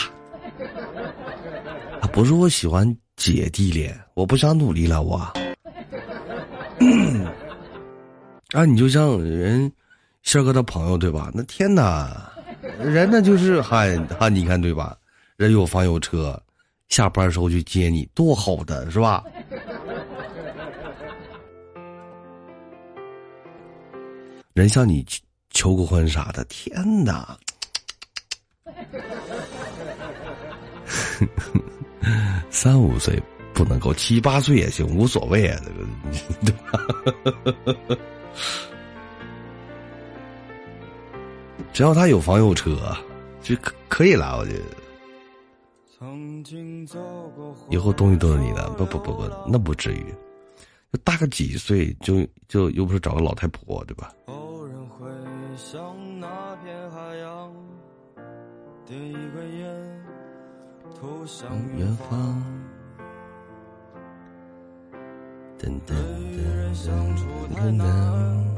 [2.01, 5.17] 啊，不是我喜欢姐弟恋，我不想努力了，我。
[8.51, 9.71] 啊，你就像人
[10.23, 11.31] 仙哥的朋友对吧？
[11.33, 12.29] 那天哪，
[12.79, 14.95] 人那就是嗨哈，你看对吧？
[15.37, 16.39] 人有房有车，
[16.89, 19.23] 下班时候去接你，多好的是吧？
[24.53, 25.21] 人向你求
[25.51, 27.37] 求个婚啥的，天哪！
[32.51, 33.21] 三五岁
[33.53, 35.77] 不能够，七八岁也行，无所谓啊，这个
[36.45, 36.51] 对
[37.95, 37.97] 吧？
[41.71, 42.77] 只要他有房有车，
[43.41, 44.37] 就可可以了。
[44.37, 44.63] 我觉得
[45.97, 46.99] 曾经走
[47.35, 50.05] 过以后东西都是你的，不不不不，那不至于。
[50.91, 54.11] 就大个几岁，就就又不是找个老太婆，对吧？
[54.25, 55.07] 偶然会
[55.55, 55.79] 想
[56.19, 56.27] 那
[56.63, 57.53] 片海洋，
[58.87, 60.03] 点一根烟，
[60.99, 61.47] 投向
[61.77, 62.09] 远远方。
[62.09, 62.43] 方，
[65.59, 65.93] 噔噔
[67.53, 68.48] 噔难，噔。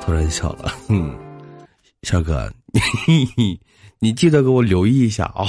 [0.00, 1.16] 突然笑了，嗯，
[2.02, 2.52] 小哥，
[3.36, 3.58] 你
[3.98, 5.46] 你记得给我留意一下啊、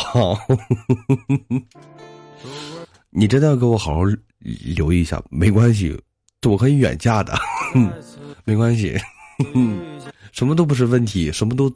[3.09, 4.01] 你真的要给我好好
[4.39, 5.99] 留意一下，没关系，
[6.45, 7.37] 我可以远嫁的，
[8.45, 8.97] 没关系，
[10.31, 11.69] 什么都不是问题，什么都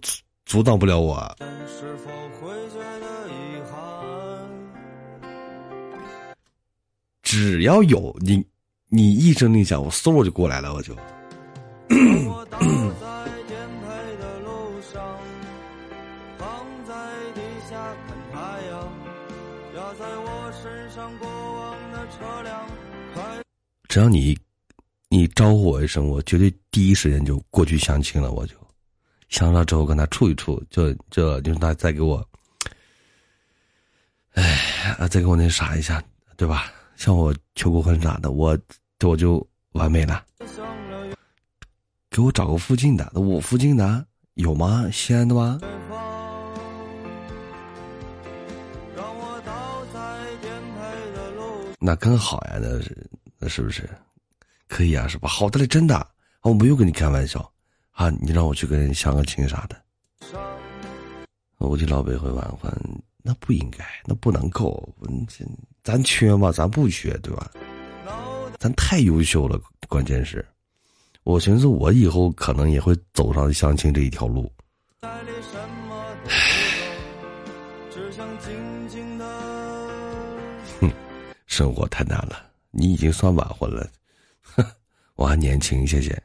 [0.45, 1.35] 阻挡不了我。
[7.21, 8.43] 只要有你，
[8.87, 10.95] 你一声令下，我嗖就过来了，我就。
[11.91, 12.57] 我在
[13.47, 13.87] 颠沛
[14.19, 15.19] 的路上，
[16.37, 16.93] 躺在
[17.33, 18.37] 地下看太
[18.67, 18.73] 阳，
[19.75, 22.67] 压在我身上过往的车辆，
[23.87, 24.37] 只要你
[25.09, 28.31] 你招呼我一声，我绝对第一时间就过去相亲了。
[28.31, 28.55] 我就
[29.29, 32.23] 相了之后跟他处一处，就就就他再给我，
[34.33, 34.43] 哎
[34.99, 36.03] 啊，再给我那啥一下，
[36.37, 36.71] 对吧？
[36.95, 38.55] 像我求过婚啥的，我
[39.03, 40.23] 我就完美了。
[42.09, 44.03] 给我找个附近的，我附近的
[44.33, 44.89] 有吗？
[44.91, 45.59] 西安的吗？
[51.79, 53.87] 那更好呀，那是那是不是？
[54.67, 55.29] 可以啊，是吧？
[55.29, 56.07] 好的嘞，真的，
[56.41, 57.39] 我没有跟你开玩笑
[57.91, 58.09] 啊！
[58.21, 59.75] 你让我去跟人相个亲啥的。
[61.59, 62.71] 我的老北会晚婚，
[63.21, 64.87] 那不应该，那不能够，
[65.83, 66.51] 咱缺吗？
[66.51, 67.51] 咱不缺，对吧？
[68.57, 70.45] 咱太优秀了，关键是，
[71.29, 74.51] 我寻思我以后可能也会走上相亲这一条路。
[80.79, 80.91] 哼，
[81.45, 83.87] 生活太难了，你已经算晚婚了，
[85.13, 86.19] 我还年轻，谢谢。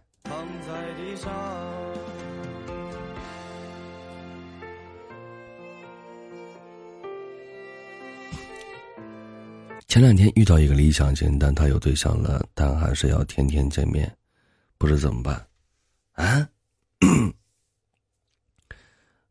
[9.87, 14.11] 前两天遇到一个理想型，但他有对象了，但还是要天天见面，
[14.79, 15.47] 不知怎么办？
[16.13, 16.49] 啊？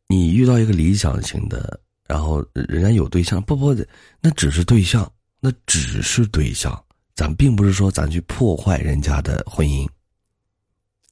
[0.07, 3.73] 你遇到一个理想型的，然后人家有对象，不不，
[4.21, 9.89] 那只是对象，那只是对象，咱并不是说咱去破坏人家的婚姻，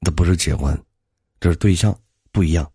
[0.00, 0.80] 那不是结婚，
[1.40, 1.98] 这是对象，
[2.30, 2.70] 不一样。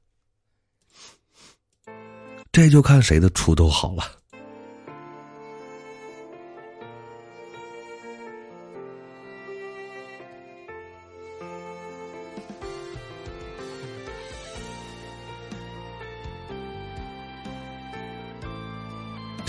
[2.51, 4.16] 这就看谁的出头好了。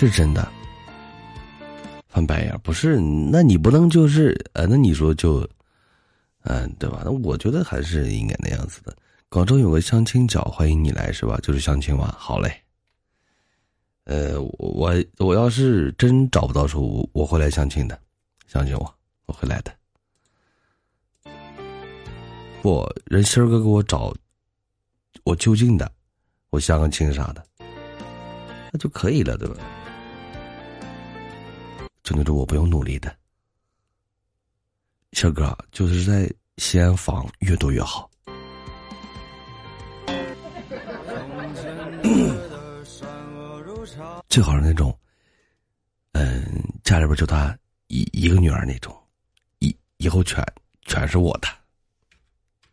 [0.07, 0.47] 是真的，
[2.07, 2.99] 翻白眼不是？
[2.99, 5.47] 那你不能就是呃，那你说就，
[6.43, 7.01] 嗯，对吧？
[7.03, 8.95] 那我觉得还是应该那样子的。
[9.27, 11.37] 广州有个相亲角，欢迎你来，是吧？
[11.43, 12.15] 就是相亲嘛。
[12.17, 12.51] 好嘞。
[14.05, 17.99] 呃，我我要是真找不到处，我会来相亲的，
[18.47, 18.95] 相信我，
[19.27, 19.71] 我会来的。
[22.63, 24.11] 不，人心儿哥给我找，
[25.23, 25.91] 我就近的，
[26.49, 27.43] 我相个亲啥的，
[28.71, 29.55] 那就可以了，对吧？
[32.09, 33.15] 就那种我不用努力的，
[35.11, 36.27] 小哥，就是在
[36.57, 38.09] 西安房越多越好。
[44.27, 44.97] 最好是那种，
[46.13, 46.43] 嗯，
[46.83, 47.55] 家里边就他
[47.89, 48.91] 一一个女儿那种，
[49.59, 50.43] 以以后全
[50.85, 51.47] 全是我的。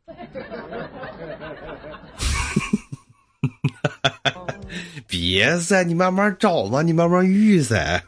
[5.06, 8.02] 别噻，你慢慢找嘛，你慢慢遇噻。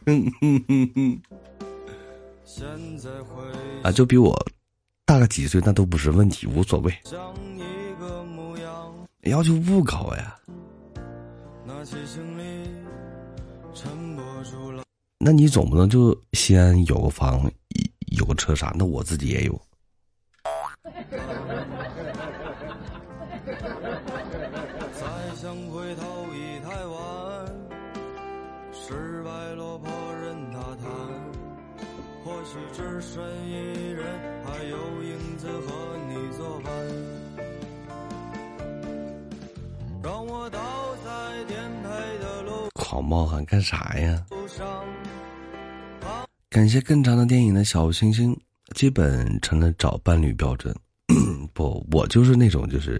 [3.83, 4.37] 啊，就比我
[5.05, 6.93] 大个几岁，那都不是问题，无所谓。
[9.23, 10.35] 要求不高呀。
[15.17, 17.49] 那你总不能就西安有个房，
[18.17, 18.73] 有个车啥？
[18.77, 19.61] 那我自己也有。
[42.89, 44.25] 好冒汗干啥呀？
[46.49, 48.35] 感谢更长的电影的小星星，
[48.73, 50.75] 基本成了找伴侣标准。
[51.53, 52.99] 不，我就是那种，就是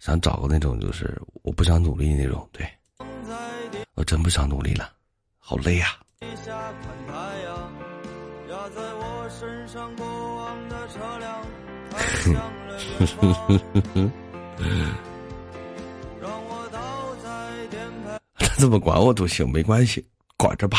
[0.00, 2.48] 想找个那种，就是我不想努力那种。
[2.50, 2.68] 对，
[3.94, 4.90] 我真不想努力了，
[5.38, 5.96] 好累呀。
[18.62, 20.06] 怎么管我都行，没关系，
[20.36, 20.78] 管着吧。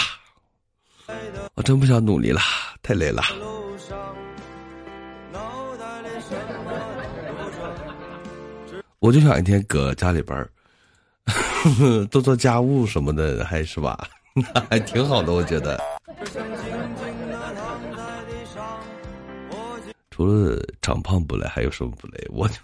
[1.53, 2.39] 我真不想努力了，
[2.81, 3.21] 太累了。
[8.99, 10.49] 我就想一天搁家里边儿
[12.09, 14.07] 做做家务什么的，还是吧，
[14.71, 15.77] 还挺好的，我觉得。
[20.09, 22.27] 除了长胖不累，还有什么不累？
[22.29, 22.61] 我就，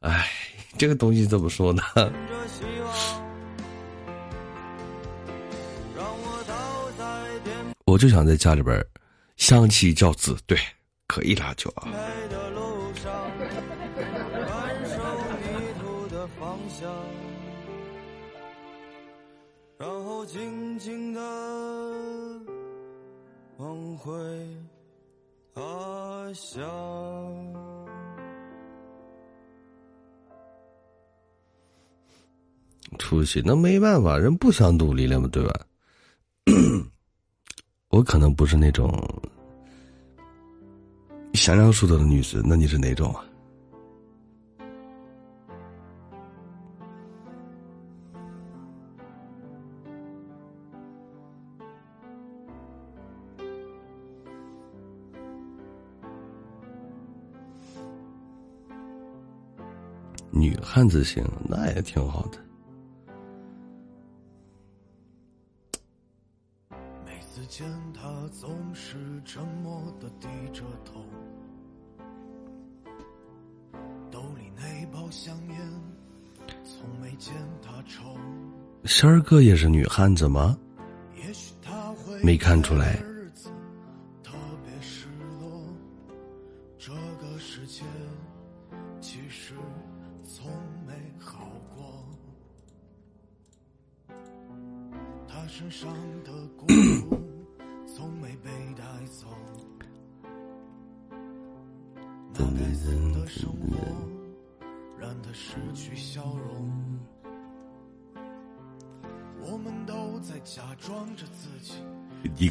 [0.00, 0.28] 哎，
[0.76, 1.82] 这个东西怎么说呢？
[7.92, 8.82] 我就想在家里边
[9.36, 10.58] 相妻教子，对，
[11.06, 11.86] 可以了就啊。
[19.78, 21.20] 然后静静的
[23.58, 24.10] 往回
[25.54, 25.62] 他
[26.32, 26.62] 乡。
[32.98, 35.52] 出息，那没办法，人不想努力了嘛，对吧？
[37.92, 38.90] 我可能不是那种
[41.34, 43.22] 想要树的女子，那你是哪种啊？
[60.30, 62.38] 女汉子型，那也挺好的。
[67.52, 68.96] 此间，他总是
[69.26, 71.04] 沉默的低着头，
[74.10, 75.58] 兜里那包香烟，
[76.64, 78.16] 从没见他抽。
[78.84, 80.56] 仙儿哥也是女汉子吗？
[81.14, 82.98] 也许他会没看出来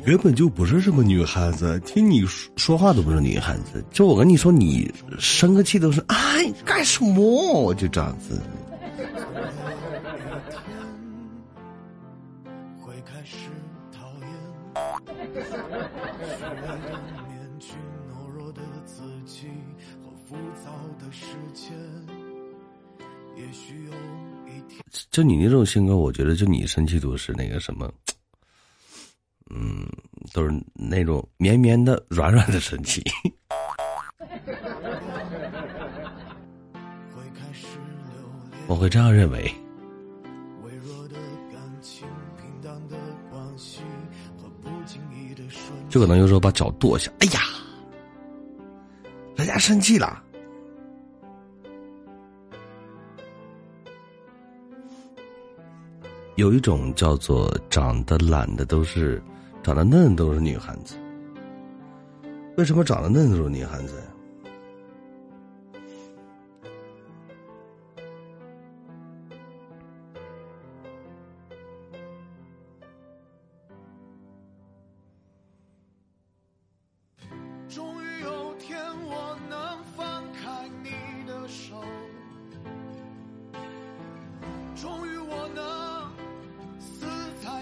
[0.05, 3.83] 根本就不是什么女汉子，听你说说话都不是女汉子。
[3.91, 7.73] 就我跟你说，你生个气都是哎你干什么？
[7.75, 8.41] 就这样子。
[25.09, 27.91] 就你那种性格，我觉得就你生气都是那个什么，
[29.53, 29.85] 嗯，
[30.33, 33.03] 都是那种绵绵的、软软的神奇。
[34.33, 34.41] 会
[37.35, 37.67] 开始
[38.67, 39.53] 我会这样认为。
[40.63, 41.15] 微弱的
[41.51, 42.07] 感情、
[42.37, 42.95] 平淡的
[43.29, 43.81] 关系
[44.37, 45.89] 和不经意的瞬间。
[45.89, 47.41] 就可能有时候把脚跺下，哎呀，
[49.35, 50.23] 人家生气了。
[56.37, 59.21] 有一种叫做长得懒的都是，
[59.63, 60.95] 长得嫩都是女汉子。
[62.57, 64.03] 为什么长得嫩都是女汉子呀？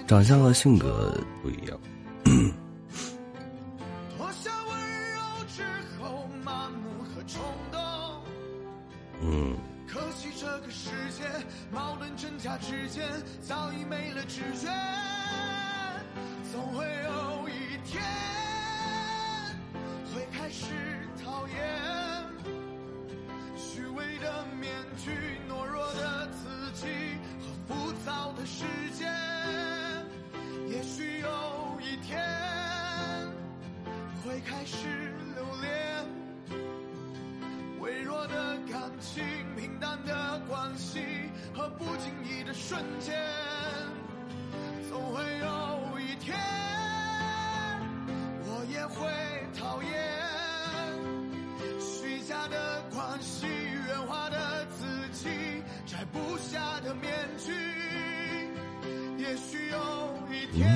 [0.10, 1.80] 长相和性格不一样。
[4.18, 4.76] 脱下温
[5.14, 5.62] 柔之
[6.02, 7.40] 后麻木和冲
[7.72, 7.80] 动。
[9.22, 9.56] 嗯，
[9.88, 11.24] 可惜这个世界
[11.72, 13.08] 矛盾真假之间
[13.40, 14.68] 早已没了知觉，
[34.50, 34.88] 开始
[35.36, 35.70] 留恋。
[37.80, 39.24] 微弱的感情，
[39.56, 41.00] 平淡的关系
[41.54, 43.16] 和不经意的瞬间，
[44.90, 46.36] 总会有一天，
[48.44, 49.08] 我也会
[49.56, 49.94] 讨厌
[51.80, 55.30] 虚假的关系，圆滑的自己，
[55.86, 57.54] 摘不下的面具。
[59.20, 60.68] 也许有一天，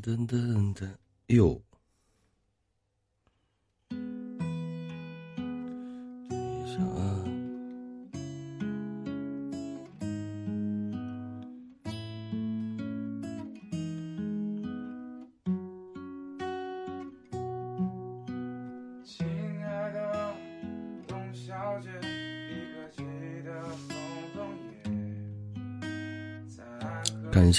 [0.00, 0.96] 噔噔噔
[1.28, 1.60] 噔，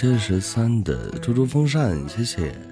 [0.02, 2.69] 河感谢十三的猪猪风扇，谢谢。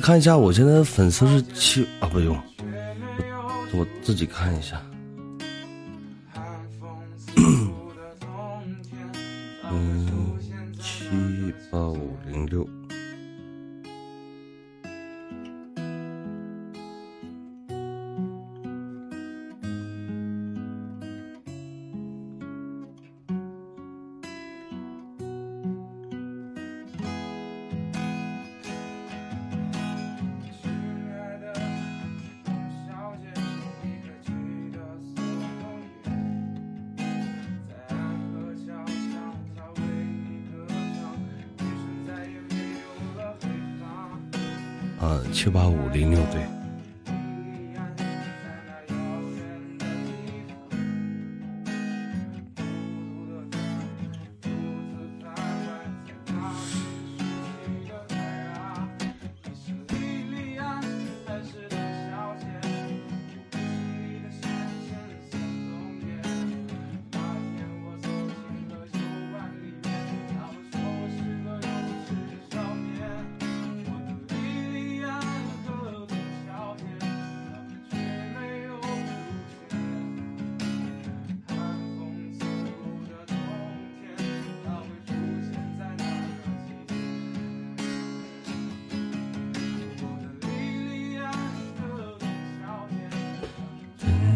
[0.00, 2.36] 看一下，我现在的粉丝是七啊，不用，
[3.72, 4.80] 我自己看一下。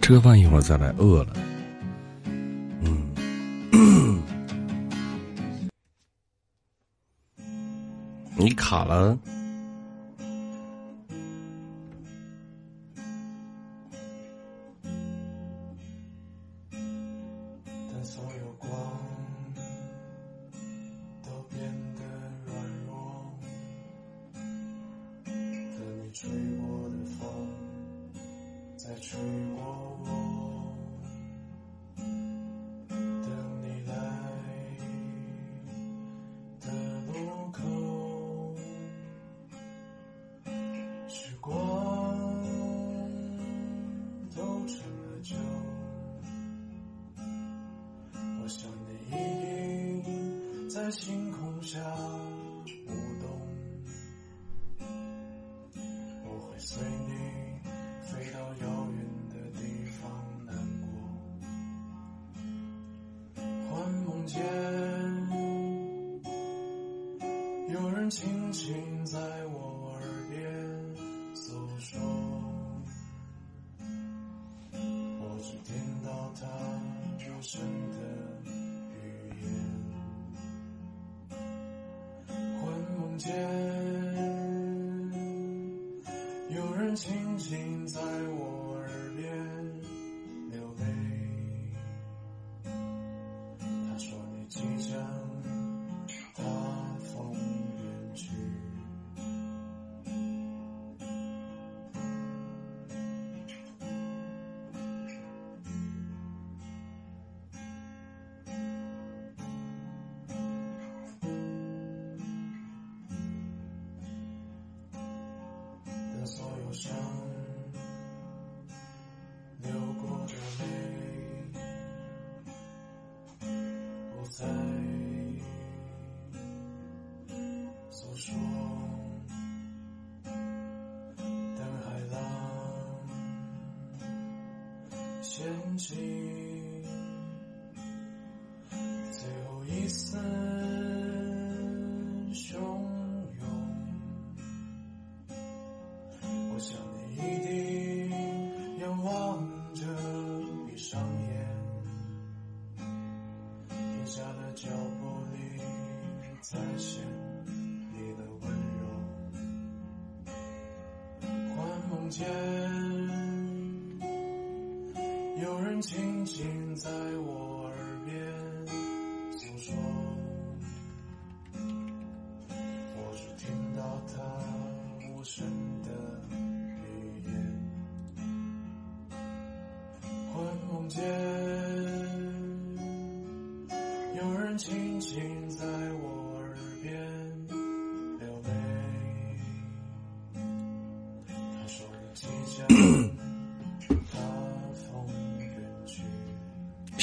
[0.00, 1.32] 吃个饭，一会儿再来，饿了。
[2.82, 3.10] 嗯，
[8.38, 9.18] 你卡了。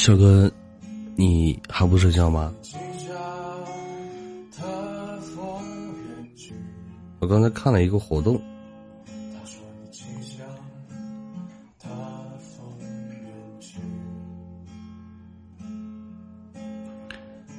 [0.05, 0.51] 小哥，
[1.15, 2.53] 你还不睡觉吗？
[7.17, 8.39] 我刚才看了一个活动，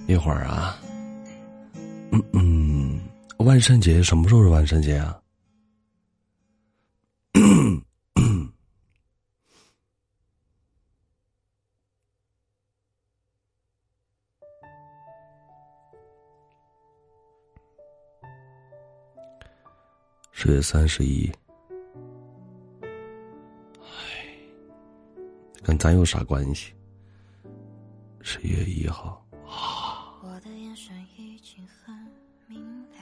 [0.06, 0.78] 一会儿啊，
[2.12, 3.00] 嗯嗯，
[3.38, 5.18] 万圣节什么时候是万圣节啊？
[20.46, 21.28] 四月三十一。
[23.80, 23.88] 唉
[25.60, 26.72] 跟咱有啥关系？
[28.20, 29.26] 十月一号。
[30.22, 31.92] 我的眼神已经很
[32.46, 32.98] 明了。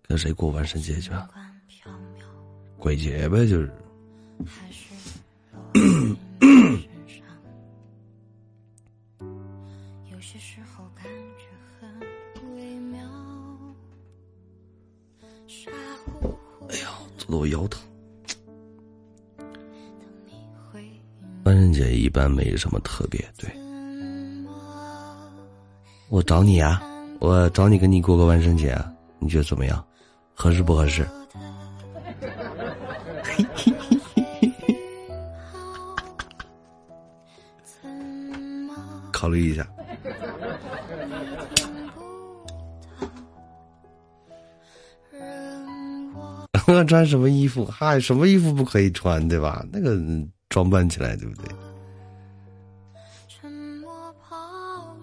[0.00, 1.28] 跟谁过万圣节去啊？
[2.78, 3.70] 鬼节呗就是。
[16.68, 17.80] 哎呀，坐的我腰疼。
[21.44, 23.50] 万圣节一般没什么特别，对
[26.08, 26.80] 我找你啊，
[27.18, 29.84] 我找你跟你过个万圣节啊，你觉得怎么样？
[30.34, 31.04] 合适不合适？
[39.12, 39.66] 考虑一下。
[46.80, 47.62] 我穿什么衣服？
[47.66, 49.62] 嗨，什么衣服不可以穿，对吧？
[49.70, 51.44] 那个嗯装扮起来，对不对？
[53.28, 53.92] 沉默
[54.26, 54.32] 咆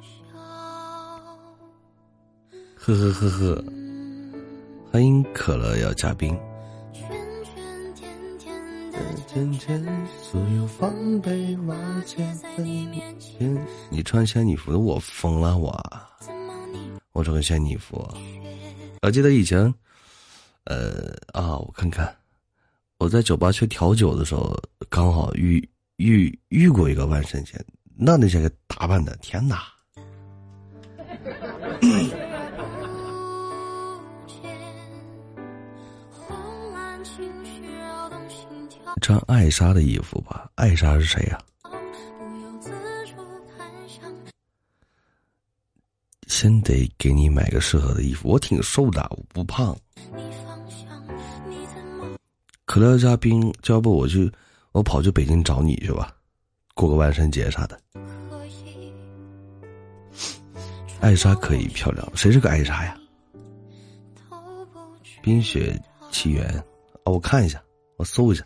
[0.01, 0.39] 哮。
[2.77, 3.63] 呵呵呵呵，
[4.91, 6.35] 欢迎可乐要嘉宾。
[9.27, 9.85] 渐渐，
[10.19, 11.75] 所有防备瓦
[12.07, 13.55] 解在你面前，
[13.91, 15.79] 你穿仙女服的，我疯了我！
[17.11, 18.03] 我穿个仙女服，
[19.03, 19.71] 我记得以前，
[20.63, 21.13] 呃
[21.77, 22.17] 看看，
[22.97, 24.59] 我在酒吧学调酒的时候，
[24.89, 25.63] 刚好遇
[25.97, 27.53] 遇遇过一个万圣节，
[27.95, 29.61] 那那些个打扮的，天哪！
[38.99, 40.49] 穿艾莎的衣服吧？
[40.55, 41.39] 艾莎是谁呀、
[46.25, 48.27] 先得给你买个适合的衣服。
[48.29, 49.77] 我挺瘦的，我不胖。
[52.77, 54.31] 你方向，你怎么可乐嘉宾，要不我去，
[54.71, 56.13] 我跑去北京找你去吧，
[56.75, 57.79] 过个万圣节啥的。
[60.99, 62.95] 艾莎可以漂亮，谁是个艾莎呀？
[65.21, 65.79] 冰雪
[66.11, 66.47] 奇缘
[67.03, 67.61] 啊，我看一下，
[67.97, 68.43] 我搜一下。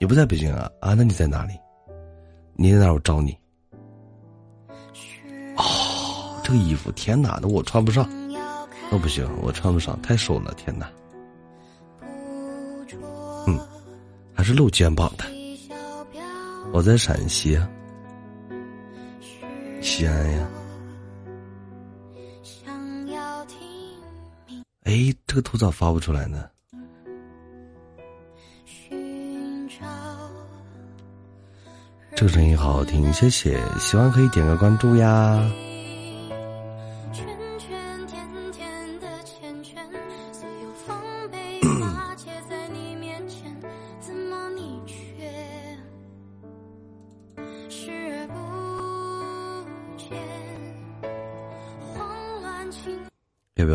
[0.00, 0.70] 你不在北京啊？
[0.80, 1.54] 啊，那你在哪里？
[2.54, 2.92] 你在哪？
[2.92, 3.36] 我找你。
[5.56, 8.08] 哦，这个衣服，天哪，那我穿不上。
[8.90, 10.90] 那不行，我穿不上，太瘦了，天哪，
[13.46, 13.58] 嗯
[14.34, 15.24] 还是露肩膀的。
[16.72, 17.58] 我在陕西，
[19.80, 20.48] 西安呀。
[22.42, 23.58] 想要听
[24.46, 26.48] 明哎，这个图咋发不出来呢？
[32.14, 35.40] 这个声音好好听，谢谢，喜欢可以点个关注呀。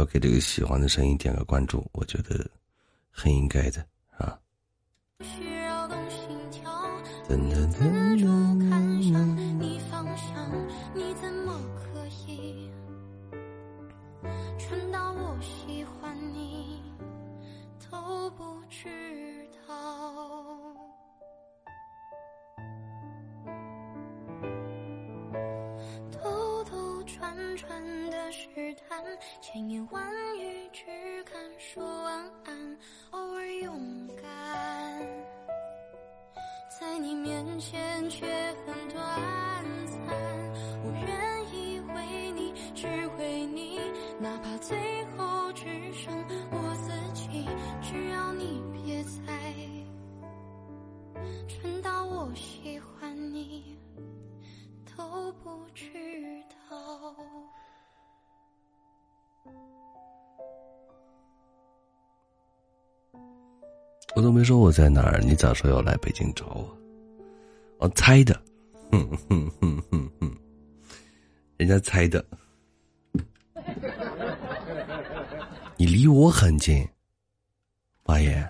[0.04, 1.90] 要给这个喜欢的声音点个关注？
[1.94, 2.46] 我觉得
[3.10, 3.86] 很应该的
[4.18, 4.38] 啊。
[5.22, 6.70] 需要动心跳，
[7.30, 8.73] 噔噔自噔噔
[64.74, 66.78] 在哪儿，你咋说要来北京找我？
[67.78, 68.34] 我猜的，
[68.92, 70.36] 哼哼哼哼哼，
[71.58, 72.26] 人家猜的。
[75.78, 76.88] 你离我很近，
[78.06, 78.50] 妈耶！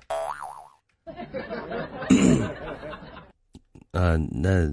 [3.91, 4.71] 啊， 那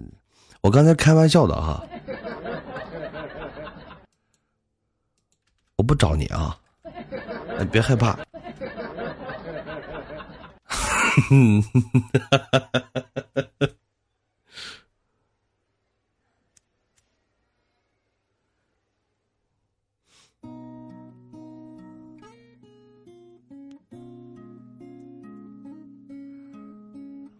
[0.61, 1.85] 我刚才开玩笑的哈，
[5.75, 6.57] 我不找你啊，
[7.73, 8.17] 别害怕。
[11.11, 11.83] 哼哼。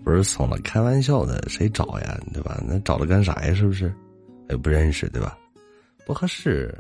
[0.03, 2.61] 不是怂了，开玩笑的，谁找呀，对吧？
[2.67, 3.95] 那找他干啥呀，是不是？
[4.49, 5.39] 他又不认识，对吧？
[6.05, 6.77] 不合适。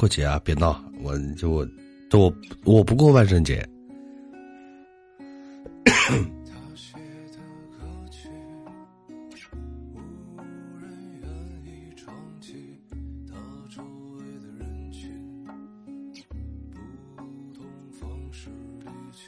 [0.00, 0.82] 过节啊，别闹！
[1.02, 1.68] 我就我，
[2.10, 3.62] 我我不过万圣节。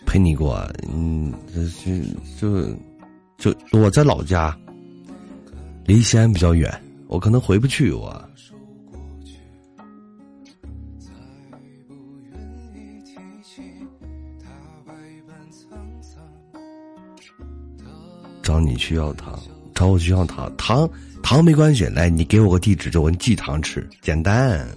[0.07, 1.34] 陪你过，嗯，
[2.39, 2.73] 就
[3.36, 4.59] 就就我在老家，
[5.84, 6.73] 离西安比较远，
[7.09, 7.92] 我可能回不去。
[7.92, 8.22] 我
[18.53, 19.41] 找你去要糖，
[19.75, 20.87] 找我去要糖，糖
[21.23, 24.69] 糖没关系，来，你给我个地址，就我寄糖吃，简单。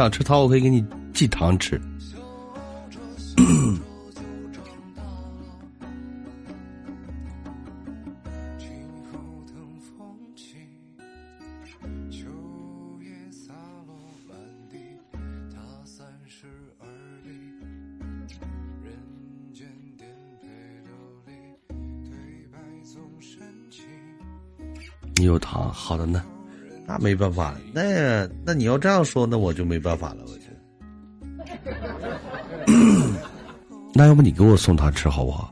[0.00, 1.78] 想吃糖，我可以给你寄糖吃。
[25.16, 26.24] 你有糖，好的呢。
[26.86, 30.24] 那没办法，那那你要这样说，那我就没办法了。
[30.26, 30.50] 我觉
[32.66, 32.74] 得，
[33.94, 35.49] 那要不你给我送他吃好不好？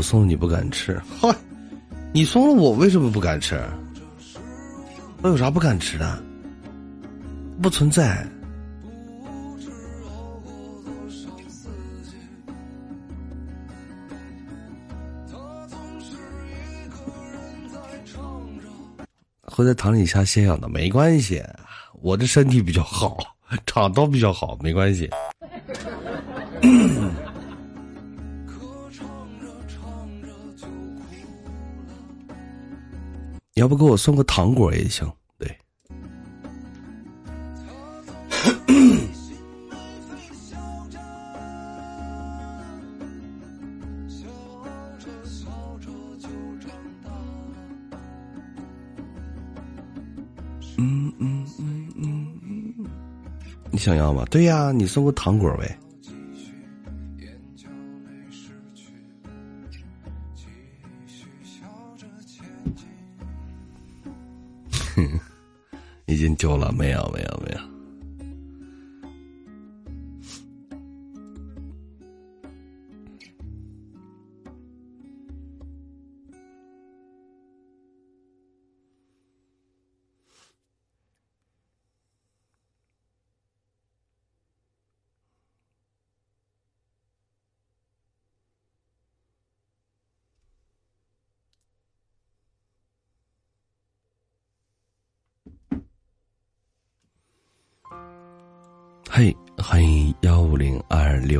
[0.00, 1.28] 我送你不敢吃，嗨，
[2.10, 3.62] 你送了我为什么不敢吃？
[5.20, 6.18] 我有啥不敢吃的？
[7.60, 8.26] 不存在。
[19.44, 21.44] 会在塘里下歇养的，没关系，
[22.00, 23.18] 我这身体比较好，
[23.68, 25.10] 肠道比较好，没关系。
[33.60, 35.06] 要不给我送个糖果也行，
[35.38, 35.54] 对。
[50.78, 52.86] 嗯嗯嗯嗯嗯，
[53.70, 54.24] 你想要吗？
[54.30, 55.78] 对呀，你送个糖果呗。
[66.20, 67.79] 已经丢了，没有，没有，没有。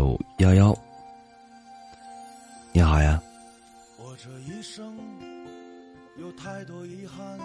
[0.00, 0.78] 二六幺幺，
[2.72, 3.22] 你好呀。
[3.98, 4.96] 我这一生
[6.16, 7.38] 有太多遗憾，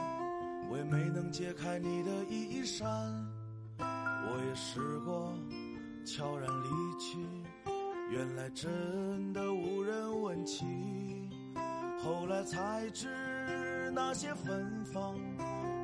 [0.70, 2.88] 我也没能解开你的衣衫。
[3.78, 5.38] 我也试过
[6.06, 7.18] 悄然离去，
[8.10, 10.66] 原来真的无人问起。
[12.02, 15.20] 后来才知那些芬芳，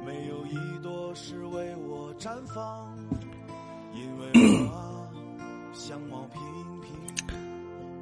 [0.06, 2.91] 没有一朵是为我绽放，
[5.74, 6.42] 相貌平
[6.82, 6.92] 平。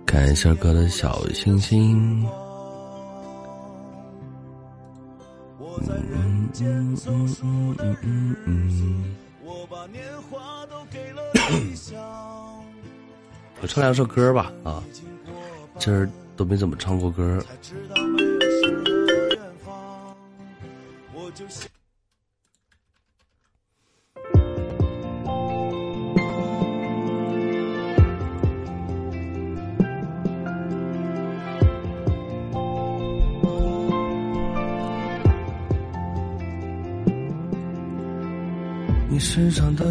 [0.06, 2.26] 看一下哥的小星星。
[13.62, 14.84] 我唱两首歌吧啊，
[15.78, 17.44] 今儿都没怎么唱过歌。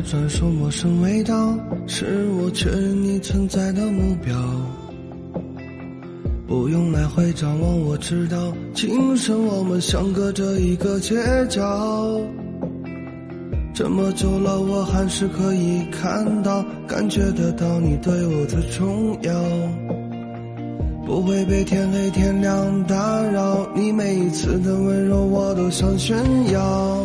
[0.09, 1.55] 身上的专属陌生味道，
[1.87, 4.35] 是我确认你存在的目标。
[6.47, 11.15] 不用来回张望，我知道今生我们相隔着一个街
[11.51, 12.19] 角。
[13.75, 19.35] 这么久了，我还是可以看到、感觉得到你对我的重要。
[21.05, 26.17] 不会被天黑天亮打扰，你每一次的温柔我都想炫
[26.51, 27.05] 耀。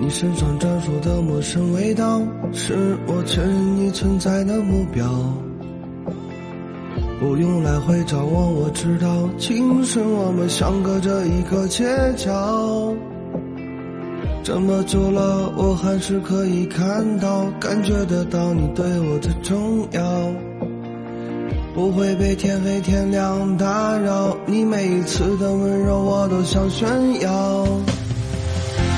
[0.00, 5.04] 你身上专属的陌生味道，是我确认你存在的目标。
[7.20, 11.84] 不用来回张望，我知道今生我们相隔着一个街
[12.16, 12.94] 角。
[14.44, 20.32] 这么久了，我还是可以看到、感觉得到你对我的重要。
[21.74, 26.88] 不会被天黑天亮打扰，你每一次的温柔我都想炫
[27.20, 27.66] 耀。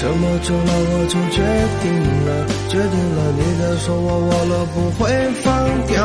[0.00, 1.44] 这么久了，我就决
[1.82, 1.92] 定
[2.24, 2.28] 了，
[2.70, 5.04] 决定了你的手我握了不会
[5.42, 5.44] 放
[5.86, 6.00] 掉。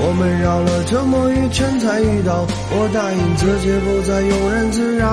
[0.00, 5.04] 我们绕了这么一圈才遇到，我答应自己不再庸人自扰。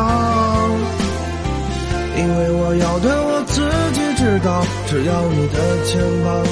[2.17, 6.45] 因为我要的我自己知道，只要你的肩膀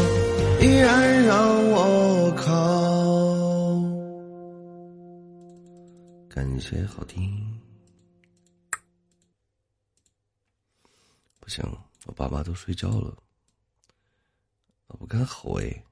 [0.60, 2.44] 依然让我靠。
[6.28, 7.32] 感谢好听。
[11.48, 11.64] 不行，
[12.08, 13.24] 我爸妈都睡觉了，
[14.88, 15.86] 我不敢吼哎。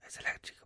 [0.00, 0.59] 哎，再来这个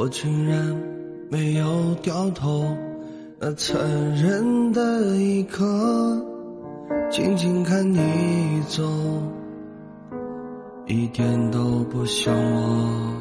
[0.00, 0.58] 我竟然
[1.28, 2.74] 没有掉头，
[3.38, 3.78] 那残
[4.14, 4.82] 忍的
[5.18, 5.62] 一刻，
[7.10, 8.82] 静静看你走，
[10.86, 13.12] 一点都不像我。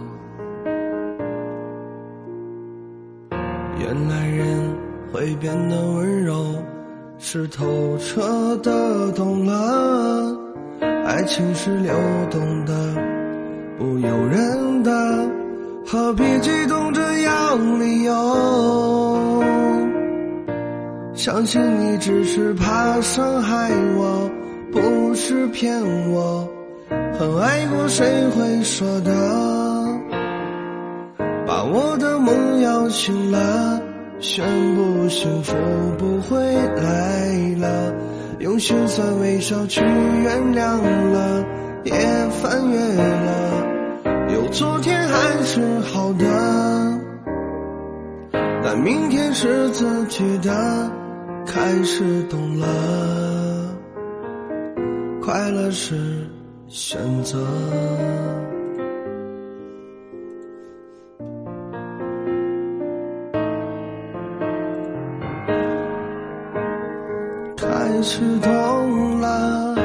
[3.77, 4.47] 原来人
[5.11, 6.55] 会变得温柔，
[7.17, 7.65] 是透
[7.97, 10.33] 彻的懂了，
[10.79, 11.93] 爱情是流
[12.31, 12.95] 动的，
[13.77, 15.38] 不由人的。
[15.91, 19.43] 何必激动着谎理由。
[21.15, 24.29] 相信你只是怕伤害我，
[24.71, 26.47] 不是骗我。
[27.17, 29.11] 很爱过，谁会说的？
[31.47, 33.81] 把我的梦摇醒了，
[34.19, 34.45] 宣
[34.75, 35.55] 布幸福
[35.97, 36.39] 不会
[36.75, 37.91] 来了。
[38.37, 40.79] 用心酸微笑去原谅
[41.11, 41.43] 了，
[41.83, 41.93] 也
[42.43, 43.68] 翻越了。
[44.33, 46.25] 有昨天还是好的，
[48.63, 50.91] 但明天是自己的，
[51.45, 52.67] 开始懂了，
[55.21, 55.95] 快乐是
[56.67, 57.39] 选择。
[67.57, 69.75] 开始懂了，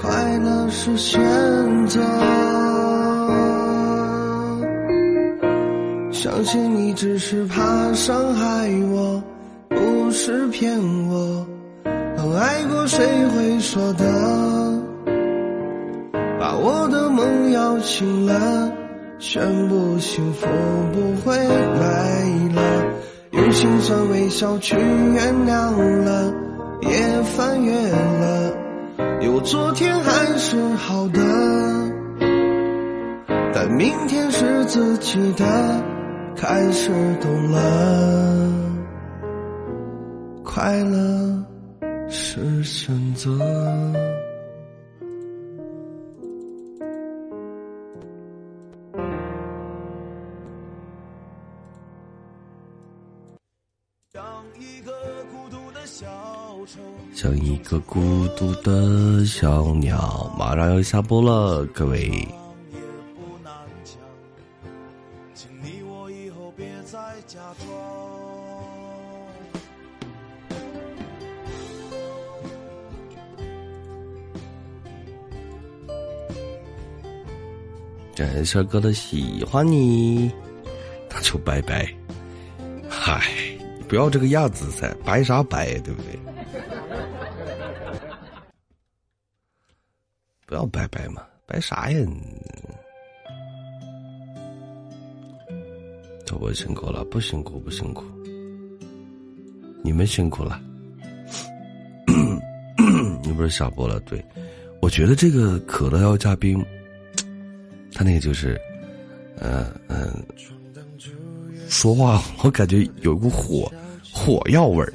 [0.00, 1.20] 快乐是选
[1.86, 2.00] 择。
[6.22, 9.20] 相信你只是怕伤害我，
[9.68, 10.78] 不是骗
[11.08, 11.44] 我。
[12.16, 14.04] 很爱过，谁会舍得？
[16.38, 18.70] 把我的梦摇醒了，
[19.18, 20.46] 宣布幸福
[20.92, 22.22] 不会来
[22.54, 22.84] 了。
[23.32, 25.72] 用心酸微笑去原谅
[26.04, 26.32] 了，
[26.82, 28.52] 也翻越了。
[29.22, 31.20] 有昨天还是好的，
[33.52, 35.82] 但明天是自己的，
[36.34, 38.52] 开始懂了，
[40.44, 41.44] 快乐
[42.08, 43.38] 是选择。
[57.14, 62.10] 像一个孤独的小鸟，马上要下播了，各位。
[78.14, 80.30] 这首歌的喜欢你，
[81.08, 81.90] 那就拜拜。
[82.88, 83.22] 嗨，
[83.88, 86.18] 不要这个样子噻，拜啥拜，对不对？
[90.46, 91.98] 不要拜拜嘛，拜啥呀？
[96.26, 98.04] 这我辛苦了，不辛苦不辛苦，
[99.82, 100.60] 你们辛苦了。
[103.24, 103.98] 你不是下播了？
[104.00, 104.22] 对，
[104.82, 106.62] 我觉得这个可乐要加冰。
[107.94, 108.60] 他那个就是，
[109.36, 110.24] 呃嗯、呃，
[111.68, 113.72] 说话 我感觉有一股火
[114.12, 114.92] 火药味儿。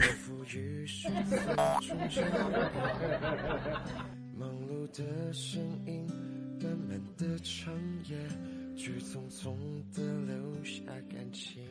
[4.38, 6.06] 忙碌的身影，
[6.62, 7.74] 慢慢的长
[8.10, 8.18] 夜，
[8.76, 9.56] 却匆匆
[9.96, 11.62] 的留下感情。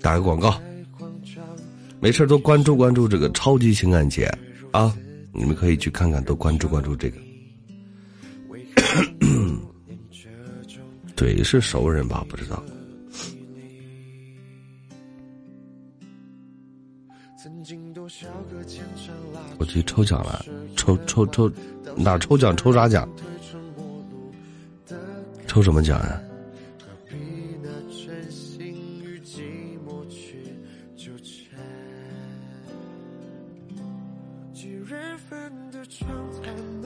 [0.00, 0.60] 打个广告，
[2.00, 4.26] 没事多关注关注这个超级情感节
[4.72, 4.96] 啊！
[5.32, 7.18] 你们可以去看看，多关注关注这个。
[11.16, 12.24] 对，是熟人吧？
[12.28, 12.62] 不知道。
[19.58, 20.44] 我去抽奖了，
[20.76, 21.50] 抽抽抽，
[21.96, 23.08] 哪抽奖抽啥奖？
[25.46, 26.22] 抽什么奖呀、啊？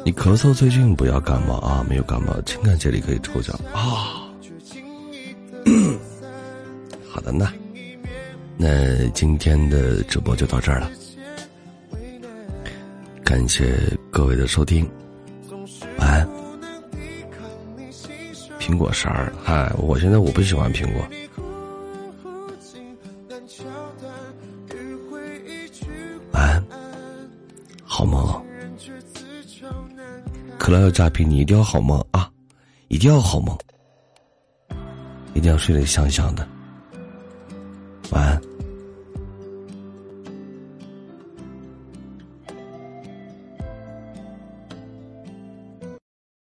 [0.05, 4.20] 你咳嗽最近不要感冒啊，没有感冒，情感节里可以抽奖啊。
[7.09, 7.53] 好的呢，
[8.57, 10.91] 那今天的直播就到这儿了，
[13.25, 13.75] 感谢
[14.11, 14.89] 各位的收听，
[15.99, 16.29] 晚安。
[18.59, 21.07] 苹果色儿，嗨，我现在我不喜欢苹果。
[26.33, 26.65] 晚安，
[27.83, 28.45] 好梦。
[30.59, 32.31] 可乐要嘉宾，你一定要好梦啊！
[32.89, 33.57] 一定要好梦，
[35.35, 36.47] 一定要睡得香香的。
[38.11, 38.50] 晚安。